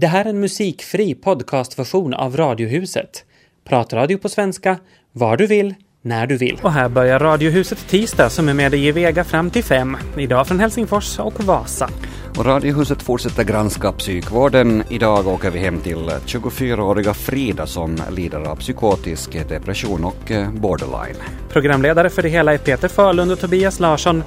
Det 0.00 0.06
här 0.06 0.24
är 0.24 0.28
en 0.28 0.40
musikfri 0.40 1.14
podcastversion 1.14 2.14
av 2.14 2.36
Radiohuset. 2.36 3.24
Pratradio 3.64 4.18
på 4.18 4.28
svenska, 4.28 4.78
var 5.12 5.36
du 5.36 5.46
vill, 5.46 5.74
när 6.02 6.26
du 6.26 6.36
vill. 6.36 6.58
Och 6.62 6.72
här 6.72 6.88
börjar 6.88 7.18
Radiohuset 7.18 7.88
tisdag 7.88 8.30
som 8.30 8.48
är 8.48 8.54
med 8.54 8.72
dig 8.72 8.86
i 8.86 8.92
Vega 8.92 9.24
fram 9.24 9.50
till 9.50 9.64
fem. 9.64 9.96
Idag 10.18 10.46
från 10.46 10.60
Helsingfors 10.60 11.18
och 11.18 11.44
Vasa. 11.44 11.90
Och 12.38 12.44
Radiohuset 12.44 13.02
fortsätter 13.02 13.44
granska 13.44 13.92
psykvården. 13.92 14.82
Idag 14.90 15.26
åker 15.26 15.50
vi 15.50 15.58
hem 15.58 15.80
till 15.80 16.10
24-åriga 16.26 17.14
Frida 17.14 17.66
som 17.66 17.98
lider 18.10 18.40
av 18.40 18.56
psykotisk 18.56 19.48
depression 19.48 20.04
och 20.04 20.30
eh, 20.30 20.52
borderline. 20.52 21.16
Programledare 21.48 22.10
för 22.10 22.22
det 22.22 22.28
hela 22.28 22.54
är 22.54 22.58
Peter 22.58 22.88
Förlund 22.88 23.32
och 23.32 23.40
Tobias 23.40 23.80
Larsson. 23.80 24.22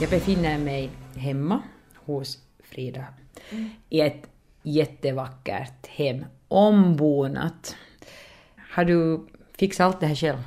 Jag 0.00 0.10
befinner 0.10 0.58
mig 0.58 0.90
hemma 1.16 1.62
hos 2.06 2.38
Frida 2.64 3.04
i 3.88 4.00
ett 4.00 4.26
jättevackert 4.62 5.86
hem, 5.86 6.24
ombonat. 6.48 7.76
Har 8.70 8.84
du 8.84 9.26
fixat 9.58 9.84
allt 9.84 10.00
det 10.00 10.06
här 10.06 10.14
själv? 10.14 10.38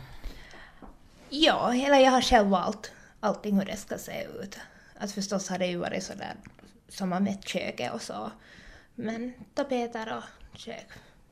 Ja, 1.29 1.73
eller 1.73 1.99
jag 1.99 2.11
har 2.11 2.21
själv 2.21 2.47
valt 2.47 2.91
allting 3.19 3.57
hur 3.59 3.65
det 3.65 3.77
ska 3.77 3.97
se 3.97 4.23
ut. 4.23 4.59
Att 4.97 5.11
förstås 5.11 5.49
har 5.49 5.57
det 5.57 5.67
ju 5.67 5.77
varit 5.77 6.03
sådär 6.03 6.35
som 6.87 7.09
man 7.09 7.23
mätt 7.23 7.47
köket 7.47 7.93
och 7.93 8.01
så. 8.01 8.31
Men 8.95 9.33
tapeter 9.53 10.17
och 10.17 10.57
kök, 10.59 10.87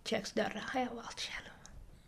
köksdörrar 0.05 0.63
har 0.67 0.79
jag 0.79 0.95
valt 0.95 1.19
själv. 1.19 1.49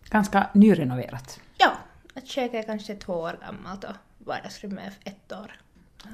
Ganska 0.09 0.49
nyrenoverat. 0.53 1.39
Ja, 1.57 1.71
att 2.13 2.27
köket 2.27 2.63
är 2.63 2.63
kanske 2.63 2.95
två 2.95 3.13
år 3.13 3.39
gammalt 3.41 3.83
och 3.83 3.95
vardagsrummet 4.17 4.93
är 5.03 5.11
ett 5.11 5.31
år. 5.31 5.51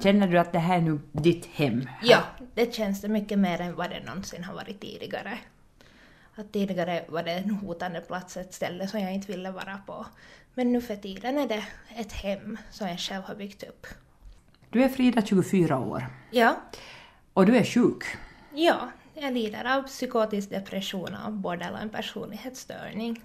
Känner 0.00 0.28
du 0.28 0.38
att 0.38 0.52
det 0.52 0.58
här 0.58 0.76
är 0.76 0.80
nu 0.80 1.00
ditt 1.12 1.46
hem? 1.46 1.88
Ja, 2.02 2.22
det 2.54 2.74
känns 2.74 3.00
det 3.00 3.08
mycket 3.08 3.38
mer 3.38 3.60
än 3.60 3.74
vad 3.76 3.90
det 3.90 4.00
någonsin 4.04 4.44
har 4.44 4.54
varit 4.54 4.80
tidigare. 4.80 5.38
Att 6.34 6.52
tidigare 6.52 7.04
var 7.08 7.22
det 7.22 7.32
en 7.32 7.50
hotande 7.50 8.00
plats, 8.00 8.36
ett 8.36 8.54
ställe 8.54 8.88
som 8.88 9.00
jag 9.00 9.14
inte 9.14 9.32
ville 9.32 9.50
vara 9.50 9.78
på. 9.86 10.06
Men 10.54 10.72
nu 10.72 10.80
för 10.80 10.96
tiden 10.96 11.38
är 11.38 11.46
det 11.48 11.64
ett 11.96 12.12
hem 12.12 12.58
som 12.70 12.88
jag 12.88 12.98
själv 12.98 13.22
har 13.22 13.34
byggt 13.34 13.62
upp. 13.62 13.86
Du 14.70 14.82
är 14.84 14.88
Frida, 14.88 15.22
24 15.22 15.78
år, 15.78 16.06
Ja, 16.30 16.56
och 17.32 17.46
du 17.46 17.56
är 17.56 17.64
sjuk. 17.64 18.04
ja, 18.54 18.88
jag 19.14 19.32
lider 19.32 19.76
av 19.78 19.82
psykotisk 19.82 20.50
depression 20.50 21.14
och 21.26 21.32
borderline 21.32 21.88
personlighetsstörning. 21.90 23.22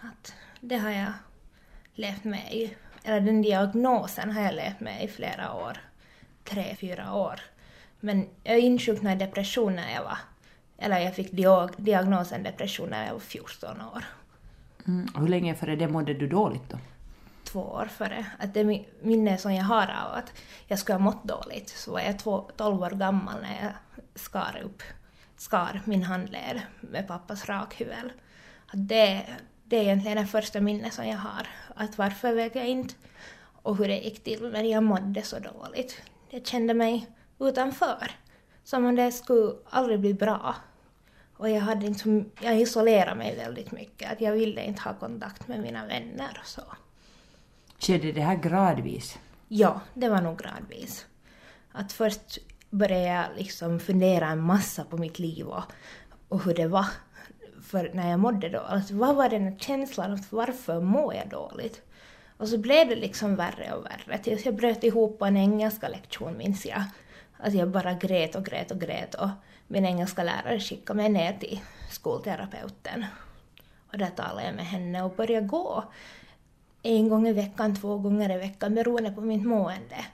Att 0.00 0.34
det 0.60 0.76
har 0.76 0.90
jag 0.90 1.12
levt 1.94 2.24
med 2.24 2.52
i, 2.54 2.74
eller 3.04 3.20
den 3.20 3.42
diagnosen 3.42 4.30
har 4.30 4.42
jag 4.42 4.54
levt 4.54 4.80
med 4.80 5.04
i 5.04 5.08
flera 5.08 5.52
år. 5.54 5.78
Tre, 6.44 6.76
fyra 6.80 7.14
år. 7.14 7.40
Men 8.00 8.28
jag 8.44 8.58
insjuknade 8.58 9.16
i 9.16 9.18
depression 9.18 9.76
när 9.76 9.94
jag 9.94 10.02
var, 10.02 10.18
eller 10.78 10.98
jag 10.98 11.14
fick 11.14 11.32
diag- 11.32 11.74
diagnosen 11.76 12.42
depression 12.42 12.88
när 12.88 13.06
jag 13.06 13.12
var 13.12 13.20
14 13.20 13.80
år. 13.80 14.04
Mm. 14.86 15.08
Hur 15.16 15.28
länge 15.28 15.54
före 15.54 15.76
det 15.76 15.88
mådde 15.88 16.14
du 16.14 16.26
dåligt 16.26 16.68
då? 16.70 16.78
två 17.44 17.60
år 17.60 17.86
före. 17.96 18.26
Att 18.38 18.54
det 18.54 18.64
mi- 18.64 18.84
minne 19.02 19.38
som 19.38 19.54
jag 19.54 19.64
har 19.64 19.82
av 19.82 20.12
att 20.14 20.32
jag 20.66 20.78
skulle 20.78 20.94
ha 20.94 21.00
mått 21.04 21.24
dåligt 21.24 21.68
så 21.68 21.92
var 21.92 22.00
jag 22.00 22.18
två, 22.18 22.50
12 22.56 22.82
år 22.82 22.90
gammal 22.90 23.42
när 23.42 23.62
jag 23.62 23.72
skar 24.14 24.60
upp, 24.64 24.82
skar 25.36 25.80
min 25.84 26.02
handled 26.02 26.60
med 26.80 27.08
pappas 27.08 27.48
rakhyvel. 27.48 28.12
Att 28.66 28.88
det, 28.88 29.26
det 29.64 29.76
är 29.76 29.82
egentligen 29.82 30.16
det 30.16 30.26
första 30.26 30.60
minnet 30.60 30.94
som 30.94 31.06
jag 31.06 31.18
har. 31.18 31.46
Att 31.76 31.98
varför 31.98 32.34
vet 32.34 32.54
jag 32.54 32.66
inte 32.68 32.94
och 33.62 33.76
hur 33.76 33.88
det 33.88 33.98
gick 33.98 34.24
till 34.24 34.42
men 34.52 34.68
jag 34.70 34.82
mådde 34.82 35.22
så 35.22 35.38
dåligt. 35.38 36.02
Jag 36.34 36.46
kände 36.46 36.74
mig 36.74 37.06
utanför. 37.40 38.10
Som 38.64 38.84
om 38.86 38.96
det 38.96 39.12
skulle 39.12 39.52
aldrig 39.70 40.00
bli 40.00 40.14
bra. 40.14 40.54
Och 41.36 41.50
jag, 41.50 41.60
hade 41.60 41.86
inte, 41.86 41.98
så- 42.00 42.24
jag 42.40 42.60
isolerade 42.60 43.14
mig 43.14 43.36
väldigt 43.36 43.72
mycket. 43.72 44.12
Att 44.12 44.20
jag 44.20 44.32
ville 44.32 44.64
inte 44.64 44.82
ha 44.82 44.94
kontakt 44.94 45.48
med 45.48 45.60
mina 45.60 45.86
vänner 45.86 46.38
och 46.42 46.46
så. 46.46 46.62
Skedde 47.78 48.12
det 48.12 48.20
här 48.20 48.36
gradvis? 48.36 49.18
Ja, 49.48 49.80
det 49.94 50.08
var 50.08 50.20
nog 50.20 50.38
gradvis. 50.38 51.06
Att 51.72 51.92
först 51.92 52.38
började 52.70 53.04
jag 53.06 53.24
liksom 53.36 53.80
fundera 53.80 54.26
en 54.28 54.42
massa 54.42 54.84
på 54.84 54.96
mitt 54.96 55.18
liv 55.18 55.46
och, 55.46 55.62
och 56.28 56.44
hur 56.44 56.54
det 56.54 56.66
var 56.66 56.86
för 57.62 57.90
när 57.94 58.10
jag 58.10 58.20
mådde 58.20 58.48
då. 58.48 58.58
Alltså, 58.60 58.94
vad 58.94 59.16
var 59.16 59.28
den 59.28 59.42
här 59.44 59.58
känslan? 59.58 60.22
Varför 60.30 60.80
mår 60.80 61.14
jag 61.14 61.28
dåligt? 61.28 61.82
Och 62.36 62.48
så 62.48 62.58
blev 62.58 62.88
det 62.88 62.96
liksom 62.96 63.36
värre 63.36 63.72
och 63.72 63.84
värre 63.84 64.18
tills 64.18 64.44
jag 64.44 64.54
bröt 64.54 64.84
ihop 64.84 65.18
på 65.18 65.24
en 65.24 65.36
engelska 65.36 65.88
lektion 65.88 66.36
minns 66.36 66.66
jag. 66.66 66.82
Att 67.36 67.54
jag 67.54 67.68
bara 67.68 67.94
grät 67.94 68.34
och 68.34 68.44
grät 68.44 68.70
och 68.70 68.80
grät 68.80 69.14
och 69.14 69.28
min 69.66 69.86
engelska 69.86 70.22
lärare 70.22 70.60
skickade 70.60 70.96
mig 70.96 71.08
ner 71.08 71.32
till 71.32 71.60
skolterapeuten. 71.90 73.04
Och 73.92 73.98
där 73.98 74.10
talade 74.10 74.46
jag 74.46 74.54
med 74.54 74.66
henne 74.66 75.02
och 75.02 75.16
började 75.16 75.46
gå 75.46 75.84
en 76.82 77.08
gång 77.08 77.28
i 77.28 77.32
veckan, 77.32 77.76
två 77.76 77.98
gånger 77.98 78.34
i 78.34 78.38
veckan 78.38 78.74
beroende 78.74 79.10
på 79.10 79.20
mitt 79.20 79.46
mående. 79.46 80.06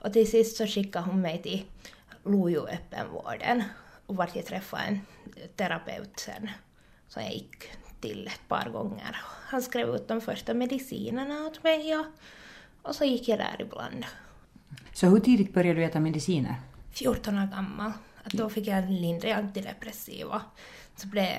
Och 0.00 0.12
till 0.12 0.30
sist 0.30 0.56
så 0.56 0.66
skickade 0.66 1.04
hon 1.04 1.20
mig 1.20 1.42
till 1.42 1.64
Lojo 2.24 2.66
öppenvården 2.68 3.62
och 4.06 4.16
vart 4.16 4.36
jag 4.36 4.46
träffade 4.46 4.82
en 4.82 5.00
terapeut 5.56 6.18
sen 6.18 6.50
som 7.08 7.22
jag 7.22 7.32
gick 7.32 7.64
till 8.04 8.26
ett 8.26 8.48
par 8.48 8.70
gånger. 8.70 9.16
Han 9.46 9.62
skrev 9.62 9.94
ut 9.94 10.08
de 10.08 10.20
första 10.20 10.54
medicinerna 10.54 11.46
åt 11.46 11.62
mig 11.64 11.96
och, 11.96 12.06
och 12.82 12.94
så 12.94 13.04
gick 13.04 13.28
jag 13.28 13.38
där 13.38 13.56
ibland. 13.58 14.04
Så 14.92 15.06
hur 15.06 15.20
tidigt 15.20 15.54
började 15.54 15.80
du 15.80 15.84
äta 15.84 16.00
mediciner? 16.00 16.54
14 16.92 17.38
år 17.38 17.46
gammal. 17.46 17.92
Att 18.24 18.32
då 18.32 18.48
fick 18.50 18.66
jag 18.66 18.78
en 18.78 18.96
lindrig 18.96 19.32
antidepressiva. 19.32 20.42
Så 20.96 21.06
blev 21.06 21.38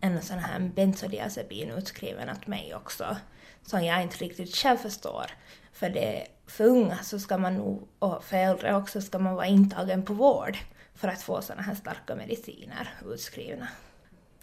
en 0.00 0.22
sån 0.22 0.38
här 0.38 0.60
bensodiazepin 0.60 1.70
utskriven 1.70 2.30
åt 2.30 2.46
mig 2.46 2.74
också. 2.74 3.16
Som 3.62 3.84
jag 3.84 4.02
inte 4.02 4.16
riktigt 4.16 4.56
själv 4.56 4.76
förstår. 4.76 5.26
För 5.72 5.90
det, 5.90 6.26
för 6.46 6.64
unga 6.64 6.96
så 6.96 7.18
ska 7.18 7.38
man 7.38 7.54
nog, 7.54 7.88
och 7.98 8.24
för 8.24 8.36
äldre 8.36 8.76
också, 8.76 9.00
ska 9.00 9.18
man 9.18 9.34
vara 9.34 9.46
intagen 9.46 10.02
på 10.02 10.14
vård 10.14 10.56
för 10.94 11.08
att 11.08 11.22
få 11.22 11.42
såna 11.42 11.62
här 11.62 11.74
starka 11.74 12.14
mediciner 12.14 12.94
utskrivna. 13.06 13.68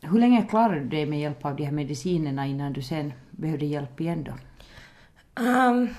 Hur 0.05 0.19
länge 0.19 0.43
klarade 0.43 0.79
du 0.79 0.87
dig 0.87 1.05
med 1.05 1.19
hjälp 1.19 1.45
av 1.45 1.55
de 1.55 1.65
här 1.65 1.71
medicinerna 1.71 2.45
innan 2.45 2.73
du 2.73 2.81
sen 2.81 3.13
behövde 3.31 3.65
hjälp 3.65 4.01
igen 4.01 4.23
då? 4.23 4.33
Um, 5.43 5.95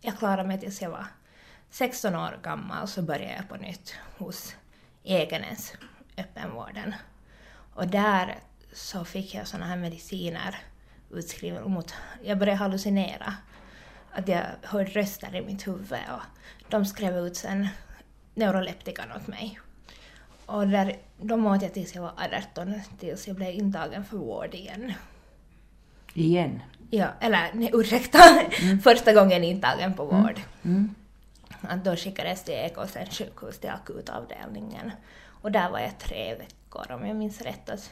jag 0.00 0.18
klarade 0.18 0.48
mig 0.48 0.60
tills 0.60 0.82
jag 0.82 0.90
var 0.90 1.06
16 1.70 2.14
år 2.14 2.38
gammal 2.42 2.88
så 2.88 3.02
började 3.02 3.34
jag 3.34 3.48
på 3.48 3.56
nytt 3.56 3.94
hos 4.18 4.56
Egenäs 5.04 5.72
öppenvården. 6.16 6.94
Och 7.74 7.86
där 7.86 8.38
så 8.72 9.04
fick 9.04 9.34
jag 9.34 9.46
såna 9.46 9.66
här 9.66 9.76
mediciner 9.76 10.58
utskrivna 11.10 11.68
mot... 11.68 11.94
Jag 12.22 12.38
började 12.38 12.58
hallucinera. 12.58 13.34
Att 14.12 14.28
jag 14.28 14.44
hörde 14.62 14.90
röster 14.90 15.36
i 15.36 15.46
mitt 15.46 15.66
huvud 15.66 15.98
och 16.10 16.70
de 16.70 16.84
skrev 16.84 17.16
ut 17.16 17.36
sen 17.36 17.68
neuroleptikan 18.34 19.12
åt 19.12 19.26
mig. 19.26 19.60
Och 20.50 20.68
där, 20.68 20.96
de 21.20 21.46
åt 21.46 21.62
jag 21.62 21.74
tills 21.74 21.94
jag 21.94 22.02
var 22.02 22.12
18, 22.50 22.74
tills 22.98 23.28
jag 23.28 23.36
blev 23.36 23.54
intagen 23.54 24.04
för 24.04 24.16
vård 24.16 24.54
igen. 24.54 24.92
Igen? 26.14 26.62
Ja, 26.90 27.06
eller 27.20 27.50
nej, 27.54 27.70
ursäkta, 27.72 28.18
första 28.82 29.12
gången 29.12 29.44
intagen 29.44 29.94
på 29.94 30.04
vård. 30.04 30.40
Mm. 30.62 30.94
Att 31.60 31.84
då 31.84 31.96
skickades 31.96 32.44
till 32.44 32.54
Ekåsen 32.54 33.06
sjukhus 33.06 33.58
till 33.58 33.70
akutavdelningen. 33.70 34.90
Och 35.42 35.52
där 35.52 35.70
var 35.70 35.78
jag 35.78 35.98
tre 35.98 36.34
veckor 36.34 36.92
om 36.92 37.06
jag 37.06 37.16
minns 37.16 37.40
rätt. 37.40 37.70
Att, 37.70 37.90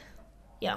ja. 0.60 0.74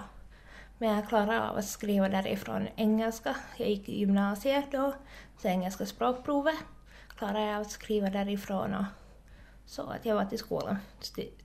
Men 0.78 0.96
jag 0.96 1.09
klarade 1.09 1.50
av 1.50 1.58
att 1.58 1.66
skriva 1.66 2.09
därifrån 2.09 2.68
engelska. 2.75 3.36
Jag 3.58 3.69
gick 3.69 3.90
i 3.90 4.00
gymnasiet 4.00 4.66
då, 4.72 4.94
så 5.42 5.48
engelska 5.48 5.86
språkprovet 5.86 6.56
klarade 7.18 7.46
jag 7.46 7.56
av 7.56 7.62
att 7.62 7.72
skriva 7.72 8.09
därifrån. 8.09 8.75
Och 8.75 8.86
så 9.66 9.89
att 9.89 10.05
jag 10.05 10.16
var 10.16 10.25
till 10.25 10.39
skolan, 10.39 10.77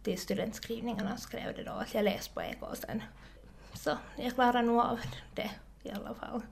till 0.02 0.18
studentskrivningarna 0.18 1.12
och 1.12 1.18
skrev 1.18 1.56
det 1.56 1.62
då 1.64 1.70
att 1.72 1.94
jag 1.94 2.04
läste 2.04 2.34
på 2.34 2.42
Ekåsen. 2.42 3.02
Så 3.74 3.98
jag 4.16 4.34
klarade 4.34 4.62
nog 4.62 4.80
av 4.80 4.98
det 5.34 5.50
i 5.82 5.90
alla 5.90 6.14
fall. 6.14 6.42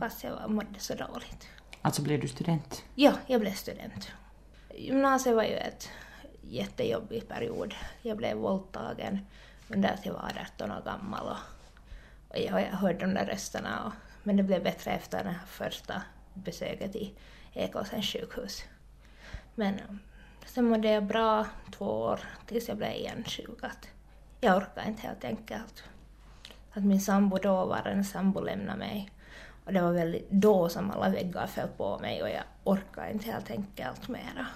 Fast 0.00 0.24
jag 0.24 0.30
var- 0.36 0.48
mådde 0.48 0.78
så 0.80 0.94
dåligt. 0.94 1.48
Alltså 1.82 2.02
blev 2.02 2.20
du 2.20 2.28
student? 2.28 2.84
Ja, 2.94 3.12
jag 3.26 3.40
blev 3.40 3.52
student. 3.52 4.12
Gymnasiet 4.74 5.36
var 5.36 5.42
ju 5.44 5.54
ett 5.56 5.88
jättejobbig 6.42 7.28
period. 7.28 7.74
Jag 8.02 8.16
blev 8.16 8.36
våldtagen 8.36 9.18
under 9.68 9.88
att 9.94 10.06
jag 10.06 10.12
var 10.12 10.32
18 10.54 10.70
år 10.72 10.82
gammal 10.84 11.26
och, 11.26 11.36
och 12.28 12.38
jag, 12.38 12.60
jag 12.62 12.66
hörde 12.76 12.98
de 12.98 13.14
där 13.14 13.26
rösterna. 13.26 13.84
Och, 13.86 13.92
men 14.22 14.36
det 14.36 14.42
blev 14.42 14.62
bättre 14.62 14.90
efter 14.90 15.24
det 15.24 15.30
här 15.30 15.46
första 15.46 16.02
besöket 16.34 16.96
i 16.96 17.14
Ekåsens 17.52 18.06
sjukhus. 18.12 18.64
Men 19.54 20.00
sen 20.46 20.64
mådde 20.64 20.90
jag 20.90 21.04
bra 21.04 21.46
två 21.70 21.84
år 21.84 22.20
tills 22.46 22.68
jag 22.68 22.76
blev 22.76 22.92
igen 22.92 23.24
sjuk. 23.26 23.58
Att 23.64 23.88
jag 24.40 24.56
orkade 24.56 24.88
inte 24.88 25.02
helt 25.02 25.24
enkelt. 25.24 25.84
Att 26.72 26.84
min 26.84 27.00
sambo 27.00 27.38
då 27.38 27.64
var 27.64 27.86
en 27.86 28.04
sambo 28.04 28.40
lämnade 28.40 28.78
mig. 28.78 29.10
Och 29.64 29.72
det 29.72 29.82
var 29.82 29.92
väl 29.92 30.22
då 30.30 30.68
som 30.68 30.90
alla 30.90 31.08
väggar 31.08 31.46
föll 31.46 31.68
på 31.76 31.98
mig 31.98 32.22
och 32.22 32.28
jag 32.28 32.42
orkade 32.64 33.12
inte 33.12 33.30
helt 33.30 33.50
enkelt 33.50 34.08
mera. 34.08 34.46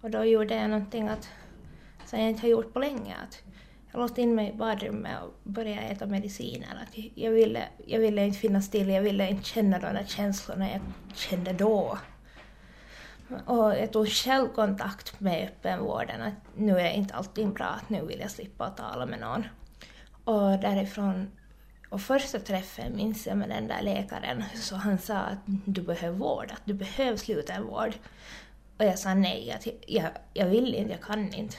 Och 0.00 0.10
då 0.10 0.24
gjorde 0.24 0.54
jag 0.54 0.70
någonting 0.70 1.08
att 1.08 1.30
som 2.06 2.20
jag 2.20 2.28
inte 2.30 2.42
har 2.42 2.48
gjort 2.48 2.72
på 2.72 2.78
länge. 2.78 3.16
Att 3.22 3.42
jag 3.92 4.00
låste 4.00 4.22
in 4.22 4.34
mig 4.34 4.50
i 4.50 4.52
badrummet 4.52 5.22
och 5.22 5.34
började 5.42 5.80
äta 5.80 6.06
mediciner. 6.06 6.82
Att 6.82 6.98
jag, 7.14 7.30
ville, 7.30 7.64
jag 7.86 8.00
ville 8.00 8.26
inte 8.26 8.38
finnas 8.38 8.70
till. 8.70 8.88
jag 8.88 9.02
ville 9.02 9.30
inte 9.30 9.44
känna 9.44 9.78
de 9.78 9.94
där 9.94 10.04
känslorna 10.06 10.70
jag 10.70 10.80
kände 11.14 11.52
då. 11.52 11.98
Och 13.46 13.74
jag 13.74 13.92
tog 13.92 14.08
själv 14.08 14.48
kontakt 14.48 15.20
med 15.20 15.48
öppenvården 15.48 16.22
att 16.22 16.56
nu 16.56 16.78
är 16.78 16.90
inte 16.90 17.14
allting 17.14 17.52
bra, 17.52 17.66
att 17.66 17.88
nu 17.88 18.06
vill 18.06 18.20
jag 18.20 18.30
slippa 18.30 18.64
att 18.64 18.76
tala 18.76 19.06
med 19.06 19.20
någon. 19.20 19.44
Och 20.24 20.58
därifrån, 20.60 21.30
och 21.90 22.00
första 22.00 22.38
träffen 22.38 22.96
minns 22.96 23.26
jag 23.26 23.36
med 23.36 23.48
den 23.48 23.68
där 23.68 23.82
läkaren, 23.82 24.44
så 24.54 24.76
han 24.76 24.98
sa 24.98 25.16
att 25.16 25.38
du 25.46 25.82
behöver 25.82 26.18
vård, 26.18 26.50
att 26.50 26.62
du 26.64 26.74
behöver 26.74 27.16
slutenvård. 27.16 27.94
Och 28.78 28.84
jag 28.84 28.98
sa 28.98 29.14
nej, 29.14 29.52
att 29.52 29.66
jag, 29.86 30.10
jag 30.34 30.46
vill 30.46 30.74
inte, 30.74 30.92
jag 30.92 31.02
kan 31.02 31.34
inte. 31.34 31.56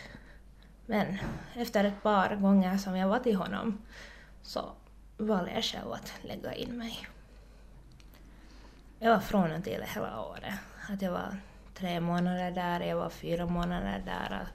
Men 0.86 1.18
efter 1.56 1.84
ett 1.84 2.04
par 2.04 2.36
gånger 2.36 2.78
som 2.78 2.98
jag 2.98 3.08
var 3.08 3.20
till 3.20 3.36
honom 3.36 3.82
så 4.42 4.72
valde 5.18 5.52
jag 5.52 5.64
själv 5.64 5.92
att 5.92 6.14
lägga 6.22 6.54
in 6.54 6.78
mig. 6.78 7.08
Jag 9.00 9.12
var 9.12 9.20
från 9.20 9.52
och 9.52 9.64
till 9.64 9.84
hela 9.94 10.22
året. 10.22 10.54
Att 10.90 11.02
jag 11.02 11.12
var 11.12 11.38
tre 11.74 12.00
månader 12.00 12.52
där, 12.52 12.80
jag 12.80 12.96
var 12.96 13.10
fyra 13.10 13.46
månader 13.46 14.02
där, 14.06 14.48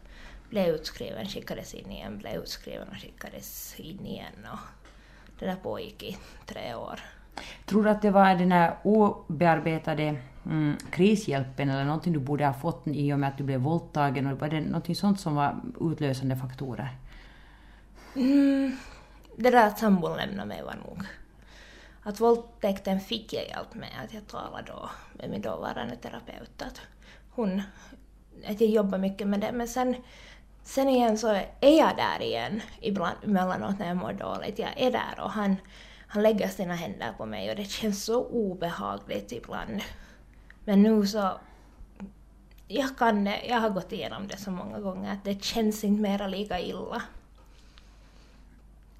blev 0.48 0.74
utskriven, 0.74 1.26
skickades 1.26 1.74
in 1.74 1.92
igen, 1.92 2.18
blev 2.18 2.34
utskriven 2.34 2.88
och 2.88 2.96
skickades 2.96 3.80
in 3.80 4.06
igen. 4.06 4.46
Och 4.52 4.58
det 5.38 5.46
där 5.46 5.56
pågick 5.56 6.02
i 6.02 6.18
tre 6.46 6.74
år. 6.74 7.00
Tror 7.66 7.84
du 7.84 7.90
att 7.90 8.02
det 8.02 8.10
var 8.10 8.34
den 8.34 8.52
här 8.52 8.76
obearbetade 8.82 10.16
mm, 10.46 10.76
krishjälpen 10.90 11.70
eller 11.70 11.84
någonting 11.84 12.12
du 12.12 12.18
borde 12.18 12.46
ha 12.46 12.52
fått 12.52 12.82
i 12.86 13.12
och 13.12 13.18
med 13.18 13.28
att 13.28 13.38
du 13.38 13.44
blev 13.44 13.60
våldtagen? 13.60 14.26
Och 14.26 14.40
var 14.40 14.48
det 14.48 14.60
någonting 14.60 14.96
sånt 14.96 15.20
som 15.20 15.34
var 15.34 15.60
utlösande 15.80 16.36
faktorer? 16.36 16.88
Mm, 18.16 18.76
det 19.36 19.50
där 19.50 19.66
att 19.66 19.78
sambon 19.78 20.16
lämnade 20.16 20.48
mig 20.48 20.62
var 20.62 20.74
nog. 20.74 21.02
Att 22.02 22.20
våldtäkten 22.20 23.00
fick 23.00 23.32
jag 23.32 23.48
hjälp 23.48 23.74
med, 23.74 23.90
att 24.04 24.14
jag 24.14 24.26
talade 24.26 24.72
då 24.72 24.90
med 25.12 25.30
min 25.30 25.42
dåvarande 25.42 25.96
terapeut. 25.96 26.62
Att 26.62 26.80
hon, 27.38 27.62
att 28.46 28.60
jag 28.60 28.70
jobbar 28.70 28.98
mycket 28.98 29.26
med 29.26 29.40
det. 29.40 29.52
Men 29.52 29.68
sen, 29.68 29.96
sen 30.62 30.88
igen 30.88 31.18
så 31.18 31.28
är 31.60 31.78
jag 31.78 31.96
där 31.96 32.22
igen 32.22 32.60
ibland, 32.80 33.16
emellanåt 33.24 33.78
när 33.78 33.88
jag 33.88 33.96
mår 33.96 34.12
dåligt. 34.12 34.58
Jag 34.58 34.80
är 34.80 34.90
där 34.90 35.20
och 35.20 35.30
han, 35.30 35.56
han 36.06 36.22
lägger 36.22 36.48
sina 36.48 36.74
händer 36.74 37.12
på 37.16 37.26
mig 37.26 37.50
och 37.50 37.56
det 37.56 37.64
känns 37.64 38.04
så 38.04 38.24
obehagligt 38.24 39.32
ibland. 39.32 39.82
Men 40.64 40.82
nu 40.82 41.06
så... 41.06 41.38
Jag 42.70 42.98
kan 42.98 43.24
det, 43.24 43.42
jag 43.48 43.60
har 43.60 43.70
gått 43.70 43.92
igenom 43.92 44.28
det 44.28 44.36
så 44.36 44.50
många 44.50 44.80
gånger 44.80 45.12
att 45.12 45.24
det 45.24 45.44
känns 45.44 45.84
inte 45.84 46.02
mera 46.02 46.26
lika 46.26 46.60
illa. 46.60 47.02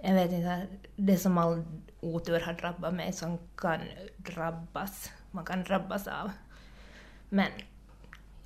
Jag 0.03 0.15
vet 0.15 0.33
inte, 0.33 0.67
det 0.97 1.17
som 1.17 1.39
all 1.39 1.65
otur 2.01 2.41
har 2.41 2.53
drabbat 2.53 2.95
mig 2.95 3.13
som 3.13 3.39
kan 3.57 3.81
drabbas, 4.17 5.11
man 5.31 5.45
kan 5.45 5.65
drabbas 5.65 6.07
av. 6.07 6.31
Men 7.29 7.49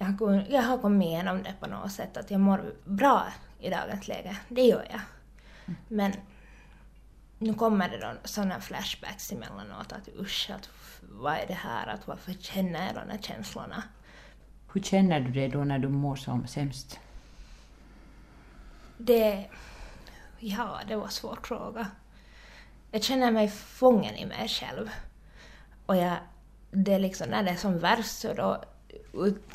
jag 0.02 0.26
har, 0.26 0.46
jag 0.50 0.62
har 0.62 0.78
kommit 0.78 1.06
igenom 1.06 1.42
det 1.42 1.54
på 1.60 1.66
något 1.66 1.92
sätt, 1.92 2.16
att 2.16 2.30
jag 2.30 2.40
mår 2.40 2.74
bra 2.84 3.26
i 3.60 3.70
dagens 3.70 4.08
läge. 4.08 4.36
Det 4.48 4.62
gör 4.62 4.86
jag. 4.90 5.00
Men 5.88 6.12
nu 7.38 7.54
kommer 7.54 7.88
det 7.88 7.98
då 7.98 8.12
sådana 8.24 8.60
flashbacks 8.60 9.32
emellanåt 9.32 9.92
att 9.92 10.08
usch, 10.20 10.50
att 10.54 10.68
vad 11.02 11.34
är 11.34 11.46
det 11.46 11.54
här, 11.54 11.86
att 11.86 12.06
varför 12.06 12.32
känner 12.32 12.86
jag 12.86 12.94
de 12.94 13.10
här 13.10 13.18
känslorna? 13.18 13.82
Hur 14.72 14.82
känner 14.82 15.20
du 15.20 15.30
dig 15.30 15.48
då 15.48 15.64
när 15.64 15.78
du 15.78 15.88
mår 15.88 16.16
som 16.16 16.46
sämst? 16.46 17.00
Det... 18.98 19.46
Ja, 20.38 20.80
det 20.88 20.96
var 20.96 21.04
en 21.04 21.10
svår 21.10 21.38
fråga. 21.42 21.86
Jag 22.90 23.02
känner 23.02 23.30
mig 23.30 23.48
fången 23.48 24.14
i 24.14 24.26
mig 24.26 24.48
själv. 24.48 24.90
Och 25.86 25.96
jag, 25.96 26.16
det 26.70 26.94
är 26.94 26.98
liksom, 26.98 27.28
när 27.30 27.42
det 27.42 27.50
är 27.50 27.56
som 27.56 27.78
värst 27.78 28.18
så 28.18 28.34
då 28.34 28.64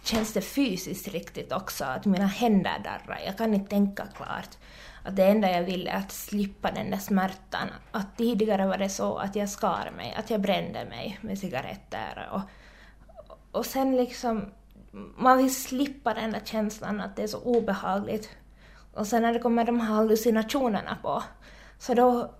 känns 0.03 0.33
det 0.33 0.41
fysiskt 0.41 1.07
riktigt 1.07 1.51
också, 1.51 1.85
att 1.85 2.05
mina 2.05 2.25
händer 2.25 2.79
darrar. 2.83 3.21
Jag 3.25 3.37
kan 3.37 3.53
inte 3.53 3.69
tänka 3.69 4.05
klart. 4.05 4.57
Att 5.03 5.15
det 5.15 5.23
enda 5.25 5.51
jag 5.51 5.63
vill 5.63 5.87
är 5.87 5.95
att 5.95 6.11
slippa 6.11 6.71
den 6.71 6.91
där 6.91 6.97
smärtan. 6.97 7.67
Att 7.91 8.17
tidigare 8.17 8.67
var 8.67 8.77
det 8.77 8.89
så 8.89 9.17
att 9.17 9.35
jag 9.35 9.49
skar 9.49 9.91
mig, 9.97 10.15
att 10.17 10.29
jag 10.29 10.41
brände 10.41 10.85
mig 10.85 11.19
med 11.21 11.39
cigaretter. 11.39 12.29
Och, 12.31 12.41
och 13.51 13.65
sen 13.65 13.95
liksom, 13.95 14.45
man 15.17 15.37
vill 15.37 15.55
slippa 15.55 16.13
den 16.13 16.31
där 16.31 16.41
känslan 16.45 17.01
att 17.01 17.15
det 17.15 17.23
är 17.23 17.27
så 17.27 17.39
obehagligt. 17.39 18.29
Och 18.93 19.07
sen 19.07 19.21
när 19.21 19.33
det 19.33 19.39
kommer 19.39 19.65
de 19.65 19.79
här 19.79 19.95
hallucinationerna 19.95 20.97
på, 21.01 21.23
så 21.79 21.93
då 21.93 22.33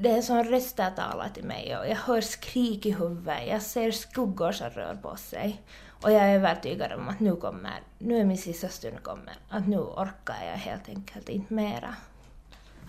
det 0.00 0.10
är 0.10 0.22
som 0.22 0.44
röster 0.44 0.90
talar 0.90 1.28
till 1.28 1.44
mig 1.44 1.76
och 1.76 1.88
jag 1.88 1.96
hör 1.96 2.20
skrik 2.20 2.86
i 2.86 2.90
huvudet, 2.90 3.48
jag 3.48 3.62
ser 3.62 3.90
skuggor 3.90 4.52
som 4.52 4.70
rör 4.70 4.94
på 4.94 5.16
sig. 5.16 5.62
Och 6.02 6.12
jag 6.12 6.22
är 6.22 6.34
övertygad 6.34 6.92
om 6.92 7.08
att 7.08 7.20
nu 7.20 7.36
kommer, 7.36 7.80
nu 7.98 8.20
är 8.20 8.24
min 8.24 8.38
sista 8.38 8.68
stund 8.68 9.02
kommer, 9.02 9.34
att 9.48 9.68
nu 9.68 9.78
orkar 9.78 10.44
jag 10.44 10.56
helt 10.56 10.88
enkelt 10.88 11.28
inte 11.28 11.54
mera. 11.54 11.94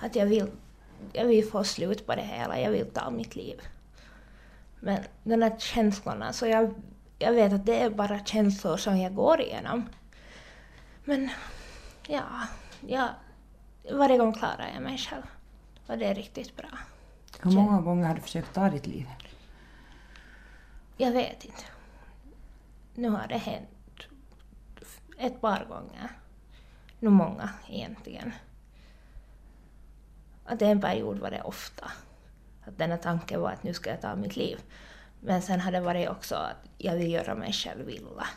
Att 0.02 0.16
jag 0.16 0.26
vill, 0.26 0.52
jag 1.14 1.26
vill 1.26 1.50
få 1.50 1.64
slut 1.64 2.06
på 2.06 2.16
det 2.16 2.22
hela, 2.22 2.60
jag 2.60 2.72
vill 2.72 2.86
ta 2.86 3.10
mitt 3.10 3.36
liv. 3.36 3.62
Men 4.80 5.04
de 5.24 5.42
här 5.42 5.56
känslorna, 5.60 6.34
så 6.34 6.48
jag, 6.48 6.74
jag 7.20 7.34
vet 7.34 7.54
att 7.54 7.66
det 7.66 7.82
är 7.82 7.90
bara 7.90 8.26
känslor 8.26 8.78
som 8.78 8.98
jag 8.98 9.16
går 9.16 9.42
igenom. 9.42 9.90
Men 11.04 11.30
ja, 12.08 12.24
ja 12.88 13.10
varje 13.92 14.18
gång 14.18 14.34
klarar 14.34 14.70
jag 14.74 14.84
mig 14.84 14.98
själv. 14.98 15.24
Och 15.88 15.98
det 15.98 16.06
är 16.06 16.16
riktigt 16.16 16.58
bra. 16.58 16.70
Hur 17.42 17.52
många 17.52 17.82
gånger 17.82 18.08
har 18.08 18.16
du 18.16 18.22
försökt 18.22 18.54
ta 18.54 18.70
ditt 18.70 18.88
liv? 18.88 19.08
Jag 20.98 21.12
vet 21.12 21.46
inte. 21.46 21.64
Nu 23.00 23.10
har 23.10 23.28
det 23.28 23.38
hänt 23.38 23.70
ett 25.18 25.42
par 25.42 25.66
gånger. 25.66 26.12
Nu 27.00 27.10
många 27.10 27.50
egentligen. 27.70 28.34
Att 30.46 30.62
en 30.62 30.82
period 30.82 31.20
var 31.20 31.32
det 31.32 31.42
ofta. 31.42 31.92
Att 32.66 32.78
denna 32.78 32.98
tanke 32.98 33.38
var 33.38 33.52
att 33.52 33.64
nu 33.64 33.74
ska 33.74 33.90
jag 33.90 34.02
ta 34.02 34.16
mitt 34.16 34.36
liv. 34.36 34.60
Men 35.20 35.42
sen 35.42 35.60
har 35.60 35.72
det 35.72 35.82
varit 35.82 36.10
också 36.10 36.36
att 36.36 36.70
jag 36.78 36.96
vill 36.96 37.12
göra 37.12 37.36
mig 37.36 37.54
själv 37.54 37.90
illa. 37.90 38.28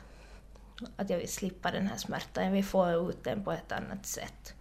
Att 0.97 1.11
jag 1.11 1.19
vill 1.19 1.32
slippa 1.32 1.70
den 1.70 1.87
här 1.87 1.97
smärtan, 1.97 2.44
jag 2.44 2.53
vill 2.53 2.64
få 2.64 2.91
ut 3.11 3.25
den 3.25 3.44
på 3.44 3.53
ett 3.53 3.73
annat 3.73 4.06
sätt. 4.06 4.55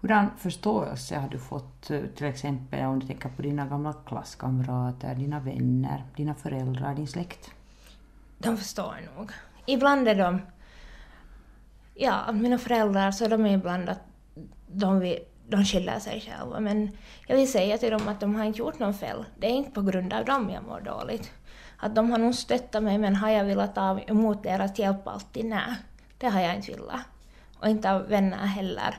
Hurdan 0.00 0.30
förståelse 0.38 1.16
har 1.16 1.28
du 1.28 1.38
fått 1.38 1.90
eh, 1.90 2.00
till 2.16 2.26
exempel 2.26 2.84
om 2.84 3.00
du 3.00 3.06
tänker 3.06 3.28
på 3.28 3.42
dina 3.42 3.66
gamla 3.66 3.92
klasskamrater, 3.92 5.14
dina 5.14 5.40
vänner, 5.40 6.04
dina 6.16 6.34
föräldrar, 6.34 6.94
din 6.94 7.08
släkt? 7.08 7.50
De 8.44 8.56
förstår 8.56 8.96
nog. 9.16 9.32
Ibland 9.66 10.08
är 10.08 10.14
de... 10.14 10.40
Ja, 11.94 12.32
mina 12.32 12.58
föräldrar 12.58 13.10
så 13.10 13.28
de 13.28 13.46
är 13.46 13.54
ibland 13.54 13.88
att 13.88 14.00
de, 14.66 15.00
vill, 15.00 15.18
de 15.48 15.64
skyller 15.64 15.98
sig 15.98 16.20
själva 16.20 16.60
men 16.60 16.90
jag 17.26 17.36
vill 17.36 17.52
säga 17.52 17.78
till 17.78 17.90
dem 17.90 18.08
att 18.08 18.20
de 18.20 18.34
har 18.34 18.44
inte 18.44 18.58
gjort 18.58 18.78
någon 18.78 18.94
fel. 18.94 19.24
Det 19.38 19.46
är 19.46 19.50
inte 19.50 19.70
på 19.70 19.82
grund 19.82 20.12
av 20.12 20.24
dem 20.24 20.50
jag 20.50 20.64
mår 20.64 20.80
dåligt. 20.80 21.32
Att 21.76 21.94
de 21.94 22.10
har 22.10 22.18
nog 22.18 22.34
stöttat 22.34 22.82
mig 22.82 22.98
men 22.98 23.16
har 23.16 23.30
jag 23.30 23.44
velat 23.44 23.74
ta 23.74 24.00
emot 24.00 24.42
deras 24.42 24.78
hjälp 24.78 25.08
alltid? 25.08 25.44
Nej, 25.44 25.74
det 26.18 26.28
har 26.28 26.40
jag 26.40 26.54
inte 26.54 26.72
velat. 26.72 27.00
Och 27.60 27.68
inte 27.68 27.92
av 27.92 28.08
vänner 28.08 28.46
heller. 28.46 28.96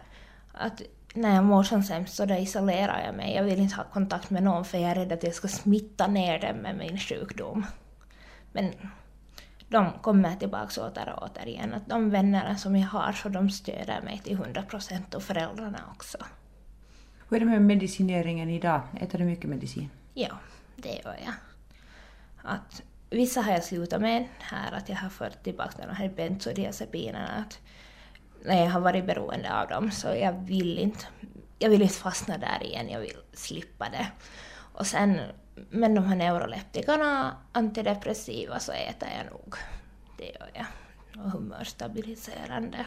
Att 0.51 0.81
när 1.13 1.35
jag 1.35 1.43
mår 1.43 1.63
som 1.63 1.83
sämst 1.83 2.15
så 2.15 2.25
då 2.25 2.33
isolerar 2.33 3.05
jag 3.05 3.15
mig. 3.15 3.35
Jag 3.35 3.43
vill 3.43 3.59
inte 3.59 3.75
ha 3.75 3.83
kontakt 3.83 4.29
med 4.29 4.43
någon 4.43 4.65
för 4.65 4.77
jag 4.77 4.91
är 4.91 4.95
rädd 4.95 5.11
att 5.11 5.23
jag 5.23 5.33
ska 5.33 5.47
smitta 5.47 6.07
ner 6.07 6.39
dem 6.39 6.57
med 6.57 6.77
min 6.77 6.97
sjukdom. 6.97 7.65
Men 8.51 8.73
de 9.69 9.91
kommer 10.01 10.35
tillbaka 10.35 10.81
åter 10.81 11.13
och 11.17 11.23
åter 11.23 11.47
igen. 11.47 11.73
Att 11.73 11.89
de 11.89 12.09
vänner 12.09 12.55
som 12.55 12.75
jag 12.75 12.87
har 12.87 13.11
så 13.11 13.29
de 13.29 13.49
stöder 13.49 14.01
mig 14.01 14.21
till 14.23 14.33
100 14.33 14.61
procent 14.61 15.15
och 15.15 15.23
föräldrarna 15.23 15.79
också. 15.91 16.17
Hur 17.29 17.35
är 17.37 17.39
det 17.39 17.45
med 17.45 17.61
medicineringen 17.61 18.49
idag? 18.49 18.81
Äter 19.01 19.19
du 19.19 19.25
mycket 19.25 19.49
medicin? 19.49 19.89
Ja, 20.13 20.37
det 20.75 20.89
gör 20.89 21.17
jag. 21.25 21.33
Att 22.43 22.83
vissa 23.09 23.41
har 23.41 23.51
jag 23.51 23.63
slutat 23.63 24.01
med 24.01 24.27
här, 24.39 24.71
att 24.71 24.89
jag 24.89 24.95
har 24.95 25.09
fört 25.09 25.43
tillbaka 25.43 25.87
de 25.87 25.95
här 25.95 26.09
bensodiazepinerna. 26.09 27.27
Att 27.27 27.59
när 28.45 28.63
jag 28.63 28.71
har 28.71 28.79
varit 28.79 29.05
beroende 29.05 29.61
av 29.61 29.67
dem 29.67 29.91
så 29.91 30.07
jag 30.07 30.33
vill 30.33 30.79
inte, 30.79 31.05
jag 31.59 31.69
vill 31.69 31.81
inte 31.81 31.93
fastna 31.93 32.37
där 32.37 32.63
igen, 32.63 32.89
jag 32.89 32.99
vill 32.99 33.17
slippa 33.33 33.89
det. 33.89 34.07
Och 34.73 34.87
sen, 34.87 35.19
men 35.69 35.95
de 35.95 36.05
här 36.05 36.15
neuroleptikerna, 36.15 37.35
antidepressiva, 37.51 38.59
så 38.59 38.71
äter 38.71 39.09
jag 39.17 39.31
nog. 39.31 39.55
Det 40.17 40.25
gör 40.25 40.49
jag. 40.53 40.65
Och 41.25 41.31
humörstabiliserande. 41.31 42.85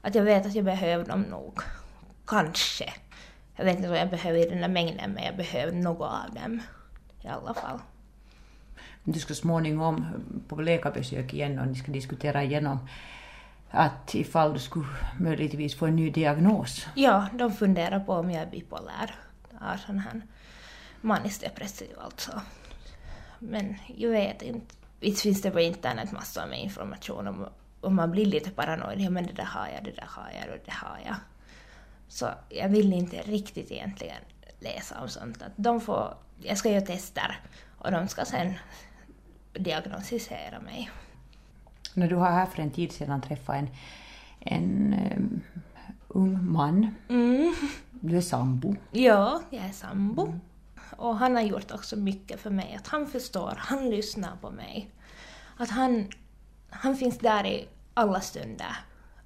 Att 0.00 0.14
jag 0.14 0.22
vet 0.22 0.46
att 0.46 0.54
jag 0.54 0.64
behöver 0.64 1.04
dem 1.04 1.22
nog. 1.22 1.60
Kanske. 2.26 2.92
Jag 3.56 3.64
vet 3.64 3.76
inte 3.76 3.88
vad 3.88 3.98
jag 3.98 4.10
behöver 4.10 4.38
i 4.38 4.50
den 4.50 4.60
där 4.60 4.68
mängden, 4.68 5.12
men 5.12 5.24
jag 5.24 5.36
behöver 5.36 5.72
något 5.72 6.10
av 6.10 6.34
dem. 6.34 6.62
I 7.22 7.28
alla 7.28 7.54
fall. 7.54 7.78
Du 9.04 9.20
ska 9.20 9.34
småningom 9.34 10.06
på 10.48 10.60
läkarbesök 10.60 11.34
igen 11.34 11.58
och 11.58 11.66
ni 11.66 11.74
ska 11.74 11.92
diskutera 11.92 12.42
igenom 12.42 12.78
att 13.70 14.14
ifall 14.14 14.52
du 14.52 14.58
skulle 14.58 14.86
möjligtvis 15.20 15.74
få 15.74 15.86
en 15.86 15.96
ny 15.96 16.10
diagnos? 16.10 16.86
Ja, 16.94 17.28
de 17.32 17.52
funderar 17.52 18.00
på 18.00 18.12
om 18.12 18.30
jag 18.30 18.42
är 18.42 18.50
bipolär. 18.50 19.14
Har 19.60 19.76
sån 19.76 19.98
här 19.98 20.22
manisk 21.04 21.40
depressiv 21.40 21.98
alltså. 21.98 22.40
Men 23.38 23.76
jag 23.96 24.10
vet 24.10 24.42
inte. 24.42 24.74
Visst 25.00 25.22
finns 25.22 25.42
det 25.42 25.50
på 25.50 25.60
internet 25.60 26.12
massor 26.12 26.46
med 26.46 26.62
information 26.62 27.28
om, 27.28 27.48
om 27.80 27.94
man 27.94 28.10
blir 28.10 28.26
lite 28.26 28.50
paranoid. 28.50 29.00
Ja, 29.00 29.10
men 29.10 29.26
det 29.26 29.32
där 29.32 29.44
har 29.44 29.68
jag, 29.68 29.84
det 29.84 29.90
där 29.90 30.08
har 30.08 30.30
jag 30.40 30.54
och 30.54 30.62
det 30.64 30.72
har 30.72 30.98
jag. 31.06 31.16
Så 32.08 32.28
jag 32.48 32.68
vill 32.68 32.92
inte 32.92 33.16
riktigt 33.16 33.70
egentligen 33.70 34.22
läsa 34.58 35.00
om 35.00 35.08
sånt. 35.08 35.42
Att 35.42 35.52
de 35.56 35.80
får, 35.80 36.14
jag 36.42 36.58
ska 36.58 36.70
göra 36.70 36.80
tester 36.80 37.40
och 37.78 37.90
de 37.90 38.08
ska 38.08 38.24
sen 38.24 38.52
diagnostisera 39.52 40.60
mig. 40.60 40.90
När 41.94 42.08
du 42.08 42.16
har 42.16 42.30
här 42.30 42.46
för 42.46 42.62
en 42.62 42.70
tid 42.70 42.92
sedan 42.92 43.22
träffat 43.22 43.56
en, 43.56 43.68
en 44.40 44.94
um, 45.16 45.40
ung 46.08 46.52
man. 46.52 46.94
Mm. 47.08 47.54
Du 47.90 48.16
är 48.16 48.20
sambo. 48.20 48.76
Ja, 48.90 49.42
jag 49.50 49.64
är 49.64 49.72
sambo. 49.72 50.40
Och 50.96 51.16
han 51.16 51.34
har 51.34 51.42
gjort 51.42 51.70
också 51.70 51.96
mycket 51.96 52.40
för 52.40 52.50
mig. 52.50 52.76
Att 52.78 52.88
han 52.88 53.06
förstår, 53.06 53.54
han 53.58 53.90
lyssnar 53.90 54.36
på 54.36 54.50
mig. 54.50 54.90
Att 55.56 55.70
han, 55.70 56.08
han 56.70 56.96
finns 56.96 57.18
där 57.18 57.46
i 57.46 57.68
alla 57.94 58.20
stunder. 58.20 58.76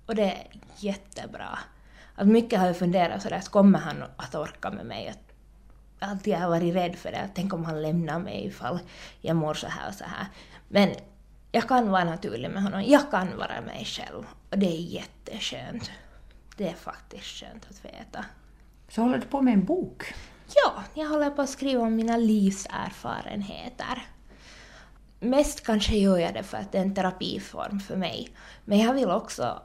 Och 0.07 0.15
det 0.15 0.23
är 0.23 0.47
jättebra. 0.77 1.59
Att 2.15 2.29
mycket 2.29 2.59
har 2.59 2.67
jag 2.67 2.79
funderat 2.79 3.23
sådär, 3.23 3.37
att 3.37 3.49
kommer 3.49 3.79
han 3.79 4.05
att 4.17 4.35
orka 4.35 4.71
med 4.71 4.87
mig? 4.87 5.09
Att 5.09 5.29
alltid 5.99 6.35
har 6.35 6.49
varit 6.49 6.75
rädd 6.75 6.97
för 6.97 7.11
det. 7.11 7.31
Tänk 7.35 7.55
om 7.55 7.65
han 7.65 7.83
lämnar 7.83 8.19
mig 8.19 8.47
ifall 8.47 8.79
jag 9.21 9.37
mår 9.37 9.55
så 9.55 9.67
här 9.67 9.89
och 9.89 9.95
så 9.95 10.05
här. 10.05 10.27
Men 10.69 10.95
jag 11.53 11.69
kan 11.69 11.91
vara 11.91 12.05
naturlig 12.05 12.51
med 12.51 12.63
honom. 12.63 12.83
Jag 12.87 13.11
kan 13.11 13.37
vara 13.37 13.61
mig 13.61 13.85
själv. 13.85 14.27
Och 14.51 14.59
det 14.59 14.67
är 14.67 14.81
jätteskönt. 14.81 15.91
Det 16.57 16.69
är 16.69 16.75
faktiskt 16.75 17.25
skönt 17.25 17.67
att 17.71 17.85
veta. 17.85 18.25
Så 18.89 19.03
håller 19.03 19.19
du 19.19 19.27
på 19.27 19.43
med 19.43 19.55
en 19.55 19.65
bok? 19.65 20.15
Ja, 20.55 20.83
jag 20.95 21.09
håller 21.09 21.31
på 21.31 21.43
att 21.43 21.51
skriva 21.51 21.83
om 21.83 21.97
mina 21.97 22.17
livserfarenheter. 22.17 24.07
Mest 25.21 25.67
kanske 25.67 25.97
gör 25.97 26.19
jag 26.19 26.35
det 26.35 26.43
för 26.43 26.59
att 26.59 26.73
det 26.73 26.79
är 26.79 26.83
en 26.83 26.95
terapiform 26.95 27.81
för 27.81 27.97
mig. 27.97 28.29
Men 28.65 28.79
jag 28.79 28.95
vill 28.95 29.11
också 29.11 29.63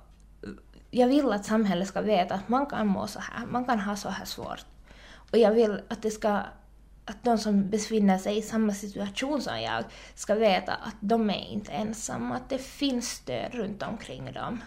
jag 0.96 1.08
vill 1.08 1.32
att 1.32 1.46
samhället 1.46 1.88
ska 1.88 2.02
veta 2.02 2.36
att 2.36 2.50
man 2.50 2.66
kan 2.66 2.88
må 2.88 3.08
så 3.08 3.20
här, 3.20 3.46
man 3.46 3.66
kan 3.66 3.80
ha 3.80 3.96
så 3.96 4.10
här 4.10 4.26
svårt. 4.26 4.66
Och 5.32 5.38
jag 5.38 5.52
vill 5.52 5.82
att 5.90 6.02
det 6.02 6.12
ska 6.12 6.42
att 7.06 7.24
de 7.24 7.38
som 7.38 7.70
befinner 7.70 8.18
sig 8.18 8.38
i 8.38 8.42
samma 8.42 8.74
situation 8.74 9.42
som 9.42 9.62
jag 9.62 9.84
ska 10.16 10.36
veta 10.36 10.74
att 10.74 10.96
de 11.00 11.30
är 11.30 11.52
inte 11.52 11.72
ensamma, 11.72 12.36
att 12.36 12.50
det 12.50 12.58
finns 12.58 13.10
stöd 13.10 13.54
runt 13.54 13.84
omkring 13.84 14.34
dem. 14.34 14.62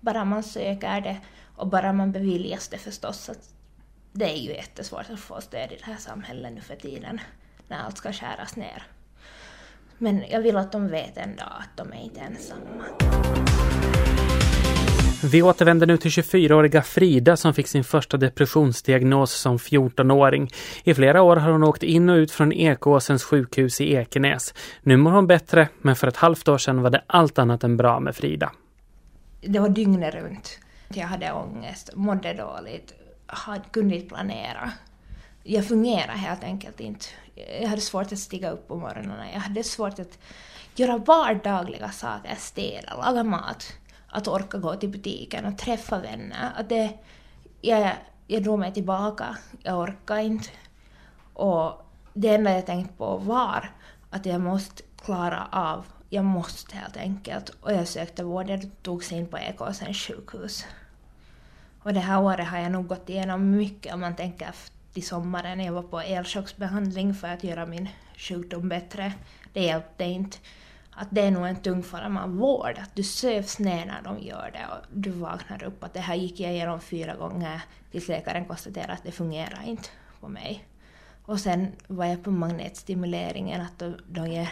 Bara 0.00 0.24
man 0.24 0.42
söker 0.42 1.00
det 1.00 1.20
och 1.56 1.66
bara 1.66 1.92
man 1.92 2.12
beviljas 2.12 2.68
det 2.68 2.78
förstås. 2.78 3.28
Att 3.28 3.54
det 4.12 4.24
är 4.24 4.36
ju 4.36 4.50
jättesvårt 4.50 5.10
att 5.12 5.20
få 5.20 5.40
stöd 5.40 5.72
i 5.72 5.76
det 5.76 5.84
här 5.84 5.96
samhället 5.96 6.52
nu 6.52 6.60
för 6.60 6.76
tiden, 6.76 7.20
när 7.68 7.78
allt 7.78 7.98
ska 7.98 8.12
skäras 8.12 8.56
ner. 8.56 8.82
Men 9.98 10.24
jag 10.30 10.40
vill 10.40 10.56
att 10.56 10.72
de 10.72 10.88
vet 10.88 11.16
en 11.16 11.36
dag 11.36 11.52
att 11.58 11.76
de 11.76 11.92
är 11.92 12.02
inte 12.04 12.20
ensamma. 12.20 12.84
Vi 15.22 15.42
återvänder 15.42 15.86
nu 15.86 15.96
till 15.96 16.10
24-åriga 16.10 16.82
Frida 16.82 17.36
som 17.36 17.54
fick 17.54 17.68
sin 17.68 17.84
första 17.84 18.16
depressionsdiagnos 18.16 19.32
som 19.32 19.58
14-åring. 19.58 20.50
I 20.84 20.94
flera 20.94 21.22
år 21.22 21.36
har 21.36 21.52
hon 21.52 21.64
åkt 21.64 21.82
in 21.82 22.08
och 22.08 22.14
ut 22.14 22.32
från 22.32 22.52
Ekåsens 22.52 23.24
sjukhus 23.24 23.80
i 23.80 23.94
Ekenäs. 23.94 24.54
Nu 24.82 24.96
mår 24.96 25.10
hon 25.10 25.26
bättre, 25.26 25.68
men 25.78 25.96
för 25.96 26.06
ett 26.06 26.16
halvt 26.16 26.48
år 26.48 26.58
sedan 26.58 26.82
var 26.82 26.90
det 26.90 27.02
allt 27.06 27.38
annat 27.38 27.64
än 27.64 27.76
bra 27.76 28.00
med 28.00 28.16
Frida. 28.16 28.52
Det 29.40 29.58
var 29.58 29.68
dygnet 29.68 30.14
runt. 30.14 30.58
Jag 30.88 31.06
hade 31.06 31.32
ångest, 31.32 31.90
mådde 31.94 32.34
dåligt, 32.34 32.94
kunde 33.70 33.94
inte 33.94 34.08
planera. 34.08 34.72
Jag 35.42 35.68
fungerade 35.68 36.12
helt 36.12 36.44
enkelt 36.44 36.80
inte. 36.80 37.06
Jag 37.60 37.68
hade 37.68 37.80
svårt 37.80 38.12
att 38.12 38.18
stiga 38.18 38.50
upp 38.50 38.68
på 38.68 38.76
morgonen. 38.76 39.32
Jag 39.32 39.40
hade 39.40 39.64
svårt 39.64 39.98
att 39.98 40.18
göra 40.74 40.98
vardagliga 40.98 41.90
saker, 41.90 42.34
städa, 42.38 42.94
laga 42.96 43.24
mat 43.24 43.72
att 44.08 44.28
orka 44.28 44.58
gå 44.58 44.76
till 44.76 44.88
butiken 44.88 45.44
och 45.44 45.58
träffa 45.58 45.98
vänner. 45.98 46.52
Att 46.56 46.68
det, 46.68 46.98
jag, 47.60 47.92
jag 48.26 48.42
drog 48.42 48.58
mig 48.58 48.74
tillbaka, 48.74 49.36
jag 49.62 49.78
orkade 49.78 50.22
inte. 50.22 50.48
Och 51.34 51.86
det 52.14 52.28
enda 52.28 52.52
jag 52.52 52.66
tänkte 52.66 52.94
på 52.94 53.16
var 53.16 53.70
att 54.10 54.26
jag 54.26 54.40
måste 54.40 54.82
klara 55.04 55.48
av, 55.52 55.86
jag 56.08 56.24
måste 56.24 56.76
helt 56.76 56.96
enkelt. 56.96 57.48
Och 57.60 57.72
jag 57.72 57.88
sökte 57.88 58.24
vård, 58.24 58.50
jag 58.50 58.70
togs 58.82 59.12
in 59.12 59.26
på 59.26 59.38
Ekåsens 59.38 59.96
sjukhus. 59.96 60.64
Och 61.88 61.94
det 61.94 62.00
här 62.00 62.22
året 62.22 62.48
har 62.48 62.58
jag 62.58 62.72
nog 62.72 62.86
gått 62.86 63.08
igenom 63.08 63.50
mycket 63.50 63.94
om 63.94 64.00
man 64.00 64.16
tänker 64.16 64.54
till 64.92 65.06
sommaren. 65.06 65.60
Jag 65.60 65.72
var 65.72 65.82
på 65.82 66.00
elchocksbehandling 66.00 67.14
för 67.14 67.28
att 67.28 67.44
göra 67.44 67.66
min 67.66 67.88
sjukdom 68.16 68.68
bättre. 68.68 69.12
Det 69.52 69.60
hjälpte 69.60 70.04
inte 70.04 70.38
att 70.90 71.08
det 71.10 71.20
är 71.20 71.30
nog 71.30 71.46
en 71.46 71.56
tung 71.56 71.82
form 71.82 72.16
av 72.16 72.36
vård, 72.36 72.78
att 72.78 72.94
du 72.94 73.02
sövs 73.02 73.58
ner 73.58 73.86
när 73.86 74.02
de 74.02 74.18
gör 74.18 74.50
det 74.52 74.66
och 74.74 74.86
du 74.92 75.10
vaknar 75.10 75.62
upp. 75.62 75.84
Att 75.84 75.94
det 75.94 76.00
här 76.00 76.14
gick 76.14 76.40
jag 76.40 76.52
igenom 76.52 76.80
fyra 76.80 77.14
gånger 77.14 77.62
tills 77.90 78.08
läkaren 78.08 78.44
konstaterade 78.44 78.92
att 78.92 79.04
det 79.04 79.12
fungerar 79.12 79.62
inte 79.66 79.88
på 80.20 80.28
mig. 80.28 80.64
Och 81.24 81.40
sen 81.40 81.72
var 81.86 82.04
jag 82.04 82.24
på 82.24 82.30
magnetstimuleringen, 82.30 83.60
att 83.60 83.78
de, 83.78 83.96
de 84.08 84.26
ger 84.26 84.48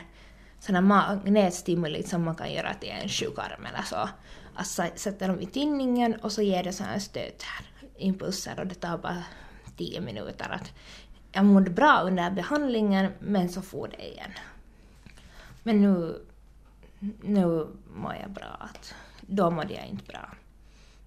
sådana 0.60 0.80
magnetstimuli 0.80 2.02
som 2.02 2.24
man 2.24 2.34
kan 2.34 2.52
göra 2.52 2.74
till 2.74 2.90
en 2.90 3.08
sjukarm 3.08 3.66
eller 3.66 3.82
så. 3.82 4.08
Att 4.56 4.98
sätta 4.98 5.26
dem 5.26 5.40
i 5.40 5.46
tinningen 5.46 6.14
och 6.14 6.32
så 6.32 6.42
ger 6.42 6.62
det 6.64 6.72
sådana 6.72 7.00
stötar, 7.00 7.66
impulser 7.96 8.60
och 8.60 8.66
det 8.66 8.74
tar 8.74 8.98
bara 8.98 9.24
tio 9.76 10.00
minuter. 10.00 10.50
Att 10.50 10.72
jag 11.32 11.44
mådde 11.44 11.70
bra 11.70 12.00
under 12.04 12.30
behandlingen 12.30 13.12
men 13.20 13.48
så 13.48 13.62
får 13.62 13.88
det 13.88 14.08
igen. 14.08 14.30
Men 15.62 15.80
nu 15.80 16.20
nu 17.22 17.66
mår 17.94 18.14
jag 18.14 18.30
bra. 18.30 18.56
Att 18.60 18.94
då 19.20 19.50
mådde 19.50 19.74
jag 19.74 19.86
inte 19.86 20.04
bra. 20.04 20.34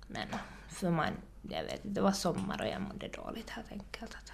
Men 0.08 0.28
för 0.70 0.90
man, 0.90 1.14
jag 1.42 1.64
vet 1.64 1.82
det 1.84 2.02
var 2.02 2.12
sommar 2.12 2.62
och 2.62 2.68
jag 2.68 2.82
mådde 2.82 3.08
dåligt 3.08 3.50
helt 3.50 3.72
enkelt. 3.72 4.16
Att, 4.16 4.32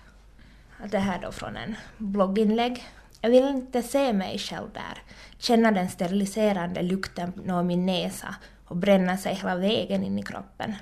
att 0.85 0.91
det 0.91 0.99
här 0.99 1.21
då 1.21 1.31
från 1.31 1.57
en 1.57 1.75
blogginlägg. 1.97 2.83
Jag 3.21 3.29
vill 3.29 3.45
inte 3.45 3.83
se 3.83 4.13
mig 4.13 4.39
själv 4.39 4.69
där, 4.73 5.03
känna 5.37 5.71
den 5.71 5.89
steriliserande 5.89 6.81
lukten 6.81 7.33
nå 7.45 7.63
min 7.63 7.85
näsa 7.85 8.35
och 8.65 8.77
bränna 8.77 9.17
sig 9.17 9.33
hela 9.35 9.55
vägen 9.55 10.03
in 10.03 10.19
i 10.19 10.23
kroppen. 10.23 10.75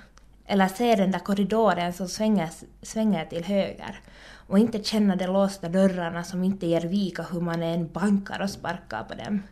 Eller 0.45 0.67
se 0.67 0.95
den 0.95 1.11
där 1.11 1.19
korridoren 1.19 1.93
som 1.93 2.07
svänger, 2.07 2.49
svänger 2.81 3.25
till 3.25 3.43
höger 3.43 3.99
och 4.47 4.59
inte 4.59 4.83
känna 4.83 5.15
de 5.15 5.27
låsta 5.27 5.69
dörrarna 5.69 6.23
som 6.23 6.43
inte 6.43 6.67
ger 6.67 6.81
vika 6.81 7.23
hur 7.23 7.41
man 7.41 7.63
än 7.63 7.91
bankar 7.91 8.41
och 8.41 8.49
sparkar 8.49 9.03
på 9.03 9.13
dem 9.13 9.43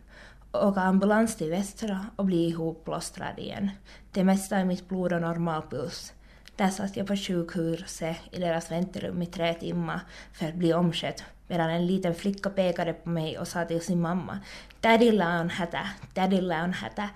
åka 0.52 0.80
ambulans 0.80 1.36
till 1.36 1.50
Västra 1.50 2.06
och 2.16 2.24
bli 2.24 2.48
ihopplåstrad 2.48 3.38
igen. 3.38 3.70
Det 4.12 4.24
mesta 4.24 4.56
är 4.56 4.64
mitt 4.64 4.88
blod 4.88 5.12
och 5.12 5.20
normalpuls. 5.20 6.12
Där 6.56 6.68
satt 6.68 6.96
jag 6.96 7.06
på 7.06 7.16
sjukhuset 7.16 8.16
i 8.30 8.38
deras 8.40 8.70
väntrum 8.70 9.22
i 9.22 9.26
tre 9.26 9.54
timmar 9.54 10.00
för 10.32 10.48
att 10.48 10.54
bli 10.54 10.74
omskött 10.74 11.24
medan 11.48 11.70
en 11.70 11.86
liten 11.86 12.14
flicka 12.14 12.50
pekade 12.50 12.92
på 12.92 13.08
mig 13.08 13.38
och 13.38 13.48
sa 13.48 13.64
till 13.64 13.80
sin 13.80 14.00
mamma 14.00 14.38
”Daddy 14.80 15.10
Leonhätä, 15.10 15.88
Daddy 16.14 16.40
Leonhätä”. 16.40 17.08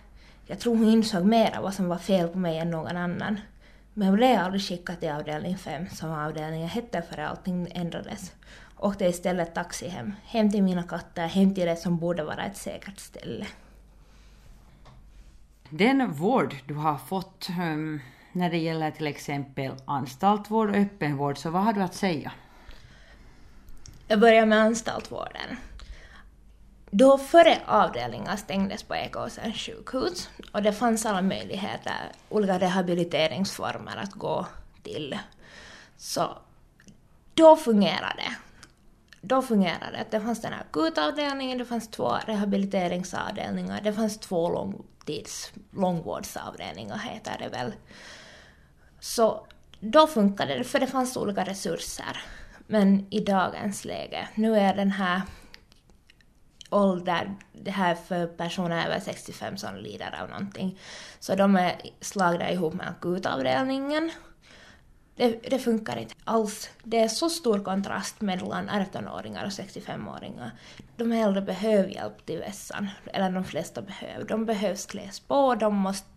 Jag 0.47 0.59
tror 0.59 0.77
hon 0.77 0.89
insåg 0.89 1.25
mera 1.25 1.61
vad 1.61 1.75
som 1.75 1.89
var 1.89 1.99
fel 1.99 2.29
på 2.29 2.39
mig 2.39 2.59
än 2.59 2.71
någon 2.71 2.97
annan. 2.97 3.41
Men 3.95 4.09
hon 4.09 4.17
blev 4.17 4.39
aldrig 4.39 4.63
skickad 4.63 5.01
till 5.01 5.11
avdelning 5.11 5.59
5 5.59 5.89
som 5.89 6.11
avdelningen 6.11 6.69
hette 6.69 7.03
för 7.03 7.19
allting 7.19 7.69
ändrades 7.75 8.33
åkte 8.79 9.05
istället 9.05 9.55
taxi 9.55 9.89
hem. 9.89 10.13
Hem 10.25 10.51
till 10.51 10.63
mina 10.63 10.83
katter, 10.83 11.27
hem 11.27 11.55
till 11.55 11.67
det 11.67 11.77
som 11.77 11.99
borde 11.99 12.25
vara 12.25 12.45
ett 12.45 12.57
säkert 12.57 12.99
ställe. 12.99 13.47
Den 15.71 16.13
vård 16.13 16.57
du 16.67 16.75
har 16.75 16.99
fått 16.99 17.49
um, 17.61 18.01
när 18.33 18.51
det 18.51 18.59
gäller 18.59 18.91
till 18.91 19.07
exempel 19.07 19.73
anstaltvård 19.85 20.71
och 20.71 20.77
öppenvård, 20.77 21.39
så 21.39 21.51
vad 21.51 21.63
har 21.63 21.73
du 21.73 21.83
att 21.83 21.95
säga? 21.95 22.33
Jag 24.09 24.21
börjar 24.21 24.47
med 24.47 24.59
anstaltvården. 24.59 25.57
Då 26.91 27.19
före 27.19 27.61
avdelningar 27.67 28.37
stängdes 28.37 28.83
på 28.83 28.95
Ekåsens 28.95 29.57
sjukhus 29.57 30.29
och 30.53 30.63
det 30.63 30.73
fanns 30.73 31.07
alla 31.07 31.23
möjligheter, 31.23 32.13
olika 32.29 32.59
rehabiliteringsformer 32.59 33.97
att 33.97 34.13
gå 34.13 34.47
till. 34.83 35.19
Så 35.97 36.39
då 37.35 37.57
fungerade 37.57 38.15
det 38.17 38.37
då 39.27 39.43
fungerade 39.43 39.91
det. 39.93 40.07
Det 40.11 40.21
fanns 40.21 40.43
den 40.43 40.53
här 40.53 40.61
akutavdelningen, 40.61 41.59
det 41.59 41.65
fanns 41.65 41.89
två 41.89 42.17
rehabiliteringsavdelningar, 42.27 43.81
det 43.81 43.93
fanns 43.93 44.19
två 44.19 44.51
långtids, 44.51 45.53
långvårdsavdelningar 45.71 46.99
heter 46.99 47.37
det 47.39 47.49
väl. 47.49 47.73
Så 49.01 49.47
då 49.81 50.07
funkade 50.07 50.59
det, 50.59 50.65
för 50.65 50.81
det 50.81 50.87
fanns 50.87 51.17
olika 51.17 51.45
resurser. 51.45 52.23
Men 52.67 53.07
i 53.11 53.21
dagens 53.21 53.85
läge, 53.85 54.29
nu 54.35 54.57
är 54.57 54.75
den 54.75 54.91
här 54.91 55.23
ålder, 56.71 57.35
det 57.53 57.71
här 57.71 57.95
för 57.95 58.27
personer 58.27 58.87
över 58.87 59.01
65 59.01 59.57
som 59.57 59.77
lider 59.77 60.23
av 60.23 60.29
någonting. 60.29 60.79
Så 61.21 61.35
de 61.35 61.57
är 61.57 61.81
slagna 62.01 62.51
ihop 62.51 62.75
med 62.75 62.89
akutavdelningen. 62.89 64.11
Det, 65.17 65.51
det 65.51 65.59
funkar 65.59 65.97
inte 65.97 66.15
alls. 66.25 66.71
Det 66.83 66.99
är 66.99 67.09
så 67.09 67.31
stor 67.31 67.59
kontrast 67.59 68.21
mellan 68.21 68.69
18-åringar 68.69 69.45
och 69.45 69.51
65-åringar. 69.51 70.51
De 70.97 71.13
äldre 71.13 71.43
behöver 71.43 71.89
hjälp 71.89 72.27
till 72.27 72.39
vässan, 72.39 72.89
eller 73.13 73.31
de 73.31 73.45
flesta 73.45 73.83
behöver. 73.83 74.25
De 74.25 74.45
behövs 74.45 74.87
kläs 74.87 75.21
på, 75.21 75.55
de 75.55 75.75
måste 75.75 76.09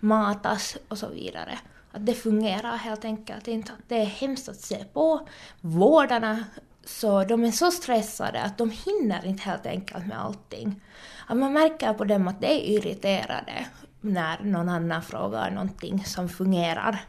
matas 0.00 0.76
och 0.88 0.98
så 0.98 1.08
vidare. 1.08 1.58
Att 1.92 2.06
det 2.06 2.14
fungerar 2.14 2.76
helt 2.76 3.04
enkelt 3.04 3.48
inte. 3.48 3.72
Det 3.88 4.00
är 4.00 4.06
hemskt 4.06 4.48
att 4.48 4.60
se 4.60 4.84
på. 4.92 5.28
Vårdarna 5.60 6.44
så 6.84 7.24
de 7.24 7.44
är 7.44 7.50
så 7.50 7.70
stressade 7.70 8.42
att 8.42 8.58
de 8.58 8.70
hinner 8.70 9.26
inte 9.26 9.42
helt 9.42 9.66
enkelt 9.66 10.06
med 10.06 10.20
allting. 10.20 10.80
Att 11.26 11.36
man 11.36 11.52
märker 11.52 11.92
på 11.92 12.04
dem 12.04 12.28
att 12.28 12.40
de 12.40 12.46
är 12.46 12.60
irriterade 12.60 13.66
när 14.00 14.44
någon 14.44 14.68
annan 14.68 15.02
frågar 15.02 15.50
någonting 15.50 16.04
som 16.04 16.28
fungerar. 16.28 17.04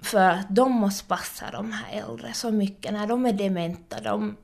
För 0.00 0.38
de 0.48 0.72
måste 0.72 1.08
passa 1.08 1.50
de 1.50 1.72
här 1.72 2.02
äldre 2.02 2.32
så 2.32 2.50
mycket 2.50 2.92
när 2.92 3.06
de 3.06 3.26
är 3.26 3.32
dementa. 3.32 4.00
De, 4.00 4.36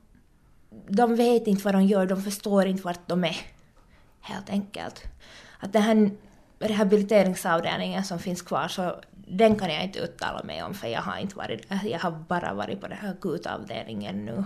de 0.87 1.15
vet 1.15 1.47
inte 1.47 1.63
vad 1.63 1.73
de 1.73 1.85
gör, 1.85 2.05
de 2.05 2.23
förstår 2.23 2.65
inte 2.65 2.83
vart 2.83 3.07
de 3.07 3.23
är. 3.23 3.37
Helt 4.21 4.49
enkelt. 4.49 5.03
Att 5.59 5.73
den 5.73 5.81
här 5.81 6.11
rehabiliteringsavdelningen 6.59 8.03
som 8.03 8.19
finns 8.19 8.41
kvar 8.41 8.67
så 8.67 8.95
den 9.27 9.55
kan 9.55 9.73
jag 9.73 9.83
inte 9.83 9.99
uttala 9.99 10.43
mig 10.43 10.63
om 10.63 10.73
för 10.73 10.87
jag 10.87 11.01
har 11.01 11.17
inte 11.17 11.37
varit 11.37 11.67
jag 11.83 11.99
har 11.99 12.11
bara 12.11 12.53
varit 12.53 12.81
på 12.81 12.87
den 12.87 12.97
här 12.97 13.11
akutavdelningen 13.11 14.25
nu. 14.25 14.43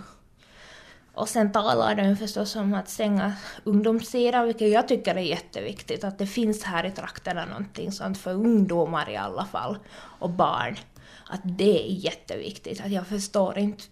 Och 1.14 1.30
sen 1.30 1.52
talar 1.52 1.96
de 1.96 2.16
förstås 2.16 2.56
om 2.56 2.74
att 2.74 2.90
stänga 2.90 3.34
ungdomssidan, 3.64 4.46
vilket 4.46 4.70
jag 4.72 4.88
tycker 4.88 5.16
är 5.16 5.22
jätteviktigt, 5.22 6.04
att 6.04 6.18
det 6.18 6.28
finns 6.28 6.64
här 6.64 6.86
i 6.86 6.92
trakterna 6.92 7.46
någonting 7.46 7.92
sånt 7.92 8.18
för 8.18 8.34
ungdomar 8.34 9.10
i 9.10 9.18
alla 9.18 9.46
fall, 9.46 9.78
och 10.20 10.30
barn. 10.30 10.76
Att 11.30 11.42
det 11.44 11.88
är 11.88 11.92
jätteviktigt, 11.92 12.82
att 12.82 12.92
jag 12.92 13.08
förstår 13.08 13.58
inte 13.58 13.84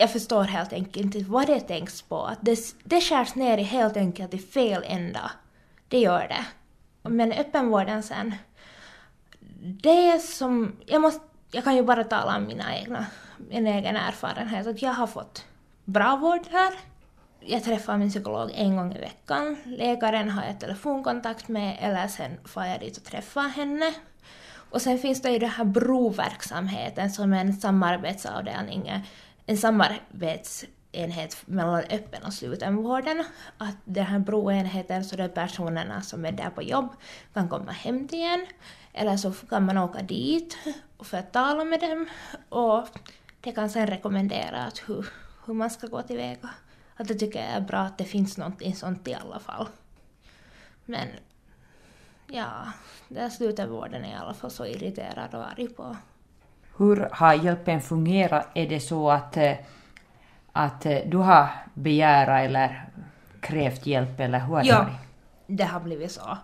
jag 0.00 0.12
förstår 0.12 0.44
helt 0.44 0.72
enkelt 0.72 0.96
inte 0.96 1.30
vad 1.30 1.46
det 1.46 1.60
tänks 1.60 2.02
på. 2.02 2.22
Att 2.22 2.38
det, 2.40 2.58
det 2.84 3.00
skärs 3.00 3.34
ner 3.34 3.58
i 3.58 3.62
helt 3.62 3.96
enkelt 3.96 4.34
i 4.34 4.38
fel 4.38 4.82
ända. 4.86 5.30
Det 5.88 5.98
gör 5.98 6.28
det. 6.28 6.46
Men 7.08 7.32
öppenvården 7.32 8.02
sen, 8.02 8.34
det 9.62 10.18
som... 10.22 10.76
Jag, 10.86 11.02
måste, 11.02 11.24
jag 11.50 11.64
kan 11.64 11.76
ju 11.76 11.82
bara 11.82 12.04
tala 12.04 12.36
om 12.36 12.46
mina 12.46 12.76
egna, 12.76 13.06
min 13.36 13.66
egen 13.66 13.96
erfarenhet. 13.96 14.66
Att 14.66 14.82
jag 14.82 14.92
har 14.92 15.06
fått 15.06 15.44
bra 15.84 16.16
vård 16.16 16.46
här. 16.50 16.74
Jag 17.40 17.64
träffar 17.64 17.96
min 17.96 18.10
psykolog 18.10 18.50
en 18.54 18.76
gång 18.76 18.94
i 18.94 18.98
veckan. 18.98 19.56
Läkaren 19.64 20.30
har 20.30 20.44
jag 20.44 20.60
telefonkontakt 20.60 21.48
med 21.48 21.76
eller 21.80 22.08
sen 22.08 22.38
får 22.44 22.64
jag 22.64 22.80
dit 22.80 22.96
och 22.96 23.04
träffar 23.04 23.48
henne. 23.48 23.94
Och 24.70 24.82
sen 24.82 24.98
finns 24.98 25.22
det 25.22 25.30
ju 25.30 25.38
den 25.38 25.50
här 25.50 25.64
broverksamheten 25.64 27.10
som 27.10 27.32
är 27.32 27.40
en 27.40 27.52
samarbetsavdelning, 27.56 29.04
en 29.46 29.58
samarbetsenhet 29.58 31.42
mellan 31.46 31.80
öppen 31.80 32.22
och 32.22 32.32
slutenvården. 32.32 33.24
Att 33.58 33.76
den 33.84 34.06
här 34.06 34.18
broenheten, 34.18 35.04
så 35.04 35.16
de 35.16 35.28
personerna 35.28 36.02
som 36.02 36.24
är 36.24 36.32
där 36.32 36.50
på 36.50 36.62
jobb 36.62 36.88
kan 37.34 37.48
komma 37.48 37.72
hem 37.72 38.08
till 38.08 38.24
en. 38.24 38.46
Eller 38.92 39.16
så 39.16 39.32
kan 39.32 39.66
man 39.66 39.78
åka 39.78 40.02
dit 40.02 40.58
för 40.98 41.18
att 41.18 41.32
tala 41.32 41.64
med 41.64 41.80
dem 41.80 42.06
och 42.48 42.88
det 43.40 43.52
kan 43.52 43.70
sen 43.70 43.86
rekommendera 43.86 44.64
att 44.64 44.82
hur, 44.86 45.06
hur 45.46 45.54
man 45.54 45.70
ska 45.70 45.86
gå 45.86 46.02
tillväga. 46.02 46.50
Att 46.96 47.08
det 47.08 47.14
tycker 47.14 47.38
jag 47.38 47.48
är 47.48 47.60
bra 47.60 47.78
att 47.78 47.98
det 47.98 48.04
finns 48.04 48.36
någonting 48.36 48.74
sånt 48.74 49.08
i 49.08 49.14
alla 49.14 49.38
fall. 49.38 49.68
Men 50.84 51.08
ja, 52.26 52.50
den 53.08 53.30
slutenvården 53.30 54.04
är 54.04 54.10
i 54.10 54.14
alla 54.14 54.34
fall 54.34 54.50
så 54.50 54.66
irriterad 54.66 55.34
och 55.34 55.46
arg 55.46 55.68
på. 55.68 55.96
Hur 56.76 57.08
har 57.12 57.34
hjälpen 57.34 57.80
fungerat? 57.80 58.46
Är 58.54 58.68
det 58.68 58.80
så 58.80 59.10
att, 59.10 59.36
eh, 59.36 59.56
att 60.52 60.86
eh, 60.86 60.98
du 61.06 61.16
har 61.16 61.48
begärat 61.74 62.40
eller 62.40 62.88
krävt 63.40 63.86
hjälp 63.86 64.20
eller 64.20 64.38
hur 64.38 64.54
har 64.54 64.64
ja, 64.64 64.78
det 64.78 64.84
varit? 64.84 64.96
det 65.46 65.64
har 65.64 65.80
blivit 65.80 66.12
så. 66.12 66.38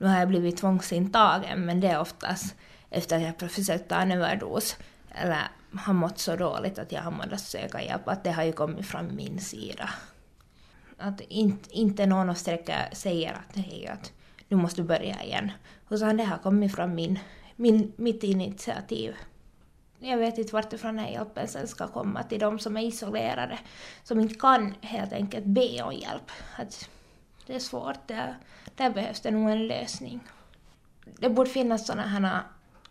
Nu 0.00 0.06
har 0.06 0.18
jag 0.18 0.28
blivit 0.28 0.56
tvångsintagen 0.56 1.66
men 1.66 1.80
det 1.80 1.88
är 1.88 2.00
oftast 2.00 2.54
efter 2.90 3.16
att 3.16 3.22
jag 3.40 3.50
försökt 3.50 3.88
ta 3.88 3.96
en 3.96 4.12
överdos 4.12 4.76
eller 5.14 5.38
har 5.74 5.92
mått 5.92 6.18
så 6.18 6.36
dåligt 6.36 6.78
att 6.78 6.92
jag 6.92 7.02
har 7.02 7.10
måttat 7.10 7.40
söka 7.40 7.82
hjälp, 7.82 8.08
att 8.08 8.24
det 8.24 8.32
har 8.32 8.42
ju 8.42 8.52
kommit 8.52 8.86
från 8.86 9.16
min 9.16 9.40
sida. 9.40 9.90
Att 10.98 11.20
inte, 11.20 11.76
inte 11.76 12.06
någon 12.06 12.34
sträcker 12.34 12.88
säger 12.92 13.32
att 13.32 13.56
hej, 13.56 13.86
att 13.86 14.12
nu 14.48 14.56
måste 14.56 14.82
du 14.82 14.88
börja 14.88 15.22
igen. 15.22 15.52
Utan 15.90 16.16
det 16.16 16.24
har 16.24 16.38
kommit 16.38 16.74
från 16.74 16.94
min, 16.94 17.18
min, 17.56 17.92
mitt 17.96 18.22
initiativ. 18.22 19.14
Jag 19.98 20.16
vet 20.16 20.38
inte 20.38 20.52
vartifrån 20.52 20.96
den 20.96 21.04
här 21.04 21.12
hjälpen 21.12 21.48
sen 21.48 21.68
ska 21.68 21.88
komma 21.88 22.22
till 22.22 22.40
de 22.40 22.58
som 22.58 22.76
är 22.76 22.82
isolerade, 22.82 23.58
som 24.02 24.20
inte 24.20 24.34
kan 24.34 24.74
helt 24.80 25.12
enkelt 25.12 25.46
be 25.46 25.82
om 25.82 25.94
hjälp. 25.94 26.30
Att 26.56 26.88
det 27.46 27.54
är 27.54 27.58
svårt, 27.58 28.08
där, 28.08 28.38
där 28.74 28.90
behövs 28.90 29.20
det 29.20 29.30
nog 29.30 29.50
en 29.50 29.66
lösning. 29.66 30.20
Det 31.04 31.28
borde 31.28 31.50
finnas 31.50 31.86
sådana 31.86 32.06
här 32.06 32.42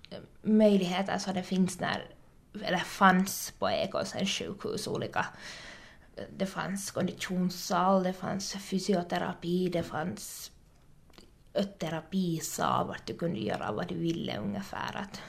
eh, 0.10 0.20
möjligheter 0.42 1.18
som 1.18 1.34
det 1.34 1.44
finns 1.44 1.80
när, 1.80 2.06
eller 2.64 2.78
fanns 2.78 3.54
på 3.60 3.70
Ekosen 3.70 4.26
sjukhus, 4.26 4.88
olika 4.88 5.26
det 6.38 6.46
fanns 6.46 6.92
konditionssal, 6.92 8.04
det 8.04 8.14
fanns 8.14 8.54
fysioterapi, 8.54 9.70
det 9.70 9.84
fanns 9.84 10.52
terapisal 11.80 12.88
vart 12.88 13.06
du 13.06 13.18
kunde 13.18 13.40
göra 13.40 13.72
vad 13.72 13.88
du 13.88 13.96
ville 13.96 14.38
ungefär. 14.38 14.96
Att, 14.96 15.22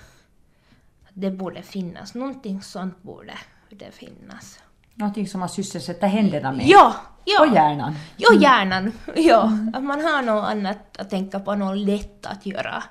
det 1.12 1.30
borde 1.30 1.62
finnas, 1.62 2.14
någonting 2.14 2.62
sånt 2.62 3.02
borde 3.02 3.38
det 3.70 3.92
finnas. 3.92 4.60
Någonting 4.94 5.28
som 5.28 5.40
man 5.40 5.48
sysselsätter 5.48 6.06
händerna 6.06 6.52
med? 6.52 6.66
Ja! 6.66 6.94
ja. 7.24 7.40
Och 7.40 7.54
hjärnan? 7.54 7.94
Ja, 8.16 8.34
hjärnan. 8.40 8.92
Ja, 9.16 9.52
att 9.74 9.82
man 9.82 10.00
har 10.04 10.22
något 10.22 10.44
annat 10.44 10.96
att 10.98 11.10
tänka 11.10 11.40
på, 11.40 11.54
något 11.54 11.78
lätt 11.78 12.26
att 12.26 12.46
göra 12.46 12.82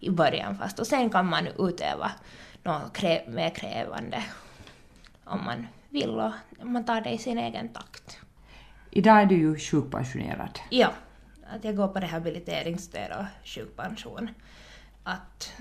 i 0.00 0.10
början 0.10 0.58
fast 0.58 0.78
och 0.78 0.86
sen 0.86 1.10
kan 1.10 1.26
man 1.26 1.46
utöva 1.58 2.10
något 2.62 2.92
krä 2.92 3.24
mer 3.28 3.50
krävande 3.50 4.24
om 5.24 5.44
man 5.44 5.66
vill 5.88 6.10
och 6.10 6.32
man 6.62 6.84
tar 6.84 7.00
det 7.00 7.10
i 7.10 7.18
sin 7.18 7.38
egen 7.38 7.68
takt. 7.68 8.18
Idag 8.90 9.20
är 9.22 9.26
du 9.26 9.36
ju 9.36 9.58
sjukpensionerad. 9.58 10.58
Ja, 10.70 10.92
att 11.50 11.64
jag 11.64 11.76
går 11.76 11.88
på 11.88 12.00
rehabiliteringsstöd 12.00 13.10
och 13.18 13.48
sjukpension. 13.48 14.30
Att 15.04 15.52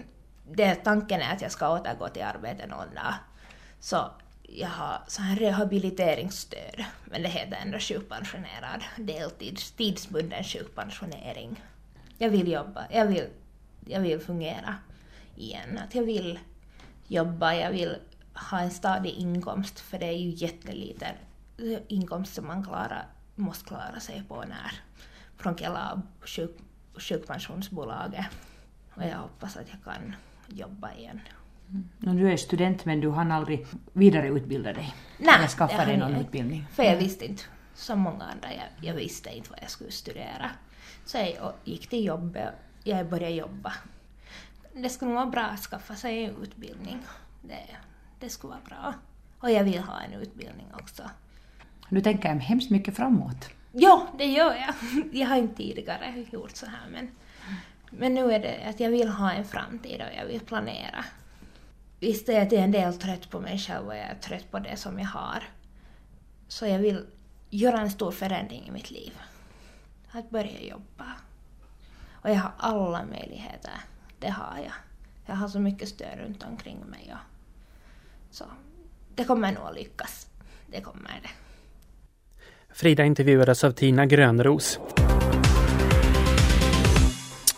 det, 0.51 0.75
tanken 0.75 1.21
är 1.21 1.33
att 1.33 1.41
jag 1.41 1.51
ska 1.51 1.69
återgå 1.69 2.07
till 2.07 2.23
arbete 2.23 2.67
någon 2.67 2.95
dag. 2.95 3.13
Så 3.79 4.11
jag 4.47 4.69
har 4.69 5.01
så 5.07 5.21
här 5.21 5.35
rehabiliteringsstöd, 5.35 6.85
men 7.05 7.21
det 7.21 7.29
heter 7.29 7.57
ändå 7.57 7.79
sjukpensionerad 7.79 8.83
deltids, 8.97 9.71
tidsbunden 9.71 10.43
sjukpensionering. 10.43 11.61
Jag 12.17 12.29
vill 12.29 12.51
jobba, 12.51 12.87
jag 12.91 13.05
vill, 13.05 13.27
jag 13.85 13.99
vill 13.99 14.19
fungera 14.19 14.75
igen. 15.35 15.77
Att 15.77 15.95
jag 15.95 16.03
vill 16.03 16.39
jobba, 17.07 17.53
jag 17.53 17.71
vill 17.71 17.95
ha 18.33 18.59
en 18.59 18.71
stadig 18.71 19.11
inkomst, 19.11 19.79
för 19.79 19.99
det 19.99 20.05
är 20.05 20.17
ju 20.17 20.29
jätteliten 20.29 21.15
inkomst 21.87 22.33
som 22.33 22.47
man 22.47 22.63
klarar, 22.63 23.05
måste 23.35 23.65
klara 23.65 23.99
sig 23.99 24.23
på 24.27 24.41
när 24.41 24.71
från 25.37 25.57
hela 25.57 26.01
sjuk, 26.21 26.57
sjukpensionsbolaget. 26.95 28.25
Och 28.95 29.03
jag 29.03 29.17
hoppas 29.17 29.57
att 29.57 29.67
jag 29.69 29.83
kan 29.83 30.15
jobba 30.47 30.93
igen. 30.93 31.21
Mm. 31.69 32.17
Du 32.17 32.31
är 32.31 32.37
student 32.37 32.85
men 32.85 33.01
du 33.01 33.11
hann 33.11 33.31
aldrig 33.31 33.65
vidareutbilda 33.93 34.73
dig? 34.73 34.95
Nej, 35.17 35.35
eller 35.35 35.47
skaffa 35.47 35.85
dig 35.85 35.97
någon 35.97 36.15
utbildning? 36.15 36.67
För 36.71 36.83
jag 36.83 36.97
visste 36.97 37.25
inte, 37.25 37.43
som 37.73 37.99
många 37.99 38.23
andra, 38.23 38.53
jag, 38.53 38.87
jag 38.87 38.93
visste 38.93 39.29
inte 39.29 39.49
vad 39.49 39.59
jag 39.61 39.69
skulle 39.69 39.91
studera. 39.91 40.51
Så 41.05 41.17
jag 41.17 41.53
gick 41.63 41.89
till 41.89 42.05
jobbet, 42.05 42.53
jag 42.83 43.09
började 43.09 43.33
jobba. 43.33 43.73
Det 44.73 44.89
skulle 44.89 45.11
vara 45.11 45.25
bra 45.25 45.41
att 45.41 45.59
skaffa 45.59 45.95
sig 45.95 46.23
en 46.23 46.35
utbildning. 46.41 46.99
Det, 47.41 47.67
det 48.19 48.29
skulle 48.29 48.51
vara 48.51 48.63
bra. 48.65 48.93
Och 49.39 49.51
jag 49.51 49.63
vill 49.63 49.79
ha 49.79 50.01
en 50.01 50.13
utbildning 50.13 50.67
också. 50.73 51.03
Du 51.89 52.01
tänker 52.01 52.35
hemskt 52.35 52.69
mycket 52.69 52.95
framåt. 52.95 53.49
Ja, 53.71 54.07
det 54.17 54.25
gör 54.25 54.53
jag. 54.53 54.73
Jag 55.13 55.27
har 55.27 55.37
inte 55.37 55.55
tidigare 55.55 56.25
gjort 56.31 56.55
så 56.55 56.65
här 56.65 56.89
men, 56.91 57.11
men 57.89 58.13
nu 58.13 58.31
är 58.31 58.39
det 58.39 58.69
att 58.69 58.79
jag 58.79 58.89
vill 58.89 59.09
ha 59.09 59.31
en 59.31 59.45
framtid 59.45 60.01
och 60.01 60.17
jag 60.17 60.25
vill 60.25 60.39
planera. 60.39 61.05
Visst 61.99 62.29
är 62.29 62.33
jag 62.33 62.49
till 62.49 62.59
en 62.59 62.71
del 62.71 62.93
trött 62.93 63.29
på 63.29 63.39
mig 63.39 63.57
själv 63.57 63.87
och 63.87 63.95
jag 63.95 64.03
är 64.03 64.15
trött 64.15 64.51
på 64.51 64.59
det 64.59 64.77
som 64.77 64.99
jag 64.99 65.07
har. 65.07 65.43
Så 66.47 66.65
jag 66.65 66.79
vill 66.79 67.05
göra 67.49 67.79
en 67.79 67.91
stor 67.91 68.11
förändring 68.11 68.67
i 68.67 68.71
mitt 68.71 68.91
liv. 68.91 69.11
Att 70.11 70.29
börja 70.29 70.61
jobba. 70.61 71.05
Och 72.11 72.29
jag 72.29 72.35
har 72.35 72.51
alla 72.57 73.05
möjligheter. 73.05 73.73
Det 74.19 74.29
har 74.29 74.57
jag. 74.63 74.73
Jag 75.25 75.35
har 75.35 75.47
så 75.47 75.59
mycket 75.59 75.89
stöd 75.89 76.19
runt 76.19 76.43
omkring 76.43 76.79
mig. 76.85 77.13
Och 77.13 78.35
så 78.35 78.45
det 79.15 79.23
kommer 79.23 79.51
nog 79.51 79.63
att 79.63 79.75
lyckas. 79.75 80.27
Det 80.67 80.81
kommer 80.81 81.19
det. 81.23 81.29
Frida 82.73 83.05
intervjuades 83.05 83.63
av 83.63 83.71
Tina 83.71 84.05
Grönros. 84.05 84.79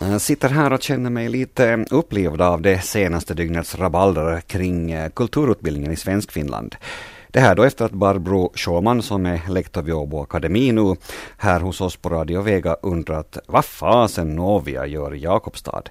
Jag 0.02 0.20
sitter 0.20 0.48
här 0.48 0.72
och 0.72 0.82
känner 0.82 1.10
mig 1.10 1.28
lite 1.28 1.84
upplevd 1.90 2.40
av 2.40 2.62
det 2.62 2.80
senaste 2.80 3.34
dygnets 3.34 3.74
rabalder 3.74 4.40
kring 4.40 4.92
eh, 4.92 5.10
kulturutbildningen 5.10 5.92
i 5.92 5.96
Svenskfinland. 5.96 6.76
Det 7.28 7.40
här 7.40 7.54
då 7.54 7.62
efter 7.62 7.84
att 7.84 7.92
Barbro 7.92 8.52
Schumann 8.54 9.02
som 9.02 9.26
är 9.26 9.40
lektor 9.48 9.82
vid 9.82 9.94
Åbo 9.94 10.22
Akademi 10.22 10.72
nu 10.72 10.96
här 11.36 11.60
hos 11.60 11.80
oss 11.80 11.96
på 11.96 12.08
Radio 12.08 12.42
Vega 12.42 12.76
undrat 12.82 13.38
vad 13.46 13.64
fasen 13.64 14.36
Novia 14.36 14.86
gör 14.86 15.14
i 15.14 15.22
Jakobstad. 15.22 15.82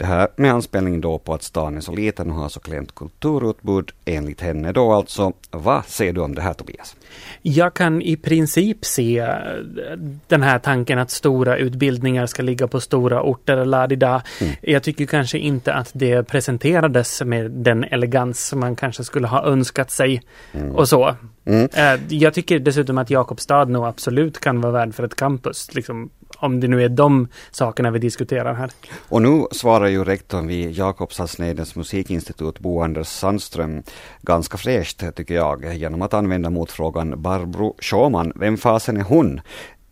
Det 0.00 0.06
här 0.06 0.28
med 0.36 0.52
anspelning 0.52 1.00
då 1.00 1.18
på 1.18 1.34
att 1.34 1.42
stan 1.42 1.76
är 1.76 1.80
så 1.80 1.92
liten 1.92 2.30
och 2.30 2.36
har 2.36 2.48
så 2.48 2.60
klent 2.60 2.94
kulturutbud 2.94 3.90
enligt 4.04 4.40
henne 4.40 4.72
då 4.72 4.92
alltså. 4.92 5.32
Vad 5.50 5.84
säger 5.84 6.12
du 6.12 6.20
om 6.20 6.34
det 6.34 6.42
här 6.42 6.54
Tobias? 6.54 6.96
Jag 7.42 7.74
kan 7.74 8.02
i 8.02 8.16
princip 8.16 8.84
se 8.84 9.18
eh, 9.18 9.36
den 10.26 10.42
här 10.42 10.58
tanken 10.58 10.98
att 10.98 11.10
stora 11.10 11.56
utbildningar 11.56 12.26
ska 12.26 12.42
ligga 12.42 12.68
på 12.68 12.80
stora 12.80 13.22
orter. 13.22 13.64
Ladida. 13.64 14.22
Mm. 14.40 14.54
Jag 14.62 14.82
tycker 14.82 15.06
kanske 15.06 15.38
inte 15.38 15.74
att 15.74 15.90
det 15.92 16.22
presenterades 16.22 17.22
med 17.22 17.50
den 17.50 17.84
elegans 17.84 18.46
som 18.46 18.60
man 18.60 18.76
kanske 18.76 19.04
skulle 19.04 19.26
ha 19.26 19.44
önskat 19.44 19.90
sig 19.90 20.22
mm. 20.52 20.76
och 20.76 20.88
så. 20.88 21.16
Mm. 21.44 21.68
Eh, 21.72 22.00
jag 22.08 22.34
tycker 22.34 22.58
dessutom 22.58 22.98
att 22.98 23.10
Jakobstad 23.10 23.64
nog 23.64 23.84
absolut 23.84 24.40
kan 24.40 24.60
vara 24.60 24.72
värd 24.72 24.94
för 24.94 25.04
ett 25.04 25.16
campus. 25.16 25.74
Liksom 25.74 26.10
om 26.40 26.60
det 26.60 26.68
nu 26.68 26.84
är 26.84 26.88
de 26.88 27.28
sakerna 27.50 27.90
vi 27.90 27.98
diskuterar 27.98 28.54
här. 28.54 28.70
Och 29.08 29.22
nu 29.22 29.46
svarar 29.50 29.86
ju 29.86 30.04
rektorn 30.04 30.46
vid 30.46 30.70
Jakobstadsnedens 30.70 31.76
musikinstitut, 31.76 32.58
Bo 32.58 32.82
Anders 32.82 33.08
Sandström, 33.08 33.82
ganska 34.22 34.58
fräscht 34.58 35.02
tycker 35.16 35.34
jag, 35.34 35.74
genom 35.74 36.02
att 36.02 36.14
använda 36.14 36.50
motfrågan 36.50 37.22
Barbro 37.22 37.76
Sjåman, 37.80 38.32
vem 38.34 38.56
fasen 38.56 38.96
är 38.96 39.02
hon? 39.02 39.40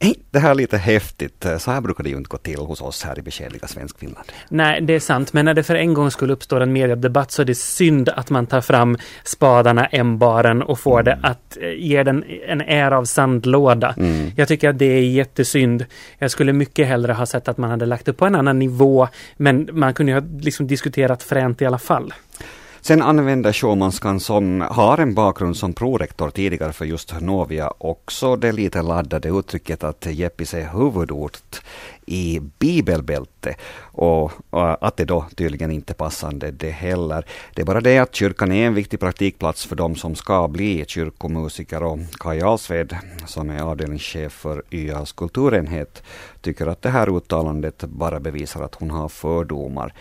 Är 0.00 0.14
det 0.30 0.38
här 0.38 0.54
lite 0.54 0.76
häftigt? 0.76 1.46
Så 1.58 1.70
här 1.70 1.80
brukar 1.80 2.04
det 2.04 2.10
ju 2.10 2.16
inte 2.16 2.28
gå 2.28 2.36
till 2.36 2.58
hos 2.58 2.80
oss 2.80 3.04
här 3.04 3.18
i 3.18 3.22
beskedliga 3.22 3.66
Svenskfinland. 3.66 4.26
Nej, 4.48 4.80
det 4.80 4.92
är 4.92 5.00
sant. 5.00 5.32
Men 5.32 5.44
när 5.44 5.54
det 5.54 5.62
för 5.62 5.74
en 5.74 5.94
gång 5.94 6.10
skulle 6.10 6.32
uppstå 6.32 6.60
en 6.60 6.72
mediedebatt 6.72 7.30
så 7.30 7.42
är 7.42 7.46
det 7.46 7.54
synd 7.54 8.08
att 8.08 8.30
man 8.30 8.46
tar 8.46 8.60
fram 8.60 8.98
spadarna, 9.24 9.86
ämbaren 9.86 10.62
och 10.62 10.80
får 10.80 11.00
mm. 11.00 11.04
det 11.04 11.28
att 11.28 11.56
eh, 11.60 11.70
ge 11.70 12.02
den 12.02 12.24
en 12.46 12.60
ära 12.60 12.98
av 12.98 13.04
sandlåda. 13.04 13.94
Mm. 13.96 14.30
Jag 14.36 14.48
tycker 14.48 14.68
att 14.68 14.78
det 14.78 14.86
är 14.86 15.02
jättesynd. 15.02 15.84
Jag 16.18 16.30
skulle 16.30 16.52
mycket 16.52 16.86
hellre 16.86 17.12
ha 17.12 17.26
sett 17.26 17.48
att 17.48 17.58
man 17.58 17.70
hade 17.70 17.86
lagt 17.86 18.06
det 18.06 18.12
på 18.12 18.26
en 18.26 18.34
annan 18.34 18.58
nivå. 18.58 19.08
Men 19.36 19.68
man 19.72 19.94
kunde 19.94 20.12
ju 20.12 20.20
ha 20.20 20.26
liksom 20.40 20.66
diskuterat 20.66 21.22
fränt 21.22 21.62
i 21.62 21.66
alla 21.66 21.78
fall. 21.78 22.12
Sen 22.80 23.02
använder 23.02 23.52
showmanskan, 23.52 24.20
som 24.20 24.60
har 24.60 24.98
en 24.98 25.14
bakgrund 25.14 25.56
som 25.56 25.72
prorektor 25.72 26.30
tidigare 26.30 26.72
för 26.72 26.84
just 26.84 27.20
Novia 27.20 27.72
också 27.78 28.36
det 28.36 28.52
lite 28.52 28.82
laddade 28.82 29.28
uttrycket 29.28 29.84
att 29.84 30.06
Jeppis 30.06 30.54
är 30.54 30.68
huvudort 30.72 31.62
i 32.06 32.40
bibelbälte 32.58 33.54
och, 33.80 34.32
och, 34.50 34.86
att 34.86 34.96
det 34.96 35.04
då 35.04 35.26
tydligen 35.34 35.70
inte 35.70 35.94
passande 35.94 36.50
det 36.50 36.70
heller. 36.70 37.24
Det 37.54 37.62
är 37.62 37.66
bara 37.66 37.80
det 37.80 37.98
att 37.98 38.14
kyrkan 38.14 38.52
är 38.52 38.66
en 38.66 38.74
viktig 38.74 39.00
praktikplats 39.00 39.66
för 39.66 39.76
de 39.76 39.96
som 39.96 40.14
ska 40.14 40.48
bli 40.48 40.84
kyrkomusiker 40.88 41.82
och 41.82 41.98
Kaj 42.20 42.42
Alsved 42.42 42.96
som 43.26 43.50
är 43.50 43.62
avdelningschef 43.62 44.32
för 44.32 44.62
YAs 44.70 45.12
kulturenhet 45.12 46.02
tycker 46.40 46.66
att 46.66 46.82
det 46.82 46.90
här 46.90 47.16
uttalandet 47.16 47.84
bara 47.84 48.20
bevisar 48.20 48.62
att 48.62 48.74
hon 48.74 48.90
har 48.90 49.08
fördomar. 49.08 49.94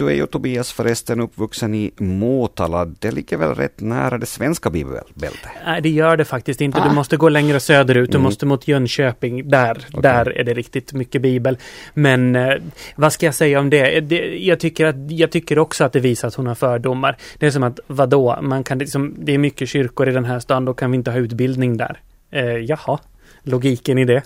Du 0.00 0.08
är 0.08 0.14
ju 0.14 0.26
Tobias 0.26 0.72
förresten 0.72 1.20
uppvuxen 1.20 1.74
i 1.74 1.92
Motala. 1.96 2.84
Det 2.84 3.10
ligger 3.10 3.36
väl 3.36 3.54
rätt 3.54 3.80
nära 3.80 4.18
det 4.18 4.26
svenska 4.26 4.70
bibelbältet? 4.70 5.50
Nej, 5.66 5.82
det 5.82 5.88
gör 5.88 6.16
det 6.16 6.24
faktiskt 6.24 6.60
inte. 6.60 6.80
Ah. 6.80 6.88
Du 6.88 6.94
måste 6.94 7.16
gå 7.16 7.28
längre 7.28 7.60
söderut. 7.60 8.10
Du 8.10 8.16
mm. 8.16 8.24
måste 8.24 8.46
mot 8.46 8.68
Jönköping. 8.68 9.48
Där, 9.48 9.70
okay. 9.70 10.00
där 10.00 10.38
är 10.38 10.44
det 10.44 10.54
riktigt 10.54 10.92
mycket 10.92 11.22
bibel. 11.22 11.58
Men 11.94 12.36
eh, 12.36 12.54
vad 12.96 13.12
ska 13.12 13.26
jag 13.26 13.34
säga 13.34 13.60
om 13.60 13.70
det? 13.70 14.00
det? 14.00 14.38
jag, 14.38 14.60
tycker 14.60 14.86
att, 14.86 15.10
jag 15.10 15.30
tycker 15.30 15.58
också 15.58 15.84
att 15.84 15.92
det 15.92 16.00
visar 16.00 16.28
att 16.28 16.34
hon 16.34 16.46
har 16.46 16.54
fördomar. 16.54 17.16
Det 17.38 17.46
är 17.46 17.50
som 17.50 17.62
att, 17.62 17.80
vadå? 17.86 18.38
Man 18.42 18.64
kan 18.64 18.78
liksom, 18.78 19.14
det 19.18 19.34
är 19.34 19.38
mycket 19.38 19.68
kyrkor 19.68 20.08
i 20.08 20.12
den 20.12 20.24
här 20.24 20.40
stan. 20.40 20.64
Då 20.64 20.74
kan 20.74 20.90
vi 20.90 20.96
inte 20.96 21.10
ha 21.10 21.18
utbildning 21.18 21.76
där. 21.76 22.00
Eh, 22.30 22.44
jaha, 22.44 22.98
logiken 23.42 23.98
i 23.98 24.04
det. 24.04 24.22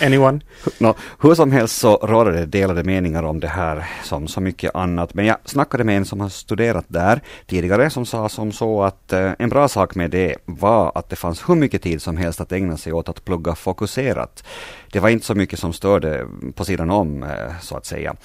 Anyone? 0.00 0.40
No, 0.78 0.94
hur 1.20 1.34
som 1.34 1.52
helst 1.52 1.76
så 1.76 1.96
råder 1.96 2.32
det 2.32 2.46
delade 2.46 2.84
meningar 2.84 3.22
om 3.22 3.40
det 3.40 3.48
här 3.48 3.84
som 4.02 4.28
så 4.28 4.40
mycket 4.40 4.74
annat. 4.74 5.14
Men 5.14 5.26
jag 5.26 5.36
snackade 5.44 5.84
med 5.84 5.96
en 5.96 6.04
som 6.04 6.20
har 6.20 6.28
studerat 6.28 6.84
där 6.88 7.20
tidigare 7.46 7.90
som 7.90 8.06
sa 8.06 8.28
som 8.28 8.52
så 8.52 8.82
att 8.82 9.12
eh, 9.12 9.32
en 9.38 9.48
bra 9.48 9.68
sak 9.68 9.94
med 9.94 10.10
det 10.10 10.36
var 10.44 10.92
att 10.94 11.10
det 11.10 11.16
fanns 11.16 11.48
hur 11.48 11.54
mycket 11.54 11.82
tid 11.82 12.02
som 12.02 12.16
helst 12.16 12.40
att 12.40 12.52
ägna 12.52 12.76
sig 12.76 12.92
åt 12.92 13.08
att 13.08 13.24
plugga 13.24 13.54
fokuserat. 13.54 14.44
Det 14.92 15.00
var 15.00 15.08
inte 15.08 15.26
så 15.26 15.34
mycket 15.34 15.58
som 15.58 15.72
störde 15.72 16.26
på 16.54 16.64
sidan 16.64 16.90
om 16.90 17.22
eh, 17.22 17.30
så 17.60 17.76
att 17.76 17.86
säga. 17.86 18.16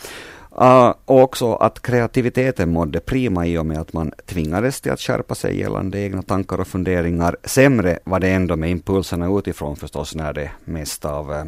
Uh, 0.61 0.93
och 1.05 1.21
också 1.21 1.53
att 1.53 1.81
kreativiteten 1.81 2.73
mådde 2.73 2.99
prima 2.99 3.47
i 3.47 3.57
och 3.57 3.65
med 3.65 3.79
att 3.79 3.93
man 3.93 4.11
tvingades 4.25 4.81
till 4.81 4.91
att 4.91 4.99
skärpa 4.99 5.35
sig 5.35 5.59
gällande 5.59 5.99
egna 5.99 6.21
tankar 6.21 6.59
och 6.59 6.67
funderingar. 6.67 7.37
Sämre 7.43 7.99
var 8.03 8.19
det 8.19 8.29
ändå 8.29 8.55
med 8.55 8.69
impulserna 8.69 9.37
utifrån 9.37 9.75
förstås 9.75 10.15
när 10.15 10.33
det 10.33 10.51
mesta 10.65 11.13
av 11.13 11.31
uh, 11.31 11.43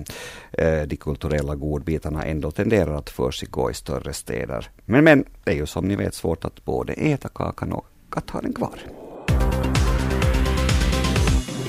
de 0.87 0.95
kulturella 0.95 1.55
godbitarna 1.55 2.23
ändå 2.23 2.51
tenderar 2.51 2.93
att 2.93 3.09
försiggå 3.09 3.71
i 3.71 3.73
större 3.73 4.13
städer. 4.13 4.69
Men, 4.85 5.03
men 5.03 5.25
det 5.43 5.51
är 5.51 5.55
ju 5.55 5.65
som 5.65 5.87
ni 5.87 5.95
vet 5.95 6.13
svårt 6.13 6.45
att 6.45 6.65
både 6.65 6.93
äta 6.93 7.29
kakan 7.29 7.73
och 7.73 7.85
att 8.09 8.29
ha 8.29 8.41
den 8.41 8.53
kvar. 8.53 8.79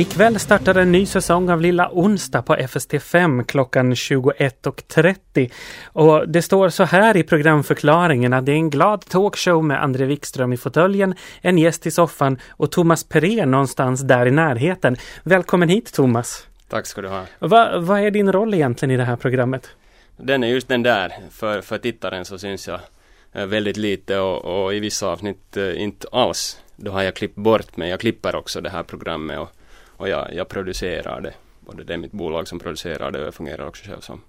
Ikväll 0.00 0.38
startar 0.38 0.74
en 0.74 0.92
ny 0.92 1.06
säsong 1.06 1.50
av 1.50 1.60
Lilla 1.60 1.90
Onsdag 1.92 2.42
på 2.42 2.56
FST5 2.56 3.44
klockan 3.44 3.94
21.30. 3.94 5.50
Och 5.84 6.28
det 6.28 6.42
står 6.42 6.68
så 6.68 6.84
här 6.84 7.16
i 7.16 7.22
programförklaringen 7.22 8.32
att 8.32 8.46
det 8.46 8.52
är 8.52 8.56
en 8.56 8.70
glad 8.70 9.00
talkshow 9.00 9.64
med 9.64 9.82
André 9.82 10.04
Wikström 10.04 10.52
i 10.52 10.56
fåtöljen, 10.56 11.14
en 11.40 11.58
gäst 11.58 11.86
i 11.86 11.90
soffan 11.90 12.38
och 12.50 12.70
Thomas 12.70 13.04
Peré 13.04 13.46
någonstans 13.46 14.00
där 14.00 14.26
i 14.26 14.30
närheten. 14.30 14.96
Välkommen 15.22 15.68
hit 15.68 15.92
Thomas! 15.92 16.46
Tack 16.68 16.86
ska 16.86 17.00
du 17.00 17.08
ha! 17.08 17.24
Va, 17.38 17.78
vad 17.78 18.00
är 18.00 18.10
din 18.10 18.32
roll 18.32 18.54
egentligen 18.54 18.90
i 18.90 18.96
det 18.96 19.04
här 19.04 19.16
programmet? 19.16 19.68
Den 20.16 20.44
är 20.44 20.48
just 20.48 20.68
den 20.68 20.82
där, 20.82 21.12
för, 21.30 21.60
för 21.60 21.78
tittaren 21.78 22.24
så 22.24 22.38
syns 22.38 22.68
jag 22.68 22.80
eh, 23.32 23.46
väldigt 23.46 23.76
lite 23.76 24.18
och, 24.18 24.64
och 24.64 24.74
i 24.74 24.80
vissa 24.80 25.06
avsnitt 25.06 25.56
eh, 25.56 25.82
inte 25.82 26.08
alls. 26.12 26.60
Då 26.76 26.90
har 26.90 27.02
jag 27.02 27.14
klippt 27.14 27.36
bort 27.36 27.76
men 27.76 27.88
jag 27.88 28.00
klipper 28.00 28.36
också 28.36 28.60
det 28.60 28.70
här 28.70 28.82
programmet 28.82 29.38
och 29.38 29.50
och 30.00 30.08
jag, 30.08 30.34
jag 30.34 30.48
producerar 30.48 31.20
det. 31.20 31.34
Både 31.60 31.84
det 31.84 31.94
är 31.94 31.98
mitt 31.98 32.12
bolag 32.12 32.48
som 32.48 32.58
producerar 32.58 33.10
det 33.10 33.20
och 33.20 33.26
jag 33.26 33.34
fungerar 33.34 33.66
också 33.66 33.84
själv 33.84 34.00
som, 34.00 34.20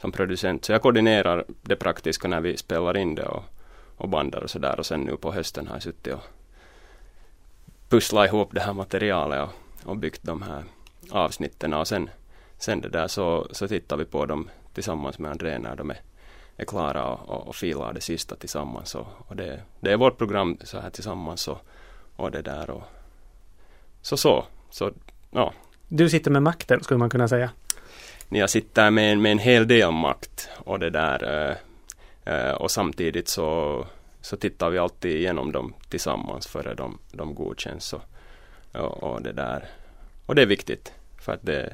som 0.00 0.12
producent. 0.12 0.64
Så 0.64 0.72
jag 0.72 0.82
koordinerar 0.82 1.44
det 1.62 1.76
praktiska 1.76 2.28
när 2.28 2.40
vi 2.40 2.56
spelar 2.56 2.96
in 2.96 3.14
det 3.14 3.26
och, 3.26 3.44
och 3.96 4.08
bandar 4.08 4.40
och 4.40 4.50
sådär. 4.50 4.78
Och 4.78 4.86
sen 4.86 5.00
nu 5.00 5.16
på 5.16 5.32
hösten 5.32 5.66
har 5.66 5.74
jag 5.74 5.82
suttit 5.82 6.14
och 6.14 6.20
pusslat 7.88 8.26
ihop 8.26 8.48
det 8.52 8.60
här 8.60 8.72
materialet 8.72 9.48
och, 9.48 9.90
och 9.90 9.96
byggt 9.96 10.22
de 10.22 10.42
här 10.42 10.64
avsnitten. 11.10 11.74
Och 11.74 11.88
sen, 11.88 12.10
sen 12.58 12.80
det 12.80 12.88
där 12.88 13.08
så, 13.08 13.46
så 13.50 13.68
tittar 13.68 13.96
vi 13.96 14.04
på 14.04 14.26
dem 14.26 14.50
tillsammans 14.74 15.18
med 15.18 15.30
André 15.30 15.58
när 15.58 15.76
de 15.76 15.90
är, 15.90 16.00
är 16.56 16.64
klara 16.64 17.04
och, 17.04 17.28
och, 17.28 17.48
och 17.48 17.56
filar 17.56 17.92
det 17.92 18.00
sista 18.00 18.36
tillsammans. 18.36 18.94
Och, 18.94 19.06
och 19.28 19.36
det, 19.36 19.62
det 19.80 19.92
är 19.92 19.96
vårt 19.96 20.18
program 20.18 20.58
så 20.64 20.80
här 20.80 20.90
tillsammans 20.90 21.48
och, 21.48 21.58
och 22.16 22.30
det 22.30 22.42
där. 22.42 22.70
Och, 22.70 22.82
så 24.02 24.16
så. 24.16 24.44
Så 24.70 24.92
ja. 25.30 25.52
Du 25.88 26.10
sitter 26.10 26.30
med 26.30 26.42
makten 26.42 26.82
skulle 26.82 26.98
man 26.98 27.10
kunna 27.10 27.28
säga. 27.28 27.50
Jag 28.28 28.50
sitter 28.50 28.90
med, 28.90 29.18
med 29.18 29.32
en 29.32 29.38
hel 29.38 29.68
del 29.68 29.90
makt 29.92 30.48
och 30.56 30.78
det 30.78 30.90
där 30.90 31.56
eh, 32.24 32.52
och 32.52 32.70
samtidigt 32.70 33.28
så, 33.28 33.86
så 34.20 34.36
tittar 34.36 34.70
vi 34.70 34.78
alltid 34.78 35.16
igenom 35.16 35.52
dem 35.52 35.74
tillsammans 35.88 36.46
före 36.46 36.74
de, 36.74 36.98
de 37.12 37.34
godkänns 37.34 37.92
och, 37.92 39.02
och, 39.02 39.22
det 39.22 39.32
där. 39.32 39.64
Och 40.26 40.34
det 40.34 40.42
är 40.42 40.46
viktigt 40.46 40.92
för 41.20 41.32
att 41.32 41.42
det, 41.42 41.72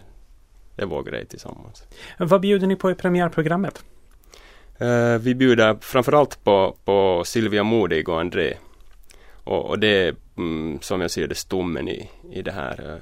det 0.77 0.83
är 0.83 0.87
vår 0.87 1.03
grej 1.03 1.27
tillsammans. 1.27 1.85
Vad 2.19 2.40
bjuder 2.40 2.66
ni 2.66 2.77
på 2.77 2.90
i 2.90 2.95
premiärprogrammet? 2.95 3.85
Uh, 4.83 5.19
vi 5.19 5.35
bjuder 5.35 5.77
framförallt 5.81 6.45
på, 6.45 6.77
på 6.85 7.23
Silvia 7.27 7.62
Modig 7.62 8.09
och 8.09 8.21
André. 8.21 8.55
Och, 9.45 9.66
och 9.66 9.79
det 9.79 9.88
är 9.88 10.14
mm, 10.37 10.79
som 10.81 11.01
jag 11.01 11.11
ser 11.11 11.27
det 11.27 11.35
stommen 11.35 11.88
i, 11.88 12.11
i 12.33 12.42
det 12.42 12.53
här 12.53 13.01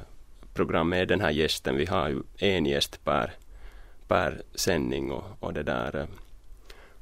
program 0.54 0.88
med 0.88 1.08
den 1.08 1.20
här 1.20 1.30
gästen. 1.30 1.76
Vi 1.76 1.86
har 1.86 2.08
ju 2.08 2.22
en 2.38 2.66
gäst 2.66 3.04
per, 3.04 3.32
per 4.08 4.42
sändning 4.54 5.12
och, 5.12 5.24
och 5.40 5.52
det 5.52 5.62
där 5.62 5.96
eh, 5.96 6.06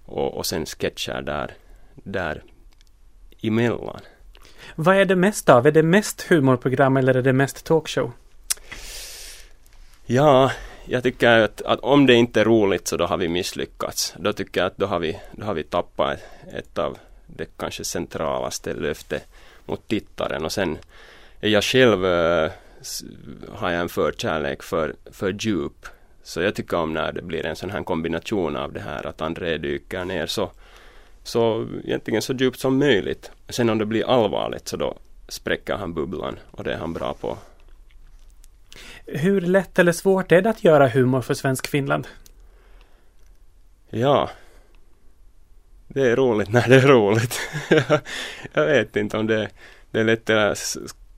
och, 0.04 0.36
och 0.36 0.46
sen 0.46 0.66
sketcher 0.66 1.22
där, 1.22 1.54
där 1.94 2.42
emellan. 3.42 4.00
Vad 4.74 4.96
är 4.96 5.04
det 5.04 5.16
mest 5.16 5.48
av? 5.48 5.66
Är 5.66 5.72
det 5.72 5.82
mest 5.82 6.22
humorprogram 6.22 6.96
eller 6.96 7.14
är 7.14 7.22
det 7.22 7.32
mest 7.32 7.64
talkshow? 7.64 8.12
Ja, 10.06 10.52
jag 10.84 11.02
tycker 11.02 11.40
att, 11.40 11.62
att, 11.62 11.80
om 11.80 12.06
det 12.06 12.14
inte 12.14 12.40
är 12.40 12.44
roligt 12.44 12.88
så 12.88 12.96
då 12.96 13.06
har 13.06 13.16
vi 13.16 13.28
misslyckats. 13.28 14.14
Då 14.18 14.32
tycker 14.32 14.60
jag 14.60 14.66
att 14.66 14.76
då 14.76 14.86
har 14.86 14.98
vi, 14.98 15.18
då 15.32 15.46
har 15.46 15.54
vi 15.54 15.62
tappat 15.62 16.18
ett 16.52 16.78
av 16.78 16.98
det 17.26 17.46
kanske 17.56 17.84
centralaste 17.84 18.74
löftet 18.74 19.28
mot 19.66 19.88
tittaren 19.88 20.44
och 20.44 20.52
sen 20.52 20.78
är 21.40 21.48
jag 21.48 21.64
själv 21.64 22.06
äh, 22.06 22.50
har 23.48 23.70
jag 23.70 23.80
en 23.80 23.88
förkärlek 23.88 24.62
för, 24.62 24.94
för 25.10 25.32
djup. 25.32 25.86
Så 26.22 26.40
jag 26.42 26.54
tycker 26.54 26.76
om 26.76 26.94
när 26.94 27.12
det 27.12 27.22
blir 27.22 27.46
en 27.46 27.56
sån 27.56 27.70
här 27.70 27.82
kombination 27.82 28.56
av 28.56 28.72
det 28.72 28.80
här 28.80 29.06
att 29.06 29.20
André 29.20 29.58
dyker 29.58 30.04
ner 30.04 30.26
så, 30.26 30.50
så 31.22 31.68
egentligen 31.84 32.22
så 32.22 32.32
djupt 32.32 32.58
som 32.58 32.78
möjligt. 32.78 33.30
Sen 33.48 33.70
om 33.70 33.78
det 33.78 33.86
blir 33.86 34.10
allvarligt 34.10 34.68
så 34.68 34.76
då 34.76 34.96
spräcker 35.28 35.74
han 35.74 35.94
bubblan 35.94 36.38
och 36.50 36.64
det 36.64 36.72
är 36.72 36.78
han 36.78 36.92
bra 36.92 37.14
på. 37.20 37.38
Hur 39.06 39.40
lätt 39.40 39.78
eller 39.78 39.92
svårt 39.92 40.32
är 40.32 40.42
det 40.42 40.50
att 40.50 40.64
göra 40.64 40.88
humor 40.88 41.20
för 41.20 41.34
svensk 41.34 41.66
Finland? 41.66 42.06
Ja, 43.90 44.30
det 45.88 46.10
är 46.10 46.16
roligt 46.16 46.52
när 46.52 46.68
det 46.68 46.76
är 46.76 46.86
roligt. 46.86 47.40
jag 48.52 48.66
vet 48.66 48.96
inte 48.96 49.16
om 49.16 49.26
det, 49.26 49.50
det 49.90 50.00
är 50.00 50.04
lätt 50.04 50.30
eller 50.30 50.54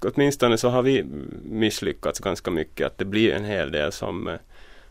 åtminstone 0.04 0.58
så 0.58 0.68
har 0.68 0.82
vi 0.82 1.04
misslyckats 1.42 2.20
ganska 2.20 2.50
mycket 2.50 2.86
att 2.86 2.98
det 2.98 3.04
blir 3.04 3.32
en 3.32 3.44
hel 3.44 3.70
del 3.70 3.92
som, 3.92 4.28
eh, 4.28 4.34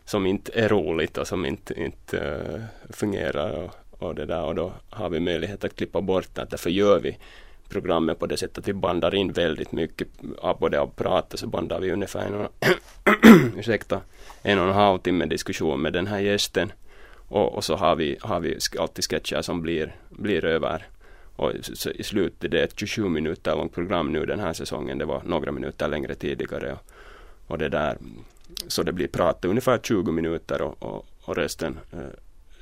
som 0.04 0.26
inte 0.26 0.52
är 0.54 0.68
roligt 0.68 1.18
och 1.18 1.26
som 1.26 1.46
inte, 1.46 1.80
inte 1.80 2.18
eh, 2.18 2.92
fungerar 2.92 3.52
och, 3.52 4.02
och 4.02 4.14
det 4.14 4.26
där. 4.26 4.44
Och 4.44 4.54
då 4.54 4.72
har 4.90 5.10
vi 5.10 5.20
möjlighet 5.20 5.64
att 5.64 5.76
klippa 5.76 6.00
bort 6.00 6.34
det. 6.34 6.46
Därför 6.50 6.70
gör 6.70 7.00
vi 7.00 7.18
programmet 7.68 8.18
på 8.18 8.26
det 8.26 8.36
sättet 8.36 8.58
att 8.58 8.68
vi 8.68 8.72
bandar 8.72 9.14
in 9.14 9.32
väldigt 9.32 9.72
mycket 9.72 10.08
av 10.38 10.58
både 10.58 10.80
av 10.80 10.86
pratet 10.86 11.40
så 11.40 11.46
bandar 11.46 11.80
vi 11.80 11.92
ungefär 11.92 12.26
en, 12.26 12.48
ursäkta, 13.58 14.00
en 14.42 14.58
och 14.58 14.66
en 14.66 14.74
halv 14.74 14.98
timme 14.98 15.26
diskussion 15.26 15.82
med 15.82 15.92
den 15.92 16.06
här 16.06 16.20
gästen. 16.20 16.72
Och, 17.28 17.54
och 17.54 17.64
så 17.64 17.76
har 17.76 17.96
vi, 17.96 18.16
har 18.20 18.40
vi 18.40 18.58
alltid 18.78 19.04
sketcher 19.04 19.42
som 19.42 19.62
blir, 19.62 19.96
blir 20.08 20.44
över 20.44 20.86
och 21.36 21.52
i 21.94 22.02
slutet, 22.02 22.50
det 22.50 22.60
är 22.60 22.64
ett 22.64 22.78
27 22.78 23.08
minuter 23.08 23.56
långt 23.56 23.74
program 23.74 24.12
nu 24.12 24.26
den 24.26 24.40
här 24.40 24.52
säsongen, 24.52 24.98
det 24.98 25.04
var 25.04 25.22
några 25.24 25.52
minuter 25.52 25.88
längre 25.88 26.14
tidigare 26.14 26.72
och, 26.72 26.92
och 27.46 27.58
det 27.58 27.68
där 27.68 27.96
så 28.68 28.82
det 28.82 28.92
blir 28.92 29.08
prat 29.08 29.44
ungefär 29.44 29.78
20 29.78 30.12
minuter 30.12 30.62
och, 30.62 30.82
och, 30.82 31.06
och 31.22 31.36
resten 31.36 31.78
eh, 31.92 31.98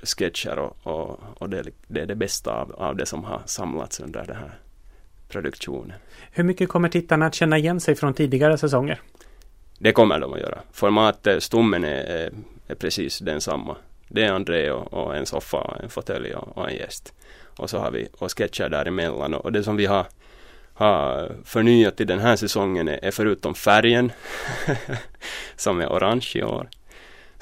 sketcher 0.03 0.59
och, 0.59 0.77
och, 0.83 1.21
och 1.39 1.51
det, 1.51 1.65
det, 1.87 2.01
är 2.01 2.07
det 2.07 2.15
bästa 2.15 2.53
av, 2.53 2.73
av 2.73 2.97
det 2.97 3.07
som 3.07 3.25
har 3.25 3.43
samlats 3.47 4.01
under 4.01 4.25
den 4.25 4.37
här 4.37 4.59
produktionen. 5.29 5.93
Hur 6.33 6.45
mycket 6.45 6.69
kommer 6.69 6.89
tittarna 6.89 7.27
att 7.27 7.35
känna 7.35 7.59
igen 7.59 7.81
sig 7.81 7.95
från 7.95 8.15
tidigare 8.15 8.59
säsonger? 8.59 9.01
Det 9.79 9.93
kommer 9.93 10.21
de 10.21 10.33
att 10.33 10.41
göra. 10.41 10.59
Formatet, 10.73 11.43
stommen 11.43 11.85
är, 11.85 12.05
är, 12.05 12.33
är 12.67 12.75
precis 12.75 13.19
densamma. 13.19 13.77
Det 14.09 14.25
är 14.25 14.33
André 14.33 14.71
och, 14.71 14.93
och 14.93 15.17
en 15.17 15.27
soffa, 15.27 15.79
en 15.83 15.89
fåtölj 15.89 16.35
och, 16.35 16.59
och 16.59 16.71
en 16.71 16.77
gäst. 16.77 17.15
Och 17.57 17.71
så 17.71 17.79
har 17.79 17.91
vi 17.91 18.09
och 18.19 18.39
sketcher 18.39 18.69
däremellan 18.69 19.35
och, 19.35 19.53
det 19.53 19.63
som 19.63 19.77
vi 19.77 19.87
har, 19.87 20.07
har 20.75 21.33
förnyat 21.45 22.01
i 22.01 22.05
den 22.05 22.19
här 22.19 22.37
säsongen 22.37 22.89
är, 22.89 23.05
är 23.05 23.11
förutom 23.11 23.55
färgen 23.55 24.13
som 25.57 25.81
är 25.81 25.87
orange 25.87 26.33
i 26.35 26.43
år 26.43 26.69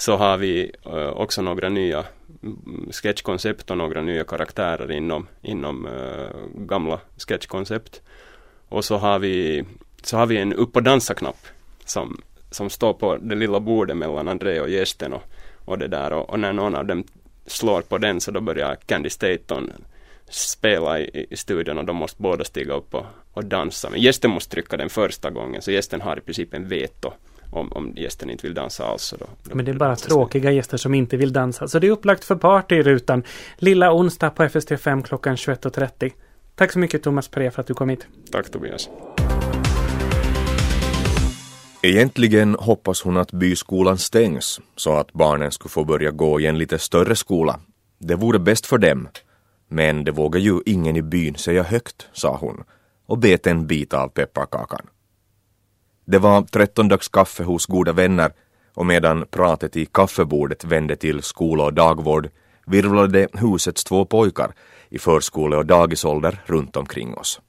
så 0.00 0.16
har 0.16 0.36
vi 0.36 0.72
uh, 0.86 1.08
också 1.08 1.42
några 1.42 1.68
nya 1.68 2.04
sketchkoncept 2.90 3.70
och 3.70 3.78
några 3.78 4.02
nya 4.02 4.24
karaktärer 4.24 4.92
inom, 4.92 5.26
inom 5.42 5.86
uh, 5.86 6.30
gamla 6.54 7.00
sketchkoncept. 7.16 8.02
Och 8.68 8.84
så 8.84 8.96
har 8.96 9.18
vi, 9.18 9.64
så 10.02 10.16
har 10.16 10.26
vi 10.26 10.36
en 10.36 10.52
upp 10.52 10.76
och 10.76 10.82
dansa-knapp 10.82 11.46
som, 11.84 12.20
som 12.50 12.70
står 12.70 12.94
på 12.94 13.16
det 13.16 13.34
lilla 13.34 13.60
bordet 13.60 13.96
mellan 13.96 14.28
André 14.28 14.60
och 14.60 14.70
gästen 14.70 15.12
och, 15.12 15.22
och 15.64 15.78
det 15.78 15.88
där 15.88 16.12
och, 16.12 16.30
och 16.30 16.40
när 16.40 16.52
någon 16.52 16.74
av 16.74 16.86
dem 16.86 17.04
slår 17.46 17.82
på 17.82 17.98
den 17.98 18.20
så 18.20 18.30
då 18.30 18.40
börjar 18.40 18.76
Candy 18.86 19.10
Staton 19.10 19.72
spela 20.30 21.00
i, 21.00 21.26
i 21.30 21.36
studion 21.36 21.78
och 21.78 21.84
de 21.84 21.96
måste 21.96 22.22
båda 22.22 22.44
stiga 22.44 22.74
upp 22.74 22.94
och, 22.94 23.06
och 23.32 23.44
dansa. 23.44 23.90
Men 23.90 24.00
gästen 24.00 24.30
måste 24.30 24.50
trycka 24.50 24.76
den 24.76 24.90
första 24.90 25.30
gången 25.30 25.62
så 25.62 25.70
gästen 25.70 26.00
har 26.00 26.18
i 26.18 26.20
princip 26.20 26.54
en 26.54 26.68
veto 26.68 27.12
om, 27.50 27.72
om 27.72 27.92
gästen 27.96 28.30
inte 28.30 28.46
vill 28.46 28.54
dansa 28.54 28.84
alls. 28.84 29.14
Då, 29.18 29.26
då 29.44 29.54
Men 29.54 29.64
det 29.64 29.70
är 29.70 29.74
bara 29.74 29.96
tråkiga 29.96 30.50
gäster 30.50 30.76
som 30.76 30.94
inte 30.94 31.16
vill 31.16 31.32
dansa. 31.32 31.68
Så 31.68 31.78
det 31.78 31.86
är 31.86 31.90
upplagt 31.90 32.24
för 32.24 32.36
party 32.36 32.74
i 32.74 32.82
rutan. 32.82 33.22
Lilla 33.56 33.92
onsdag 33.92 34.30
på 34.30 34.42
FST5 34.42 35.02
klockan 35.02 35.36
21.30. 35.36 36.12
Tack 36.54 36.72
så 36.72 36.78
mycket 36.78 37.02
Thomas 37.02 37.28
Pre 37.28 37.50
för 37.50 37.60
att 37.60 37.66
du 37.66 37.74
kom 37.74 37.88
hit. 37.88 38.06
Tack 38.30 38.50
Tobias. 38.50 38.88
Egentligen 41.82 42.54
hoppas 42.54 43.02
hon 43.02 43.16
att 43.16 43.32
byskolan 43.32 43.98
stängs 43.98 44.60
så 44.76 44.92
att 44.92 45.12
barnen 45.12 45.50
skulle 45.50 45.70
få 45.70 45.84
börja 45.84 46.10
gå 46.10 46.40
i 46.40 46.46
en 46.46 46.58
lite 46.58 46.78
större 46.78 47.16
skola. 47.16 47.60
Det 47.98 48.14
vore 48.14 48.38
bäst 48.38 48.66
för 48.66 48.78
dem. 48.78 49.08
Men 49.72 50.04
det 50.04 50.10
vågar 50.10 50.40
ju 50.40 50.60
ingen 50.66 50.96
i 50.96 51.02
byn 51.02 51.34
säga 51.34 51.62
högt, 51.62 52.08
sa 52.12 52.36
hon 52.36 52.64
och 53.06 53.18
bet 53.18 53.46
en 53.46 53.66
bit 53.66 53.94
av 53.94 54.08
pepparkakan. 54.08 54.86
Det 56.04 56.18
var 56.18 56.42
trettondagskaffe 56.42 57.44
hos 57.44 57.66
goda 57.66 57.92
vänner 57.92 58.32
och 58.74 58.86
medan 58.86 59.26
pratet 59.30 59.76
i 59.76 59.86
kaffebordet 59.86 60.64
vände 60.64 60.96
till 60.96 61.22
skola 61.22 61.64
och 61.64 61.74
dagvård 61.74 62.28
virvlade 62.66 63.28
husets 63.32 63.84
två 63.84 64.04
pojkar 64.04 64.52
i 64.88 64.98
förskole 64.98 65.56
och 65.56 65.66
dagisålder 65.66 66.42
runt 66.46 66.76
omkring 66.76 67.14
oss. 67.14 67.40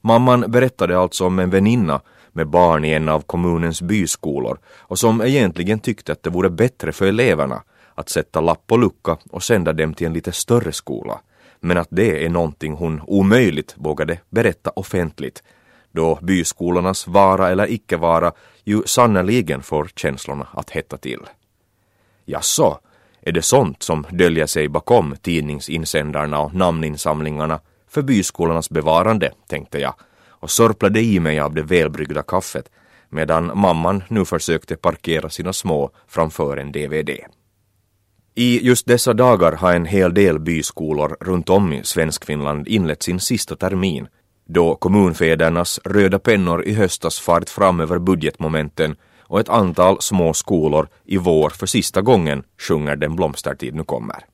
Mamman 0.00 0.44
berättade 0.48 0.98
alltså 0.98 1.26
om 1.26 1.38
en 1.38 1.50
väninna 1.50 2.00
med 2.32 2.48
barn 2.48 2.84
i 2.84 2.90
en 2.90 3.08
av 3.08 3.20
kommunens 3.20 3.82
byskolor 3.82 4.58
och 4.66 4.98
som 4.98 5.22
egentligen 5.22 5.78
tyckte 5.78 6.12
att 6.12 6.22
det 6.22 6.30
vore 6.30 6.50
bättre 6.50 6.92
för 6.92 7.06
eleverna 7.06 7.62
att 7.94 8.08
sätta 8.08 8.40
lapp 8.40 8.66
på 8.66 8.76
lucka 8.76 9.18
och 9.30 9.42
sända 9.42 9.72
dem 9.72 9.94
till 9.94 10.06
en 10.06 10.12
lite 10.12 10.32
större 10.32 10.72
skola. 10.72 11.20
Men 11.64 11.78
att 11.78 11.88
det 11.90 12.24
är 12.24 12.28
någonting 12.28 12.74
hon 12.74 13.02
omöjligt 13.06 13.74
vågade 13.76 14.18
berätta 14.30 14.70
offentligt 14.70 15.42
då 15.92 16.18
byskolornas 16.22 17.06
vara 17.06 17.50
eller 17.50 17.70
icke 17.70 17.96
vara 17.96 18.32
ju 18.64 18.82
sannerligen 18.86 19.62
får 19.62 19.90
känslorna 19.96 20.46
att 20.52 20.70
hetta 20.70 20.96
till. 20.96 21.20
Jaså, 22.24 22.78
är 23.20 23.32
det 23.32 23.42
sånt 23.42 23.82
som 23.82 24.06
döljer 24.10 24.46
sig 24.46 24.68
bakom 24.68 25.16
tidningsinsändarna 25.22 26.40
och 26.40 26.54
namninsamlingarna 26.54 27.60
för 27.88 28.02
byskolornas 28.02 28.70
bevarande, 28.70 29.32
tänkte 29.46 29.78
jag 29.78 29.94
och 30.28 30.50
sörplade 30.50 31.00
i 31.00 31.20
mig 31.20 31.40
av 31.40 31.54
det 31.54 31.62
välbryggda 31.62 32.22
kaffet 32.22 32.70
medan 33.08 33.58
mamman 33.58 34.02
nu 34.08 34.24
försökte 34.24 34.76
parkera 34.76 35.30
sina 35.30 35.52
små 35.52 35.90
framför 36.08 36.56
en 36.56 36.72
DVD. 36.72 37.10
I 38.34 38.66
just 38.66 38.86
dessa 38.86 39.12
dagar 39.12 39.52
har 39.52 39.74
en 39.74 39.84
hel 39.84 40.14
del 40.14 40.38
byskolor 40.38 41.16
runt 41.20 41.50
om 41.50 41.72
i 41.72 41.80
Svenskfinland 41.84 42.68
inlett 42.68 43.02
sin 43.02 43.20
sista 43.20 43.56
termin 43.56 44.08
då 44.46 44.74
kommunfädernas 44.74 45.80
röda 45.84 46.18
pennor 46.18 46.64
i 46.64 46.72
höstas 46.72 47.20
farit 47.20 47.50
fram 47.50 47.80
över 47.80 47.98
budgetmomenten 47.98 48.96
och 49.20 49.40
ett 49.40 49.48
antal 49.48 50.00
små 50.00 50.32
skolor 50.32 50.88
i 51.04 51.16
vår 51.16 51.50
för 51.50 51.66
sista 51.66 52.00
gången 52.02 52.42
sjunger 52.58 52.96
Den 52.96 53.16
blomstertid 53.16 53.74
nu 53.74 53.84
kommer. 53.84 54.24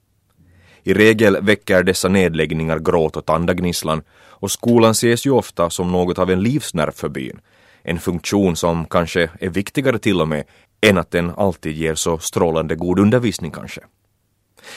I 0.83 0.95
regel 0.95 1.39
väcker 1.41 1.83
dessa 1.83 2.09
nedläggningar 2.09 2.79
gråt 2.79 3.17
och 3.17 3.27
tandagnisslan 3.27 4.03
och 4.29 4.51
skolan 4.51 4.91
ses 4.91 5.27
ju 5.27 5.31
ofta 5.31 5.71
som 5.71 5.93
något 5.93 6.19
av 6.19 6.31
en 6.31 6.43
livsnerv 6.43 6.93
för 6.93 7.09
byn. 7.09 7.41
En 7.83 7.99
funktion 7.99 8.57
som 8.57 8.85
kanske 8.85 9.31
är 9.41 9.49
viktigare 9.49 9.99
till 9.99 10.21
och 10.21 10.29
med 10.29 10.45
än 10.81 10.99
att 10.99 11.11
den 11.11 11.31
alltid 11.37 11.77
ger 11.77 11.95
så 11.95 12.19
strålande 12.19 12.75
god 12.75 12.99
undervisning 12.99 13.51
kanske. 13.51 13.81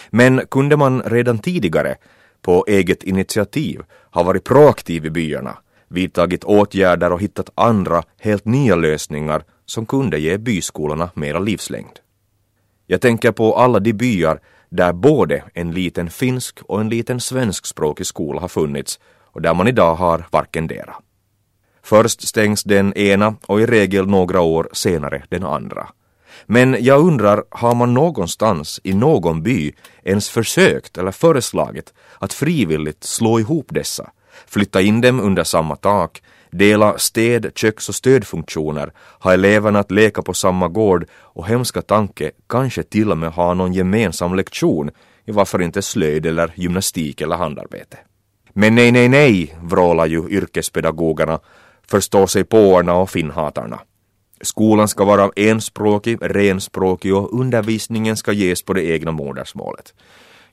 Men 0.10 0.42
kunde 0.52 0.78
man 0.78 1.02
redan 1.02 1.40
tidigare 1.40 1.96
på 2.42 2.66
eget 2.68 3.04
initiativ 3.04 3.82
ha 4.12 4.24
varit 4.24 4.44
proaktiv 4.44 5.06
i 5.06 5.10
byarna, 5.10 5.58
vidtagit 5.88 6.44
åtgärder 6.44 7.12
och 7.12 7.22
hittat 7.22 7.50
andra, 7.56 8.04
helt 8.20 8.46
nya 8.46 8.76
lösningar 8.76 9.44
som 9.66 9.86
kunde 9.86 10.20
ge 10.20 10.38
byskolorna 10.38 11.10
mera 11.14 11.40
livslängd. 11.40 12.00
Jag 12.88 13.02
tänker 13.02 13.32
på 13.32 13.56
alla 13.56 13.80
de 13.80 13.94
byar 13.94 14.40
där 14.70 14.94
både 14.94 15.44
en 15.54 15.72
liten 15.72 16.10
finsk 16.10 16.60
och 16.62 16.82
en 16.82 16.90
liten 16.90 17.20
svenskspråkig 17.20 18.06
skola 18.06 18.42
har 18.42 18.48
funnits 18.48 19.00
och 19.24 19.42
där 19.42 19.54
man 19.54 19.68
idag 19.68 19.96
har 19.96 20.28
varken 20.32 20.68
dera. 20.68 20.96
Först 21.92 22.28
stängs 22.28 22.64
den 22.64 22.94
ena 22.94 23.36
och 23.48 23.62
i 23.62 23.66
regel 23.66 24.08
några 24.08 24.42
år 24.42 24.70
senare 24.74 25.24
den 25.30 25.44
andra. 25.44 25.88
Men 26.46 26.78
jag 26.80 27.00
undrar, 27.00 27.44
har 27.50 27.76
man 27.76 27.94
någonstans 27.94 28.80
i 28.84 28.94
någon 28.94 29.44
by 29.44 29.74
ens 30.04 30.30
försökt 30.30 30.98
eller 30.98 31.12
föreslagit 31.12 31.94
att 32.20 32.34
frivilligt 32.34 33.04
slå 33.04 33.40
ihop 33.40 33.68
dessa, 33.70 34.12
flytta 34.48 34.82
in 34.82 35.02
dem 35.02 35.20
under 35.20 35.44
samma 35.44 35.76
tak, 35.76 36.22
dela 36.52 36.98
städ-, 36.98 37.52
köks 37.56 37.90
och 37.90 37.96
stödfunktioner, 37.96 38.92
ha 39.20 39.34
eleverna 39.34 39.80
att 39.80 39.92
leka 39.92 40.22
på 40.22 40.34
samma 40.34 40.68
gård 40.68 41.06
och 41.14 41.48
hemska 41.48 41.82
tanke 41.82 42.32
kanske 42.50 42.84
till 42.84 43.12
och 43.12 43.18
med 43.18 43.32
ha 43.32 43.54
någon 43.54 43.74
gemensam 43.74 44.36
lektion 44.36 44.92
i 45.26 45.32
varför 45.32 45.62
inte 45.62 45.82
slöjd 45.82 46.26
eller 46.26 46.54
gymnastik 46.56 47.22
eller 47.22 47.36
handarbete. 47.36 47.98
Men 48.54 48.76
nej, 48.76 48.92
nej, 48.92 49.10
nej, 49.10 49.56
vrålar 49.62 50.06
ju 50.06 50.30
yrkespedagogerna, 50.30 51.40
förstå 51.92 52.28
sig 52.28 52.44
påarna 52.44 52.94
och 52.94 53.10
finhatarna. 53.10 53.80
Skolan 54.42 54.88
ska 54.88 55.06
vara 55.06 55.32
enspråkig, 55.36 56.18
renspråkig 56.22 57.16
och 57.16 57.40
undervisningen 57.40 58.18
ska 58.18 58.32
ges 58.32 58.64
på 58.64 58.74
det 58.74 58.84
egna 58.84 59.12
modersmålet. 59.12 59.94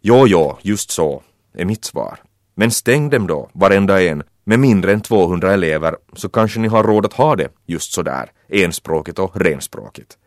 Jo, 0.01 0.27
jo, 0.27 0.59
just 0.62 0.90
så, 0.90 1.22
är 1.55 1.64
mitt 1.64 1.85
svar. 1.85 2.18
Men 2.55 2.70
stäng 2.70 3.11
dem 3.11 3.27
då, 3.27 3.51
varenda 3.53 4.03
en, 4.03 4.22
Med 4.44 4.59
mindre 4.59 4.92
än 4.92 5.01
200 5.01 5.53
elever 5.53 5.96
så 6.12 6.29
kanske 6.29 6.61
ni 6.61 6.68
har 6.68 6.85
råd 6.85 7.07
att 7.07 7.12
ha 7.12 7.37
det 7.37 7.48
just 7.66 7.92
sådär, 7.92 8.31
enspråkigt 8.48 9.18
och 9.18 9.40
renspråkigt. 9.40 10.18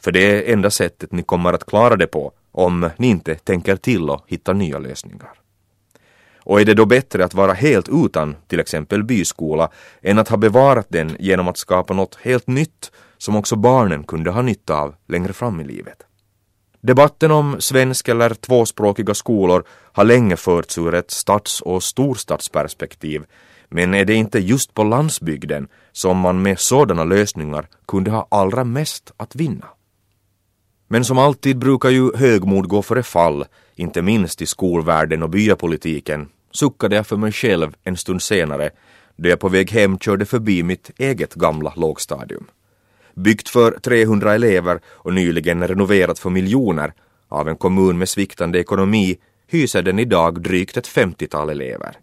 För 0.00 0.12
det 0.12 0.20
är 0.20 0.52
enda 0.52 0.70
sättet 0.70 1.12
ni 1.12 1.22
kommer 1.22 1.52
att 1.52 1.66
klara 1.66 1.96
det 1.96 2.06
på 2.06 2.32
om 2.52 2.90
ni 2.96 3.06
inte 3.06 3.34
tänker 3.34 3.76
till 3.76 4.10
och 4.10 4.24
hittar 4.26 4.54
nya 4.54 4.78
lösningar. 4.78 5.37
Och 6.48 6.60
är 6.60 6.64
det 6.64 6.74
då 6.74 6.86
bättre 6.86 7.24
att 7.24 7.34
vara 7.34 7.52
helt 7.52 7.88
utan 7.88 8.36
till 8.46 8.60
exempel 8.60 9.04
byskola 9.04 9.70
än 10.02 10.18
att 10.18 10.28
ha 10.28 10.36
bevarat 10.36 10.86
den 10.88 11.16
genom 11.18 11.48
att 11.48 11.56
skapa 11.56 11.94
något 11.94 12.18
helt 12.22 12.46
nytt 12.46 12.92
som 13.18 13.36
också 13.36 13.56
barnen 13.56 14.04
kunde 14.04 14.30
ha 14.30 14.42
nytta 14.42 14.74
av 14.74 14.94
längre 15.08 15.32
fram 15.32 15.60
i 15.60 15.64
livet? 15.64 16.02
Debatten 16.80 17.30
om 17.30 17.56
svensk 17.58 18.08
eller 18.08 18.34
tvåspråkiga 18.34 19.14
skolor 19.14 19.64
har 19.92 20.04
länge 20.04 20.36
förts 20.36 20.78
ur 20.78 20.94
ett 20.94 21.10
stads 21.10 21.60
och 21.60 21.82
storstadsperspektiv 21.82 23.24
men 23.68 23.94
är 23.94 24.04
det 24.04 24.14
inte 24.14 24.38
just 24.38 24.74
på 24.74 24.84
landsbygden 24.84 25.68
som 25.92 26.18
man 26.18 26.42
med 26.42 26.58
sådana 26.58 27.04
lösningar 27.04 27.66
kunde 27.86 28.10
ha 28.10 28.28
allra 28.30 28.64
mest 28.64 29.12
att 29.16 29.36
vinna? 29.36 29.66
Men 30.88 31.04
som 31.04 31.18
alltid 31.18 31.58
brukar 31.58 31.90
ju 31.90 32.16
högmod 32.16 32.68
gå 32.68 32.82
före 32.82 33.02
fall, 33.02 33.44
inte 33.74 34.02
minst 34.02 34.42
i 34.42 34.46
skolvärlden 34.46 35.22
och 35.22 35.30
byapolitiken, 35.30 36.28
suckade 36.50 36.96
jag 36.96 37.06
för 37.06 37.16
mig 37.16 37.32
själv 37.32 37.76
en 37.84 37.96
stund 37.96 38.22
senare 38.22 38.70
då 39.16 39.28
jag 39.28 39.40
på 39.40 39.48
väg 39.48 39.70
hem 39.70 39.98
körde 39.98 40.26
förbi 40.26 40.62
mitt 40.62 40.90
eget 40.98 41.34
gamla 41.34 41.72
lågstadium. 41.76 42.46
Byggt 43.14 43.48
för 43.48 43.70
300 43.70 44.34
elever 44.34 44.80
och 44.86 45.12
nyligen 45.12 45.68
renoverat 45.68 46.18
för 46.18 46.30
miljoner 46.30 46.92
av 47.28 47.48
en 47.48 47.56
kommun 47.56 47.98
med 47.98 48.08
sviktande 48.08 48.58
ekonomi 48.58 49.18
hyser 49.46 49.82
den 49.82 49.98
idag 49.98 50.42
drygt 50.42 50.76
ett 50.76 50.88
50-tal 50.88 51.50
elever. 51.50 51.96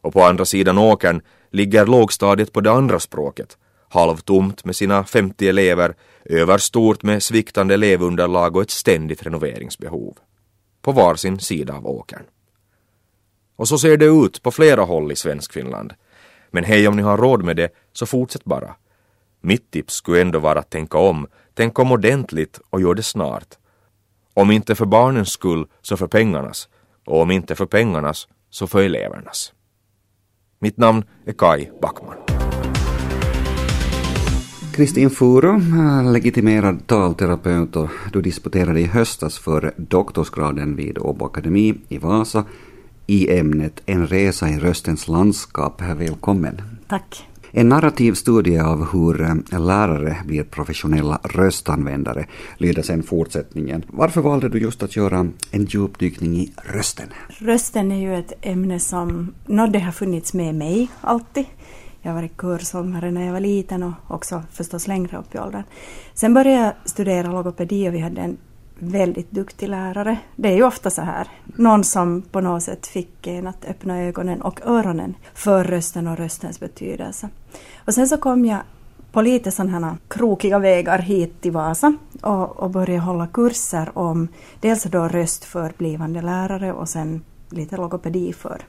Och 0.00 0.12
på 0.12 0.22
andra 0.22 0.44
sidan 0.44 0.78
åkern 0.78 1.22
ligger 1.50 1.86
lågstadiet 1.86 2.52
på 2.52 2.60
det 2.60 2.70
andra 2.70 3.00
språket, 3.00 3.58
halvtomt 3.88 4.64
med 4.64 4.76
sina 4.76 5.04
50 5.04 5.48
elever, 5.48 5.94
överstort 6.24 7.02
med 7.02 7.22
sviktande 7.22 7.74
elevunderlag 7.74 8.56
och 8.56 8.62
ett 8.62 8.70
ständigt 8.70 9.22
renoveringsbehov. 9.22 10.16
På 10.82 10.92
var 10.92 11.14
sin 11.14 11.40
sida 11.40 11.74
av 11.74 11.86
åkern. 11.86 12.22
Och 13.62 13.68
så 13.68 13.78
ser 13.78 13.96
det 13.96 14.06
ut 14.06 14.42
på 14.42 14.50
flera 14.50 14.82
håll 14.82 15.12
i 15.12 15.16
Svenskfinland. 15.16 15.92
Men 16.50 16.64
hej 16.64 16.88
om 16.88 16.96
ni 16.96 17.02
har 17.02 17.16
råd 17.16 17.44
med 17.44 17.56
det, 17.56 17.68
så 17.92 18.06
fortsätt 18.06 18.44
bara. 18.44 18.74
Mitt 19.40 19.70
tips 19.70 19.94
skulle 19.94 20.20
ändå 20.20 20.38
vara 20.38 20.58
att 20.58 20.70
tänka 20.70 20.98
om, 20.98 21.26
tänk 21.54 21.78
om 21.78 21.92
ordentligt 21.92 22.60
och 22.70 22.80
gör 22.80 22.94
det 22.94 23.02
snart. 23.02 23.48
Om 24.34 24.50
inte 24.50 24.74
för 24.74 24.86
barnens 24.86 25.28
skull, 25.28 25.66
så 25.82 25.96
för 25.96 26.06
pengarnas. 26.06 26.68
Och 27.06 27.20
om 27.20 27.30
inte 27.30 27.54
för 27.54 27.66
pengarnas, 27.66 28.28
så 28.50 28.66
för 28.66 28.82
elevernas. 28.82 29.52
Mitt 30.58 30.76
namn 30.76 31.04
är 31.26 31.32
Kai 31.32 31.68
Backman. 31.82 32.16
Kristin 34.74 35.10
Furu, 35.10 35.54
eh, 35.54 36.12
legitimerad 36.12 36.86
talterapeut 36.86 37.76
och 37.76 37.90
du 38.12 38.22
disputerade 38.22 38.80
i 38.80 38.86
höstas 38.86 39.38
för 39.38 39.74
doktorsgraden 39.76 40.76
vid 40.76 40.98
Åbo 40.98 41.24
Akademi 41.24 41.74
i 41.88 41.98
Vasa 41.98 42.44
i 43.06 43.38
ämnet 43.38 43.82
En 43.86 44.06
resa 44.06 44.48
i 44.48 44.58
röstens 44.58 45.08
landskap. 45.08 45.82
Välkommen. 45.82 46.62
Tack. 46.88 47.26
En 47.54 47.68
narrativ 47.68 48.12
studie 48.12 48.58
av 48.58 48.92
hur 48.92 49.22
eh, 49.22 49.60
lärare 49.60 50.16
blir 50.26 50.42
professionella 50.42 51.20
röstanvändare 51.24 52.26
lyder 52.58 52.82
sen 52.82 53.02
fortsättningen. 53.02 53.84
Varför 53.88 54.20
valde 54.20 54.48
du 54.48 54.58
just 54.58 54.82
att 54.82 54.96
göra 54.96 55.28
en 55.50 55.64
djupdykning 55.64 56.36
i 56.36 56.52
rösten? 56.56 57.08
Rösten 57.28 57.92
är 57.92 58.00
ju 58.00 58.14
ett 58.14 58.32
ämne 58.40 58.80
som, 58.80 59.34
no, 59.46 59.66
det 59.66 59.78
har 59.78 59.92
funnits 59.92 60.34
med 60.34 60.54
mig 60.54 60.88
alltid. 61.00 61.44
Jag 62.02 62.14
varit 62.14 62.40
körsångare 62.40 63.10
när 63.10 63.26
jag 63.26 63.32
var 63.32 63.40
liten 63.40 63.82
och 63.82 63.92
också 64.08 64.42
förstås 64.52 64.88
längre 64.88 65.18
upp 65.18 65.34
i 65.34 65.38
åldern. 65.38 65.62
Sen 66.14 66.34
började 66.34 66.64
jag 66.64 66.72
studera 66.84 67.32
logopedi 67.32 67.88
och 67.88 67.94
vi 67.94 67.98
hade 67.98 68.20
en 68.20 68.36
väldigt 68.82 69.30
duktig 69.30 69.68
lärare. 69.68 70.18
Det 70.36 70.48
är 70.48 70.56
ju 70.56 70.62
ofta 70.62 70.90
så 70.90 71.02
här. 71.02 71.28
Någon 71.44 71.84
som 71.84 72.22
på 72.22 72.40
något 72.40 72.62
sätt 72.62 72.86
fick 72.86 73.26
en 73.26 73.46
att 73.46 73.64
öppna 73.64 74.02
ögonen 74.02 74.42
och 74.42 74.60
öronen 74.66 75.14
för 75.34 75.64
rösten 75.64 76.06
och 76.06 76.16
röstens 76.16 76.60
betydelse. 76.60 77.28
Och 77.84 77.94
sen 77.94 78.08
så 78.08 78.16
kom 78.16 78.44
jag 78.44 78.60
på 79.12 79.22
lite 79.22 79.50
sådana 79.50 79.88
här 79.88 79.96
krokiga 80.08 80.58
vägar 80.58 80.98
hit 80.98 81.40
till 81.40 81.52
Vasa 81.52 81.96
och, 82.22 82.58
och 82.58 82.70
började 82.70 83.02
hålla 83.02 83.26
kurser 83.26 83.98
om 83.98 84.28
dels 84.60 84.82
då 84.82 85.08
röst 85.08 85.44
för 85.44 85.72
blivande 85.78 86.22
lärare 86.22 86.72
och 86.72 86.88
sen 86.88 87.22
lite 87.50 87.76
logopedi 87.76 88.32
för 88.32 88.62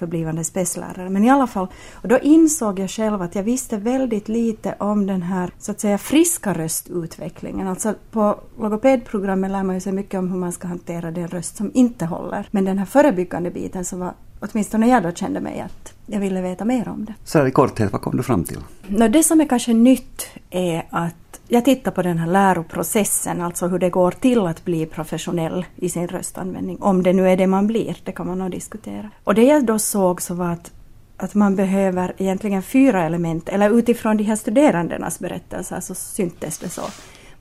för 0.00 0.06
blivande 0.06 0.44
spetslärare. 0.44 1.10
Men 1.10 1.24
i 1.24 1.30
alla 1.30 1.46
fall, 1.46 1.66
och 1.94 2.08
då 2.08 2.18
insåg 2.18 2.78
jag 2.78 2.90
själv 2.90 3.22
att 3.22 3.34
jag 3.34 3.42
visste 3.42 3.76
väldigt 3.76 4.28
lite 4.28 4.74
om 4.78 5.06
den 5.06 5.22
här 5.22 5.50
så 5.58 5.70
att 5.70 5.80
säga 5.80 5.98
friska 5.98 6.52
röstutvecklingen. 6.52 7.68
Alltså 7.68 7.94
på 8.10 8.40
logopedprogrammet 8.58 9.50
lär 9.50 9.62
man 9.62 9.80
sig 9.80 9.92
mycket 9.92 10.18
om 10.18 10.30
hur 10.30 10.38
man 10.38 10.52
ska 10.52 10.68
hantera 10.68 11.10
den 11.10 11.28
röst 11.28 11.56
som 11.56 11.70
inte 11.74 12.04
håller. 12.04 12.48
Men 12.50 12.64
den 12.64 12.78
här 12.78 12.86
förebyggande 12.86 13.50
biten 13.50 13.84
som 13.84 14.00
var 14.00 14.14
åtminstone 14.40 14.88
jag 14.88 15.02
då 15.02 15.12
kände 15.12 15.40
mig 15.40 15.60
att 15.60 15.92
jag 16.06 16.20
ville 16.20 16.40
veta 16.40 16.64
mer 16.64 16.88
om 16.88 17.04
det. 17.04 17.14
Så 17.24 17.38
här 17.38 17.46
i 17.46 17.50
korthet, 17.50 17.92
vad 17.92 18.00
kom 18.00 18.16
du 18.16 18.22
fram 18.22 18.44
till? 18.44 18.58
No, 18.88 19.08
det 19.08 19.22
som 19.22 19.40
är 19.40 19.48
kanske 19.48 19.72
nytt 19.72 20.26
är 20.50 20.86
att 20.90 21.14
jag 21.48 21.64
tittar 21.64 21.90
på 21.90 22.02
den 22.02 22.18
här 22.18 22.26
läroprocessen, 22.26 23.40
alltså 23.40 23.66
hur 23.66 23.78
det 23.78 23.90
går 23.90 24.10
till 24.10 24.46
att 24.46 24.64
bli 24.64 24.86
professionell 24.86 25.66
i 25.76 25.88
sin 25.88 26.08
röstanvändning. 26.08 26.82
Om 26.82 27.02
det 27.02 27.12
nu 27.12 27.28
är 27.28 27.36
det 27.36 27.46
man 27.46 27.66
blir, 27.66 27.96
det 28.04 28.12
kan 28.12 28.26
man 28.26 28.38
nog 28.38 28.50
diskutera. 28.50 29.10
Och 29.24 29.34
det 29.34 29.42
jag 29.42 29.64
då 29.64 29.78
såg 29.78 30.22
så 30.22 30.34
var 30.34 30.50
att, 30.50 30.72
att 31.16 31.34
man 31.34 31.56
behöver 31.56 32.14
egentligen 32.18 32.62
fyra 32.62 33.04
element, 33.04 33.48
eller 33.48 33.78
utifrån 33.78 34.16
de 34.16 34.24
här 34.24 34.36
studerandenas 34.36 35.18
berättelser 35.18 35.80
så 35.80 35.94
syntes 35.94 36.58
det 36.58 36.68
så. 36.68 36.82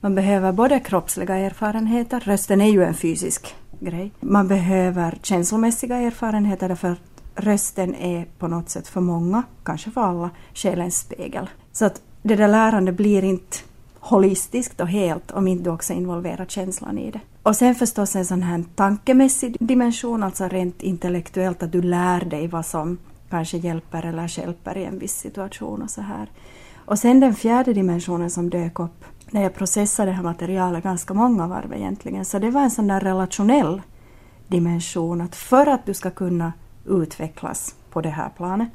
Man 0.01 0.15
behöver 0.15 0.51
både 0.51 0.79
kroppsliga 0.79 1.35
erfarenheter, 1.35 2.19
rösten 2.19 2.61
är 2.61 2.71
ju 2.71 2.83
en 2.83 2.93
fysisk 2.93 3.55
grej. 3.79 4.11
Man 4.19 4.47
behöver 4.47 5.19
känslomässiga 5.23 5.97
erfarenheter 5.97 6.69
därför 6.69 6.91
att 6.91 6.99
rösten 7.35 7.95
är 7.95 8.25
på 8.37 8.47
något 8.47 8.69
sätt 8.69 8.87
för 8.87 9.01
många, 9.01 9.43
kanske 9.63 9.91
för 9.91 10.01
alla, 10.01 10.29
själens 10.53 10.99
spegel. 10.99 11.49
Så 11.71 11.85
att 11.85 12.01
det 12.21 12.35
där 12.35 12.47
lärandet 12.47 12.95
blir 12.95 13.23
inte 13.23 13.57
holistiskt 13.99 14.81
och 14.81 14.87
helt 14.87 15.31
om 15.31 15.47
inte 15.47 15.63
du 15.63 15.69
också 15.69 15.93
involverar 15.93 16.45
känslan 16.45 16.97
i 16.97 17.11
det. 17.11 17.19
Och 17.43 17.55
sen 17.55 17.75
förstås 17.75 18.15
en 18.15 18.25
sån 18.25 18.43
här 18.43 18.63
tankemässig 18.75 19.57
dimension, 19.59 20.23
alltså 20.23 20.47
rent 20.47 20.83
intellektuellt 20.83 21.63
att 21.63 21.71
du 21.71 21.81
lär 21.81 22.25
dig 22.25 22.47
vad 22.47 22.65
som 22.65 22.97
kanske 23.29 23.57
hjälper 23.57 24.05
eller 24.05 24.39
hjälper 24.39 24.77
i 24.77 24.85
en 24.85 24.99
viss 24.99 25.15
situation 25.15 25.81
och 25.81 25.89
så 25.89 26.01
här. 26.01 26.29
Och 26.75 26.99
sen 26.99 27.19
den 27.19 27.35
fjärde 27.35 27.73
dimensionen 27.73 28.29
som 28.29 28.49
dök 28.49 28.79
upp 28.79 29.05
när 29.31 29.43
jag 29.43 29.55
processade 29.55 30.11
det 30.11 30.15
här 30.15 30.23
materialet 30.23 30.83
ganska 30.83 31.13
många 31.13 31.47
varv 31.47 31.73
egentligen, 31.73 32.25
så 32.25 32.39
det 32.39 32.49
var 32.49 32.61
en 32.61 32.71
sån 32.71 32.87
där 32.87 32.99
relationell 32.99 33.81
dimension 34.47 35.21
att 35.21 35.35
för 35.35 35.67
att 35.67 35.85
du 35.85 35.93
ska 35.93 36.11
kunna 36.11 36.53
utvecklas 36.85 37.75
på 37.89 38.01
det 38.01 38.09
här 38.09 38.29
planet 38.29 38.69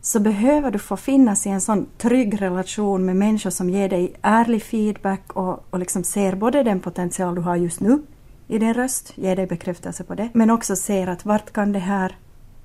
så 0.00 0.20
behöver 0.20 0.70
du 0.70 0.78
få 0.78 0.96
finnas 0.96 1.46
i 1.46 1.50
en 1.50 1.60
sån 1.60 1.86
trygg 1.98 2.42
relation 2.42 3.04
med 3.06 3.16
människor 3.16 3.50
som 3.50 3.70
ger 3.70 3.88
dig 3.88 4.14
ärlig 4.22 4.62
feedback 4.62 5.32
och, 5.32 5.64
och 5.70 5.78
liksom 5.78 6.04
ser 6.04 6.34
både 6.34 6.62
den 6.62 6.80
potential 6.80 7.34
du 7.34 7.40
har 7.40 7.56
just 7.56 7.80
nu 7.80 8.02
i 8.48 8.58
din 8.58 8.74
röst, 8.74 9.18
ger 9.18 9.36
dig 9.36 9.46
bekräftelse 9.46 10.04
på 10.04 10.14
det, 10.14 10.28
men 10.32 10.50
också 10.50 10.76
ser 10.76 11.06
att 11.06 11.24
vart 11.24 11.52
kan 11.52 11.72
det 11.72 11.78
här 11.78 12.16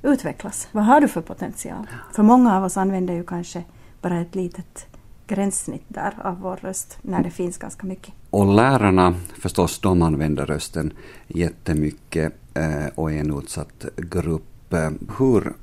utvecklas? 0.04 0.68
Vad 0.72 0.86
har 0.86 1.02
du 1.02 1.08
för 1.08 1.22
potential? 1.22 1.88
För 2.14 2.24
många 2.24 2.58
av 2.58 2.64
oss 2.64 2.78
använder 2.78 3.14
ju 3.14 3.24
kanske 3.24 3.64
bara 4.02 4.20
ett 4.20 4.36
litet 4.36 4.95
gränssnitt 5.28 5.86
där 5.88 6.14
av 6.24 6.40
vår 6.40 6.56
röst 6.56 6.98
när 7.02 7.24
det 7.24 7.30
finns 7.30 7.58
ganska 7.58 7.88
mycket. 7.88 8.14
Och 8.30 8.54
lärarna 8.54 9.16
förstås, 9.42 9.80
de 9.80 10.02
använder 10.02 10.46
rösten 10.46 10.94
jättemycket 11.28 12.34
eh, 12.54 12.88
och 12.96 13.12
är 13.12 13.20
en 13.20 13.38
utsatt 13.38 13.86
grupp. 13.98 14.44
Hur 15.18 15.54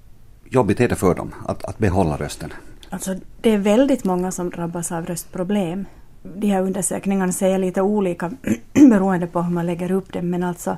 jobbigt 0.45 0.81
är 0.81 0.89
det 0.89 0.95
för 0.95 1.15
dem 1.15 1.35
att, 1.47 1.65
att 1.65 1.79
behålla 1.79 2.17
rösten? 2.17 2.53
Alltså, 2.91 3.15
det 3.41 3.51
är 3.51 3.59
väldigt 3.59 4.05
många 4.05 4.31
som 4.31 4.51
drabbas 4.51 4.93
av 4.93 5.07
röstproblem. 5.07 5.85
De 6.23 6.47
här 6.47 6.63
undersökningarna 6.63 7.33
säger 7.33 7.59
lite 7.59 7.83
olika 7.83 8.33
beroende 8.91 9.27
på 9.27 9.43
hur 9.43 9.53
man 9.53 9.67
lägger 9.67 9.91
upp 9.91 10.13
det, 10.13 10.23
men 10.23 10.43
alltså 10.43 10.77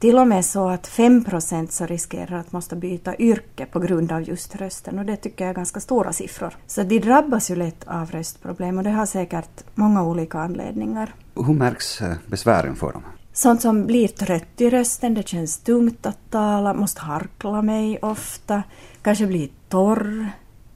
till 0.00 0.18
och 0.18 0.28
med 0.28 0.44
så 0.44 0.68
att 0.68 0.86
5 0.86 1.24
procent 1.24 1.72
så 1.72 1.86
riskerar 1.86 2.38
att 2.38 2.52
måste 2.52 2.76
byta 2.76 3.16
yrke 3.16 3.66
på 3.66 3.80
grund 3.80 4.12
av 4.12 4.22
just 4.22 4.56
rösten 4.56 4.98
och 4.98 5.04
det 5.04 5.16
tycker 5.16 5.44
jag 5.44 5.50
är 5.50 5.54
ganska 5.54 5.80
stora 5.80 6.12
siffror. 6.12 6.56
Så 6.66 6.82
de 6.82 6.98
drabbas 6.98 7.50
ju 7.50 7.56
lätt 7.56 7.84
av 7.86 8.10
röstproblem 8.10 8.78
och 8.78 8.84
det 8.84 8.90
har 8.90 9.06
säkert 9.06 9.64
många 9.74 10.02
olika 10.02 10.38
anledningar. 10.38 11.14
Hur 11.34 11.54
märks 11.54 12.02
eh, 12.02 12.16
besvären 12.26 12.76
för 12.76 12.92
dem? 12.92 13.02
Sånt 13.32 13.62
som 13.62 13.86
blir 13.86 14.08
trött 14.08 14.60
i 14.60 14.70
rösten, 14.70 15.14
det 15.14 15.28
känns 15.28 15.58
tungt 15.58 16.06
att 16.06 16.30
tala, 16.30 16.74
måste 16.74 17.00
harkla 17.00 17.62
mig 17.62 17.98
ofta, 18.02 18.62
kanske 19.02 19.26
blir 19.26 19.48
torr. 19.68 20.28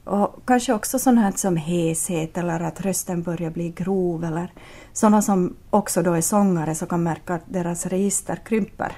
Och 0.03 0.41
kanske 0.45 0.73
också 0.73 0.99
sånt 0.99 1.19
här 1.19 1.33
som 1.35 1.57
heshet 1.57 2.37
eller 2.37 2.59
att 2.59 2.81
rösten 2.81 3.23
börjar 3.23 3.49
bli 3.49 3.69
grov 3.69 4.23
eller 4.23 4.51
sådana 4.93 5.21
som 5.21 5.55
också 5.69 6.01
då 6.01 6.13
är 6.13 6.21
sångare 6.21 6.75
så 6.75 6.85
kan 6.85 7.03
märka 7.03 7.33
att 7.33 7.43
deras 7.45 7.85
register 7.85 8.39
krymper 8.45 8.91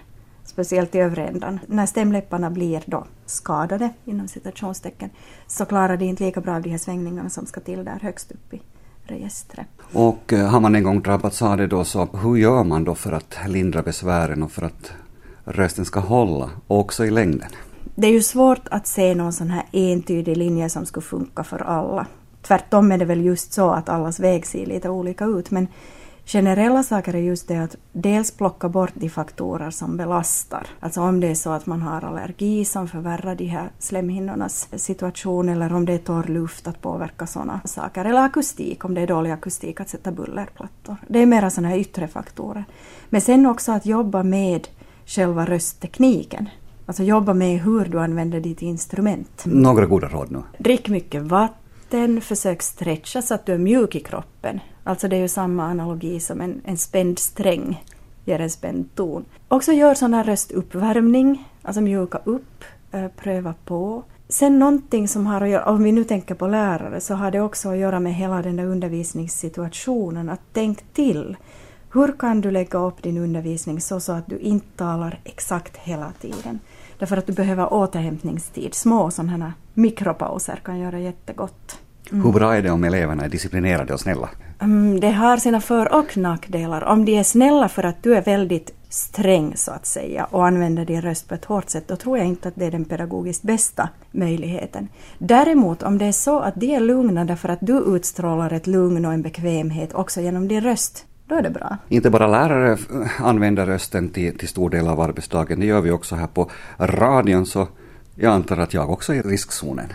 speciellt 0.58 0.96
i 0.96 1.00
övre 1.00 1.28
ändan. 1.28 1.60
När 1.68 1.86
stämläpparna 1.86 2.50
blir 2.50 2.84
då 2.86 3.06
skadade, 3.26 3.90
inom 4.06 4.28
citationstecken, 4.28 5.10
så 5.48 5.66
klarar 5.66 5.98
de 5.98 6.06
inte 6.06 6.24
lika 6.24 6.42
bra 6.42 6.56
av 6.56 6.62
de 6.62 6.70
här 6.70 6.78
svängningarna 6.78 7.30
som 7.30 7.46
ska 7.46 7.60
till 7.60 7.86
där 7.86 8.00
högst 8.02 8.32
upp 8.32 8.54
i 8.54 8.62
registret. 9.04 9.68
Och 9.94 10.34
eh, 10.34 10.48
har 10.48 10.60
man 10.60 10.76
en 10.76 10.84
gång 10.84 11.02
drabbats 11.02 11.42
av 11.42 11.58
det 11.58 11.68
då, 11.68 11.84
så 11.84 12.06
hur 12.06 12.36
gör 12.36 12.64
man 12.64 12.84
då 12.84 12.96
för 12.96 13.12
att 13.12 13.38
lindra 13.48 13.82
besvären 13.82 14.44
och 14.44 14.52
för 14.52 14.62
att 14.62 14.92
rösten 15.46 15.86
ska 15.86 16.00
hålla, 16.00 16.50
också 16.68 17.06
i 17.06 17.12
längden? 17.12 17.50
Det 17.96 18.08
är 18.08 18.12
ju 18.12 18.22
svårt 18.22 18.68
att 18.72 18.88
se 18.88 19.16
någon 19.16 19.34
sån 19.34 19.50
här 19.50 19.64
entydig 19.72 20.38
linje 20.38 20.70
som 20.70 20.86
skulle 20.86 21.04
funka 21.04 21.44
för 21.44 21.60
alla. 21.60 22.08
Tvärtom 22.42 22.92
är 22.92 22.98
det 22.98 23.06
väl 23.06 23.26
just 23.26 23.54
så 23.54 23.70
att 23.70 23.90
allas 23.90 24.20
väg 24.20 24.46
ser 24.46 24.66
lite 24.66 24.90
olika 24.90 25.26
ut, 25.26 25.52
men 25.52 25.68
generella 26.28 26.84
saker 26.84 27.16
är 27.16 27.20
just 27.20 27.48
det 27.48 27.58
att 27.58 27.76
dels 27.94 28.32
plocka 28.32 28.70
bort 28.70 28.92
de 28.94 29.10
faktorer 29.10 29.70
som 29.70 29.98
belastar. 29.98 30.68
Alltså 30.80 31.02
om 31.02 31.20
det 31.20 31.28
är 31.28 31.36
så 31.36 31.50
att 31.50 31.66
man 31.66 31.82
har 31.82 32.06
allergi 32.06 32.66
som 32.66 32.88
förvärrar 32.88 33.36
de 33.36 33.46
här 33.46 33.70
slemhinnornas 33.80 34.68
situation 34.72 35.50
eller 35.50 35.74
om 35.74 35.86
det 35.86 35.94
är 35.94 35.98
torr 35.98 36.28
luft 36.28 36.68
att 36.68 36.82
påverka 36.82 37.28
sådana 37.28 37.62
saker. 37.66 38.06
Eller 38.06 38.26
akustik, 38.26 38.86
om 38.86 38.94
det 38.94 39.02
är 39.02 39.08
dålig 39.08 39.32
akustik 39.32 39.82
att 39.82 39.90
sätta 39.90 40.12
bullerplattor. 40.12 40.96
Det 41.08 41.20
är 41.20 41.26
mera 41.26 41.50
sådana 41.50 41.68
här 41.68 41.78
yttre 41.78 42.08
faktorer. 42.08 42.66
Men 43.10 43.22
sen 43.22 43.46
också 43.46 43.72
att 43.72 43.86
jobba 43.86 44.24
med 44.24 44.68
själva 45.06 45.46
rösttekniken. 45.46 46.50
Alltså 46.86 47.04
jobba 47.04 47.34
med 47.34 47.62
hur 47.62 47.86
du 47.86 48.00
använder 48.00 48.40
ditt 48.40 48.62
instrument. 48.62 49.44
Några 49.46 49.86
goda 49.86 50.08
råd 50.08 50.32
nu. 50.32 50.42
Drick 50.60 50.90
mycket 50.90 51.22
vatten, 51.22 51.67
försök 52.22 52.62
stretcha 52.62 53.22
så 53.22 53.34
att 53.34 53.46
du 53.46 53.54
är 53.54 53.58
mjuk 53.58 53.96
i 53.96 54.00
kroppen. 54.00 54.60
Alltså 54.84 55.08
det 55.08 55.16
är 55.16 55.20
ju 55.20 55.28
samma 55.28 55.64
analogi 55.64 56.20
som 56.20 56.42
en, 56.42 56.62
en 56.66 56.78
spänd 56.78 57.20
sträng 57.20 57.84
ger 58.26 58.42
en 58.42 58.50
spänd 58.50 58.96
ton. 58.96 59.26
Också 59.48 59.72
gör 59.74 59.94
sån 59.94 60.14
här 60.14 60.24
röstuppvärmning, 60.24 61.48
alltså 61.62 61.82
mjuka 61.82 62.20
upp, 62.24 62.64
eh, 62.92 63.08
pröva 63.08 63.54
på. 63.66 64.04
Sen 64.30 64.60
någonting 64.60 65.08
som 65.08 65.28
har 65.28 65.42
att 65.42 65.50
göra, 65.50 65.66
om 65.66 65.84
vi 65.84 65.92
nu 65.92 66.04
tänker 66.04 66.36
på 66.36 66.48
lärare, 66.48 67.02
så 67.02 67.16
har 67.16 67.32
det 67.32 67.42
också 67.42 67.70
att 67.70 67.78
göra 67.78 68.00
med 68.00 68.16
hela 68.16 68.42
den 68.42 68.56
där 68.56 68.66
undervisningssituationen, 68.66 70.30
att 70.30 70.42
tänk 70.54 70.94
till. 70.94 71.38
Hur 71.94 72.12
kan 72.20 72.42
du 72.42 72.52
lägga 72.52 72.80
upp 72.80 73.04
din 73.04 73.18
undervisning 73.18 73.82
så, 73.82 74.00
så 74.00 74.12
att 74.12 74.28
du 74.28 74.38
inte 74.38 74.78
talar 74.78 75.20
exakt 75.24 75.78
hela 75.78 76.14
tiden? 76.22 76.60
Därför 77.00 77.18
att 77.18 77.28
du 77.28 77.34
behöver 77.34 77.74
återhämtningstid. 77.74 78.74
Små 78.74 79.12
sådana 79.12 79.32
här 79.32 79.54
mikropauser 79.74 80.56
kan 80.64 80.80
göra 80.80 81.00
jättegott. 81.00 81.80
Mm. 82.12 82.26
Hur 82.26 82.32
bra 82.32 82.56
är 82.56 82.62
det 82.62 82.72
om 82.72 82.84
eleverna 82.84 83.24
är 83.24 83.30
disciplinerade 83.30 83.94
och 83.94 84.00
snälla? 84.00 84.30
Mm, 84.60 85.00
det 85.00 85.12
har 85.12 85.38
sina 85.38 85.62
för 85.62 85.96
och 85.96 86.18
nackdelar. 86.18 86.84
Om 86.84 87.06
de 87.06 87.18
är 87.18 87.24
snälla 87.24 87.70
för 87.70 87.84
att 87.84 88.04
du 88.04 88.16
är 88.16 88.22
väldigt 88.22 88.74
sträng 88.90 89.54
så 89.56 89.72
att 89.72 89.86
säga 89.86 90.26
och 90.26 90.48
använder 90.48 90.86
din 90.86 91.02
röst 91.02 91.30
på 91.30 91.36
ett 91.36 91.46
hårt 91.46 91.70
sätt, 91.70 91.88
då 91.88 91.96
tror 91.96 92.18
jag 92.18 92.28
inte 92.28 92.48
att 92.48 92.56
det 92.56 92.66
är 92.66 92.72
den 92.72 92.86
pedagogiskt 92.86 93.44
bästa 93.44 93.90
möjligheten. 94.12 94.88
Däremot 95.18 95.84
om 95.84 95.98
det 95.98 96.06
är 96.06 96.12
så 96.12 96.40
att 96.40 96.56
de 96.56 96.76
är 96.76 96.80
lugna 96.80 97.26
därför 97.26 97.50
att 97.50 97.60
du 97.62 97.78
utstrålar 97.78 98.54
ett 98.54 98.68
lugn 98.68 99.06
och 99.06 99.14
en 99.14 99.22
bekvämhet 99.22 99.94
också 99.94 100.22
genom 100.22 100.48
din 100.48 100.62
röst, 100.62 101.06
då 101.28 101.36
är 101.36 101.42
det 101.42 101.50
bra. 101.50 101.78
Inte 101.90 102.10
bara 102.10 102.28
lärare 102.28 102.78
använder 103.20 103.66
rösten 103.66 104.10
till, 104.10 104.38
till 104.38 104.48
stor 104.48 104.70
del 104.70 104.88
av 104.88 105.02
arbetsdagen, 105.02 105.60
det 105.60 105.66
gör 105.66 105.82
vi 105.82 105.92
också 105.92 106.16
här 106.16 106.28
på 106.28 106.52
radion, 106.78 107.46
så 107.46 107.68
jag 108.16 108.34
antar 108.34 108.58
att 108.58 108.74
jag 108.74 108.90
också 108.90 109.14
är 109.14 109.18
i 109.18 109.22
riskzonen. 109.22 109.94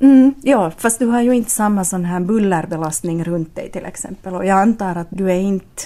Mm, 0.00 0.34
ja, 0.42 0.70
fast 0.76 0.98
du 0.98 1.06
har 1.06 1.22
ju 1.22 1.32
inte 1.32 1.50
samma 1.50 1.84
sån 1.84 2.04
här 2.04 2.20
bullerbelastning 2.20 3.24
runt 3.24 3.56
dig 3.56 3.70
till 3.70 3.84
exempel. 3.84 4.34
Och 4.34 4.46
jag 4.46 4.58
antar 4.58 4.96
att 4.96 5.08
du 5.10 5.30
är 5.30 5.40
inte 5.40 5.82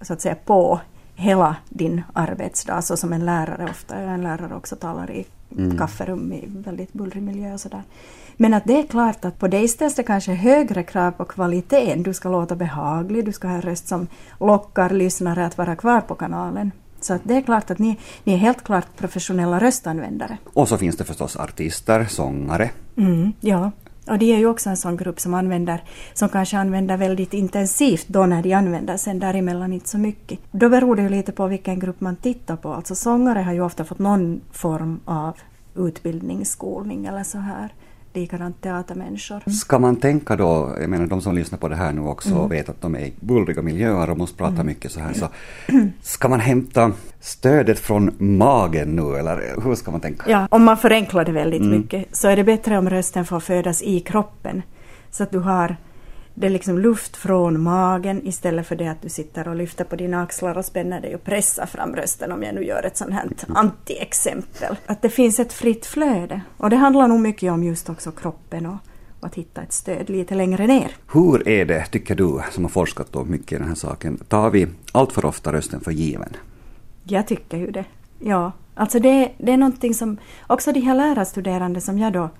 så 0.00 0.12
att 0.12 0.20
säga 0.20 0.34
på 0.44 0.80
hela 1.14 1.56
din 1.68 2.02
arbetsdag 2.12 2.82
så 2.82 2.96
som 2.96 3.12
en 3.12 3.26
lärare 3.26 3.68
ofta 3.70 3.94
är. 3.94 4.06
En 4.06 4.22
lärare 4.22 4.54
också 4.54 4.76
talar 4.76 5.10
i 5.10 5.26
mm. 5.58 5.78
kafferum 5.78 6.32
i 6.32 6.44
väldigt 6.46 6.92
bullrig 6.92 7.22
miljö 7.22 7.52
och 7.52 7.60
sådär. 7.60 7.82
Men 8.36 8.54
att 8.54 8.64
det 8.64 8.78
är 8.78 8.86
klart 8.86 9.24
att 9.24 9.38
på 9.38 9.48
dig 9.48 9.68
ställs 9.68 9.94
det 9.94 10.02
kanske 10.02 10.32
högre 10.32 10.82
krav 10.82 11.10
på 11.10 11.24
kvaliteten. 11.24 12.02
Du 12.02 12.14
ska 12.14 12.28
låta 12.28 12.56
behaglig, 12.56 13.24
du 13.24 13.32
ska 13.32 13.48
ha 13.48 13.54
en 13.54 13.62
röst 13.62 13.88
som 13.88 14.06
lockar 14.40 14.90
lyssnare 14.90 15.46
att 15.46 15.58
vara 15.58 15.76
kvar 15.76 16.00
på 16.00 16.14
kanalen. 16.14 16.72
Så 17.00 17.14
att 17.14 17.20
det 17.24 17.36
är 17.36 17.42
klart 17.42 17.70
att 17.70 17.78
ni, 17.78 17.98
ni 18.24 18.32
är 18.32 18.38
helt 18.38 18.64
klart 18.64 18.86
professionella 18.96 19.60
röstanvändare. 19.60 20.38
Och 20.52 20.68
så 20.68 20.78
finns 20.78 20.96
det 20.96 21.04
förstås 21.04 21.36
artister, 21.36 22.04
sångare. 22.04 22.70
Mm, 22.96 23.32
ja, 23.40 23.70
och 24.06 24.18
det 24.18 24.32
är 24.32 24.38
ju 24.38 24.46
också 24.46 24.70
en 24.70 24.76
sån 24.76 24.96
grupp 24.96 25.20
som 25.20 25.34
använder, 25.34 25.84
som 26.14 26.28
kanske 26.28 26.58
använder 26.58 26.96
väldigt 26.96 27.34
intensivt 27.34 28.08
då 28.08 28.26
när 28.26 28.42
de 28.42 28.52
använder, 28.52 28.96
sen 28.96 29.18
däremellan 29.18 29.72
inte 29.72 29.88
så 29.88 29.98
mycket. 29.98 30.38
Då 30.50 30.68
beror 30.68 30.96
det 30.96 31.02
ju 31.02 31.08
lite 31.08 31.32
på 31.32 31.46
vilken 31.46 31.78
grupp 31.78 32.00
man 32.00 32.16
tittar 32.16 32.56
på. 32.56 32.72
Alltså 32.72 32.94
sångare 32.94 33.38
har 33.38 33.52
ju 33.52 33.60
ofta 33.60 33.84
fått 33.84 33.98
någon 33.98 34.40
form 34.52 35.00
av 35.04 35.36
utbildning, 35.74 36.44
skolning 36.44 37.06
eller 37.06 37.22
så 37.24 37.38
här 37.38 37.72
likadant 38.16 38.62
teatermänniskor. 38.62 39.50
Ska 39.50 39.78
man 39.78 39.96
tänka 39.96 40.36
då, 40.36 40.76
jag 40.80 40.90
menar 40.90 41.06
de 41.06 41.20
som 41.20 41.34
lyssnar 41.34 41.58
på 41.58 41.68
det 41.68 41.76
här 41.76 41.92
nu 41.92 42.00
också 42.00 42.34
mm. 42.34 42.48
vet 42.48 42.68
att 42.68 42.80
de 42.80 42.94
är 42.94 43.00
i 43.00 43.12
bullriga 43.20 43.62
miljöer 43.62 44.10
och 44.10 44.18
måste 44.18 44.36
prata 44.36 44.54
mm. 44.54 44.66
mycket 44.66 44.92
så 44.92 45.00
här, 45.00 45.12
så 45.12 45.28
ska 46.02 46.28
man 46.28 46.40
hämta 46.40 46.92
stödet 47.20 47.78
från 47.78 48.14
magen 48.18 48.96
nu 48.96 49.16
eller 49.16 49.62
hur 49.64 49.74
ska 49.74 49.90
man 49.90 50.00
tänka? 50.00 50.30
Ja, 50.30 50.48
om 50.50 50.64
man 50.64 50.76
förenklar 50.76 51.24
det 51.24 51.32
väldigt 51.32 51.60
mm. 51.60 51.78
mycket 51.78 52.16
så 52.16 52.28
är 52.28 52.36
det 52.36 52.44
bättre 52.44 52.78
om 52.78 52.90
rösten 52.90 53.24
får 53.24 53.40
födas 53.40 53.82
i 53.82 54.00
kroppen 54.00 54.62
så 55.10 55.22
att 55.22 55.30
du 55.30 55.38
har 55.38 55.76
det 56.38 56.46
är 56.46 56.50
liksom 56.50 56.78
luft 56.78 57.16
från 57.16 57.62
magen 57.62 58.26
istället 58.26 58.66
för 58.66 58.76
det 58.76 58.88
att 58.88 59.02
du 59.02 59.08
sitter 59.08 59.48
och 59.48 59.56
lyfter 59.56 59.84
på 59.84 59.96
dina 59.96 60.22
axlar 60.22 60.58
och 60.58 60.64
spänner 60.64 61.00
dig 61.00 61.14
och 61.14 61.24
pressar 61.24 61.66
fram 61.66 61.96
rösten 61.96 62.32
om 62.32 62.42
jag 62.42 62.54
nu 62.54 62.64
gör 62.64 62.82
ett 62.82 62.96
sånt 62.96 63.12
här 63.12 63.28
anti-exempel. 63.48 64.76
Att 64.86 65.02
det 65.02 65.08
finns 65.08 65.40
ett 65.40 65.52
fritt 65.52 65.86
flöde. 65.86 66.40
Och 66.56 66.70
det 66.70 66.76
handlar 66.76 67.08
nog 67.08 67.20
mycket 67.20 67.52
om 67.52 67.64
just 67.64 67.88
också 67.88 68.10
kroppen 68.10 68.66
och, 68.66 68.76
och 69.20 69.26
att 69.26 69.34
hitta 69.34 69.62
ett 69.62 69.72
stöd 69.72 70.10
lite 70.10 70.34
längre 70.34 70.66
ner. 70.66 70.96
Hur 71.12 71.48
är 71.48 71.64
det, 71.64 71.86
tycker 71.86 72.14
du, 72.14 72.40
som 72.52 72.64
har 72.64 72.70
forskat 72.70 73.12
då 73.12 73.24
mycket 73.24 73.52
i 73.52 73.58
den 73.58 73.68
här 73.68 73.74
saken, 73.74 74.16
tar 74.16 74.50
vi 74.50 74.68
allt 74.92 75.12
för 75.12 75.24
ofta 75.24 75.52
rösten 75.52 75.80
för 75.80 75.90
given? 75.90 76.36
Jag 77.04 77.26
tycker 77.26 77.56
ju 77.56 77.70
det. 77.70 77.84
Ja, 78.18 78.52
alltså 78.74 78.98
det, 78.98 79.32
det 79.38 79.52
är 79.52 79.56
någonting 79.56 79.94
som 79.94 80.18
också 80.46 80.72
de 80.72 80.80
här 80.80 80.94
lärarstuderande 80.94 81.80
som 81.80 81.98
jag 81.98 82.12
då 82.12 82.30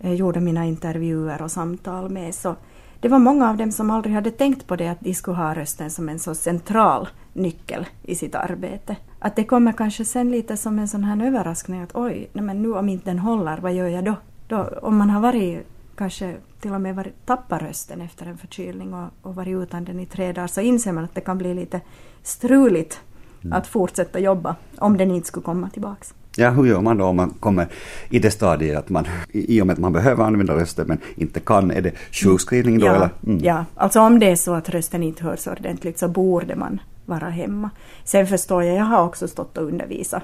eh, 0.00 0.12
gjorde 0.12 0.40
mina 0.40 0.64
intervjuer 0.64 1.42
och 1.42 1.50
samtal 1.50 2.10
med 2.10 2.34
så 2.34 2.56
det 3.00 3.08
var 3.08 3.18
många 3.18 3.50
av 3.50 3.56
dem 3.56 3.72
som 3.72 3.90
aldrig 3.90 4.14
hade 4.14 4.30
tänkt 4.30 4.66
på 4.66 4.76
det 4.76 4.88
att 4.88 5.00
de 5.00 5.14
skulle 5.14 5.36
ha 5.36 5.54
rösten 5.54 5.90
som 5.90 6.08
en 6.08 6.18
så 6.18 6.34
central 6.34 7.08
nyckel 7.32 7.86
i 8.02 8.14
sitt 8.14 8.34
arbete. 8.34 8.96
Att 9.18 9.36
det 9.36 9.44
kommer 9.44 9.72
kanske 9.72 10.04
sen 10.04 10.30
lite 10.30 10.56
som 10.56 10.78
en 10.78 10.88
sån 10.88 11.04
här 11.04 11.26
överraskning 11.26 11.82
att 11.82 11.96
oj, 11.96 12.30
nej 12.32 12.44
men 12.44 12.62
nu 12.62 12.74
om 12.74 12.88
inte 12.88 13.10
den 13.10 13.18
håller, 13.18 13.58
vad 13.58 13.74
gör 13.74 13.88
jag 13.88 14.04
då? 14.04 14.14
då 14.48 14.68
om 14.82 14.96
man 14.96 15.10
har 15.10 15.20
varit 15.20 15.66
kanske 15.96 16.36
till 16.60 16.72
och 16.72 16.80
med 16.80 16.94
varit, 16.94 17.26
tappat 17.26 17.62
rösten 17.62 18.00
efter 18.00 18.26
en 18.26 18.38
förkylning 18.38 18.94
och, 18.94 19.08
och 19.22 19.34
varit 19.34 19.56
utan 19.56 19.84
den 19.84 20.00
i 20.00 20.06
tre 20.06 20.32
dagar 20.32 20.46
så 20.46 20.60
inser 20.60 20.92
man 20.92 21.04
att 21.04 21.14
det 21.14 21.20
kan 21.20 21.38
bli 21.38 21.54
lite 21.54 21.80
struligt 22.22 23.00
mm. 23.42 23.52
att 23.52 23.66
fortsätta 23.66 24.18
jobba 24.18 24.56
om 24.78 24.96
den 24.96 25.10
inte 25.10 25.28
skulle 25.28 25.44
komma 25.44 25.70
tillbaks. 25.70 26.14
Ja, 26.38 26.50
hur 26.50 26.66
gör 26.66 26.80
man 26.80 26.98
då 26.98 27.04
om 27.04 27.16
man 27.16 27.30
kommer 27.40 27.66
i 28.10 28.18
det 28.18 28.30
stadiet 28.30 28.78
att 28.78 28.88
man, 28.88 29.06
i 29.32 29.62
och 29.62 29.66
med 29.66 29.74
att 29.74 29.80
man 29.80 29.92
behöver 29.92 30.24
använda 30.24 30.54
rösten 30.54 30.86
men 30.88 30.98
inte 31.16 31.40
kan, 31.40 31.70
är 31.70 31.82
det 31.82 31.92
sjukskrivning 32.12 32.78
då 32.78 32.86
ja, 32.86 32.94
eller? 32.94 33.10
Mm. 33.26 33.44
Ja, 33.44 33.64
alltså 33.74 34.00
om 34.00 34.18
det 34.18 34.30
är 34.30 34.36
så 34.36 34.54
att 34.54 34.68
rösten 34.68 35.02
inte 35.02 35.24
hörs 35.24 35.46
ordentligt 35.46 35.98
så 35.98 36.08
borde 36.08 36.56
man 36.56 36.80
vara 37.04 37.28
hemma. 37.28 37.70
Sen 38.04 38.26
förstår 38.26 38.64
jag, 38.64 38.76
jag 38.76 38.84
har 38.84 39.04
också 39.04 39.28
stått 39.28 39.58
och 39.58 39.64
undervisat 39.64 40.22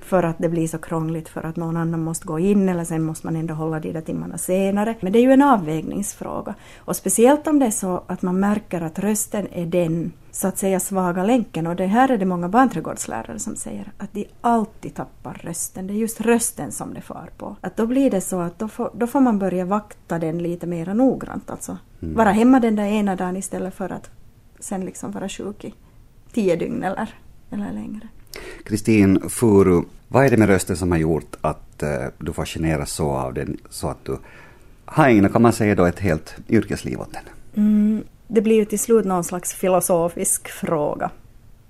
för 0.00 0.22
att 0.22 0.38
det 0.38 0.48
blir 0.48 0.68
så 0.68 0.78
krångligt 0.78 1.28
för 1.28 1.46
att 1.46 1.56
någon 1.56 1.76
annan 1.76 2.00
måste 2.00 2.26
gå 2.26 2.38
in 2.38 2.68
eller 2.68 2.84
sen 2.84 3.02
måste 3.02 3.26
man 3.26 3.36
ändå 3.36 3.54
hålla 3.54 3.80
de 3.80 3.92
där 3.92 4.00
timmarna 4.00 4.38
senare. 4.38 4.94
Men 5.00 5.12
det 5.12 5.18
är 5.18 5.22
ju 5.22 5.32
en 5.32 5.42
avvägningsfråga. 5.42 6.54
Och 6.78 6.96
speciellt 6.96 7.46
om 7.46 7.58
det 7.58 7.66
är 7.66 7.70
så 7.70 8.02
att 8.06 8.22
man 8.22 8.40
märker 8.40 8.80
att 8.80 8.98
rösten 8.98 9.48
är 9.52 9.66
den 9.66 10.12
så 10.36 10.48
att 10.48 10.58
säga 10.58 10.80
svaga 10.80 11.24
länken 11.24 11.66
och 11.66 11.76
det 11.76 11.86
här 11.86 12.10
är 12.10 12.18
det 12.18 12.24
många 12.24 12.48
barnträdgårdslärare 12.48 13.38
som 13.38 13.56
säger 13.56 13.92
att 13.98 14.12
de 14.12 14.26
alltid 14.40 14.94
tappar 14.94 15.40
rösten. 15.44 15.86
Det 15.86 15.92
är 15.92 15.96
just 15.96 16.20
rösten 16.20 16.72
som 16.72 16.94
det 16.94 17.00
far 17.00 17.30
på. 17.36 17.56
Att 17.60 17.76
då 17.76 17.86
blir 17.86 18.10
det 18.10 18.20
så 18.20 18.40
att 18.40 18.58
då 18.58 18.68
får, 18.68 18.90
då 18.94 19.06
får 19.06 19.20
man 19.20 19.38
börja 19.38 19.64
vakta 19.64 20.18
den 20.18 20.38
lite 20.38 20.66
mer 20.66 20.94
noggrant 20.94 21.50
alltså. 21.50 21.78
Mm. 22.02 22.14
Vara 22.14 22.30
hemma 22.30 22.60
den 22.60 22.76
där 22.76 22.84
ena 22.84 23.16
dagen 23.16 23.36
istället 23.36 23.74
för 23.74 23.92
att 23.92 24.10
sen 24.60 24.84
liksom 24.84 25.12
vara 25.12 25.28
sjuk 25.28 25.64
i 25.64 25.74
tio 26.32 26.56
dygn 26.56 26.82
eller, 26.82 27.14
eller 27.50 27.72
längre. 27.72 28.08
Kristin 28.64 29.20
Furu, 29.28 29.82
vad 30.08 30.26
är 30.26 30.30
det 30.30 30.36
med 30.36 30.48
rösten 30.48 30.76
som 30.76 30.90
har 30.90 30.98
gjort 30.98 31.36
att 31.40 31.82
uh, 31.82 31.88
du 32.18 32.32
fascineras 32.32 32.90
så 32.90 33.10
av 33.10 33.34
den 33.34 33.56
så 33.70 33.88
att 33.88 34.04
du 34.04 34.18
har 34.84 35.08
ägnat, 35.08 35.32
kan 35.32 35.42
man 35.42 35.52
säga 35.52 35.74
då, 35.74 35.84
ett 35.84 36.00
helt 36.00 36.36
yrkesliv 36.48 37.00
åt 37.00 37.12
den? 37.12 37.22
Mm, 37.64 38.04
det 38.26 38.40
blir 38.40 38.56
ju 38.56 38.64
till 38.64 38.78
slut 38.78 39.04
någon 39.04 39.24
slags 39.24 39.54
filosofisk 39.54 40.48
fråga 40.48 41.10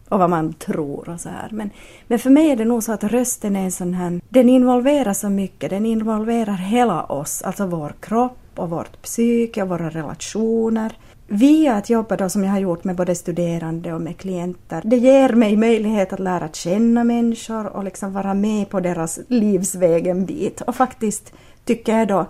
och 0.08 0.18
vad 0.18 0.30
man 0.30 0.52
tror 0.52 1.08
och 1.08 1.20
så 1.20 1.28
här. 1.28 1.48
Men, 1.52 1.70
men 2.06 2.18
för 2.18 2.30
mig 2.30 2.50
är 2.50 2.56
det 2.56 2.64
nog 2.64 2.82
så 2.82 2.92
att 2.92 3.04
rösten 3.04 3.56
är 3.56 3.64
en 3.64 3.72
sån 3.72 3.94
här, 3.94 4.20
den 4.28 4.48
involverar 4.48 5.12
så 5.12 5.28
mycket, 5.28 5.70
den 5.70 5.86
involverar 5.86 6.56
hela 6.56 7.04
oss, 7.04 7.42
alltså 7.42 7.66
vår 7.66 7.94
kropp, 8.00 8.38
och 8.58 8.70
vårt 8.70 9.02
psyke 9.02 9.62
och 9.62 9.68
våra 9.68 9.90
relationer. 9.90 10.92
Via 11.28 11.74
att 11.74 11.90
jobba 11.90 12.16
då 12.16 12.28
som 12.28 12.44
jag 12.44 12.50
har 12.50 12.58
gjort 12.58 12.84
med 12.84 12.96
både 12.96 13.14
studerande 13.14 13.92
och 13.92 14.00
med 14.00 14.16
klienter, 14.16 14.82
det 14.84 14.96
ger 14.96 15.32
mig 15.32 15.56
möjlighet 15.56 16.12
att 16.12 16.20
lära 16.20 16.48
känna 16.48 17.04
människor 17.04 17.66
och 17.66 17.84
liksom 17.84 18.12
vara 18.12 18.34
med 18.34 18.68
på 18.68 18.80
deras 18.80 19.20
livsväg 19.28 20.06
en 20.06 20.26
bit 20.26 20.60
och 20.60 20.76
faktiskt, 20.76 21.32
tycker 21.64 21.98
jag 21.98 22.08
då, 22.08 22.26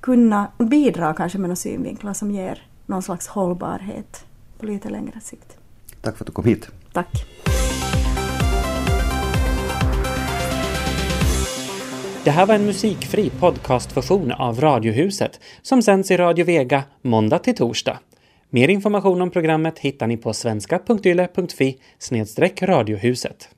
kunna 0.00 0.46
bidra 0.58 1.14
kanske 1.14 1.38
med 1.38 1.48
några 1.48 1.56
synvinklar 1.56 2.12
som 2.12 2.30
ger 2.30 2.62
någon 2.86 3.02
slags 3.02 3.26
hållbarhet 3.26 4.26
på 4.58 4.66
lite 4.66 4.88
längre 4.88 5.20
sikt. 5.20 5.58
Tack 6.00 6.16
för 6.16 6.24
att 6.24 6.26
du 6.26 6.32
kom 6.32 6.44
hit. 6.44 6.68
Tack. 6.92 7.26
Det 12.24 12.30
här 12.30 12.46
var 12.46 12.54
en 12.54 12.66
musikfri 12.66 13.30
podcastversion 13.30 14.32
av 14.32 14.60
Radiohuset 14.60 15.40
som 15.62 15.82
sänds 15.82 16.10
i 16.10 16.16
Radio 16.16 16.44
Vega 16.44 16.82
måndag 17.02 17.38
till 17.38 17.54
torsdag. 17.54 17.98
Mer 18.50 18.68
information 18.68 19.22
om 19.22 19.30
programmet 19.30 19.78
hittar 19.78 20.06
ni 20.06 20.16
på 20.16 20.32
svenska.yle.fi 20.32 21.78
radiohuset. 22.62 23.48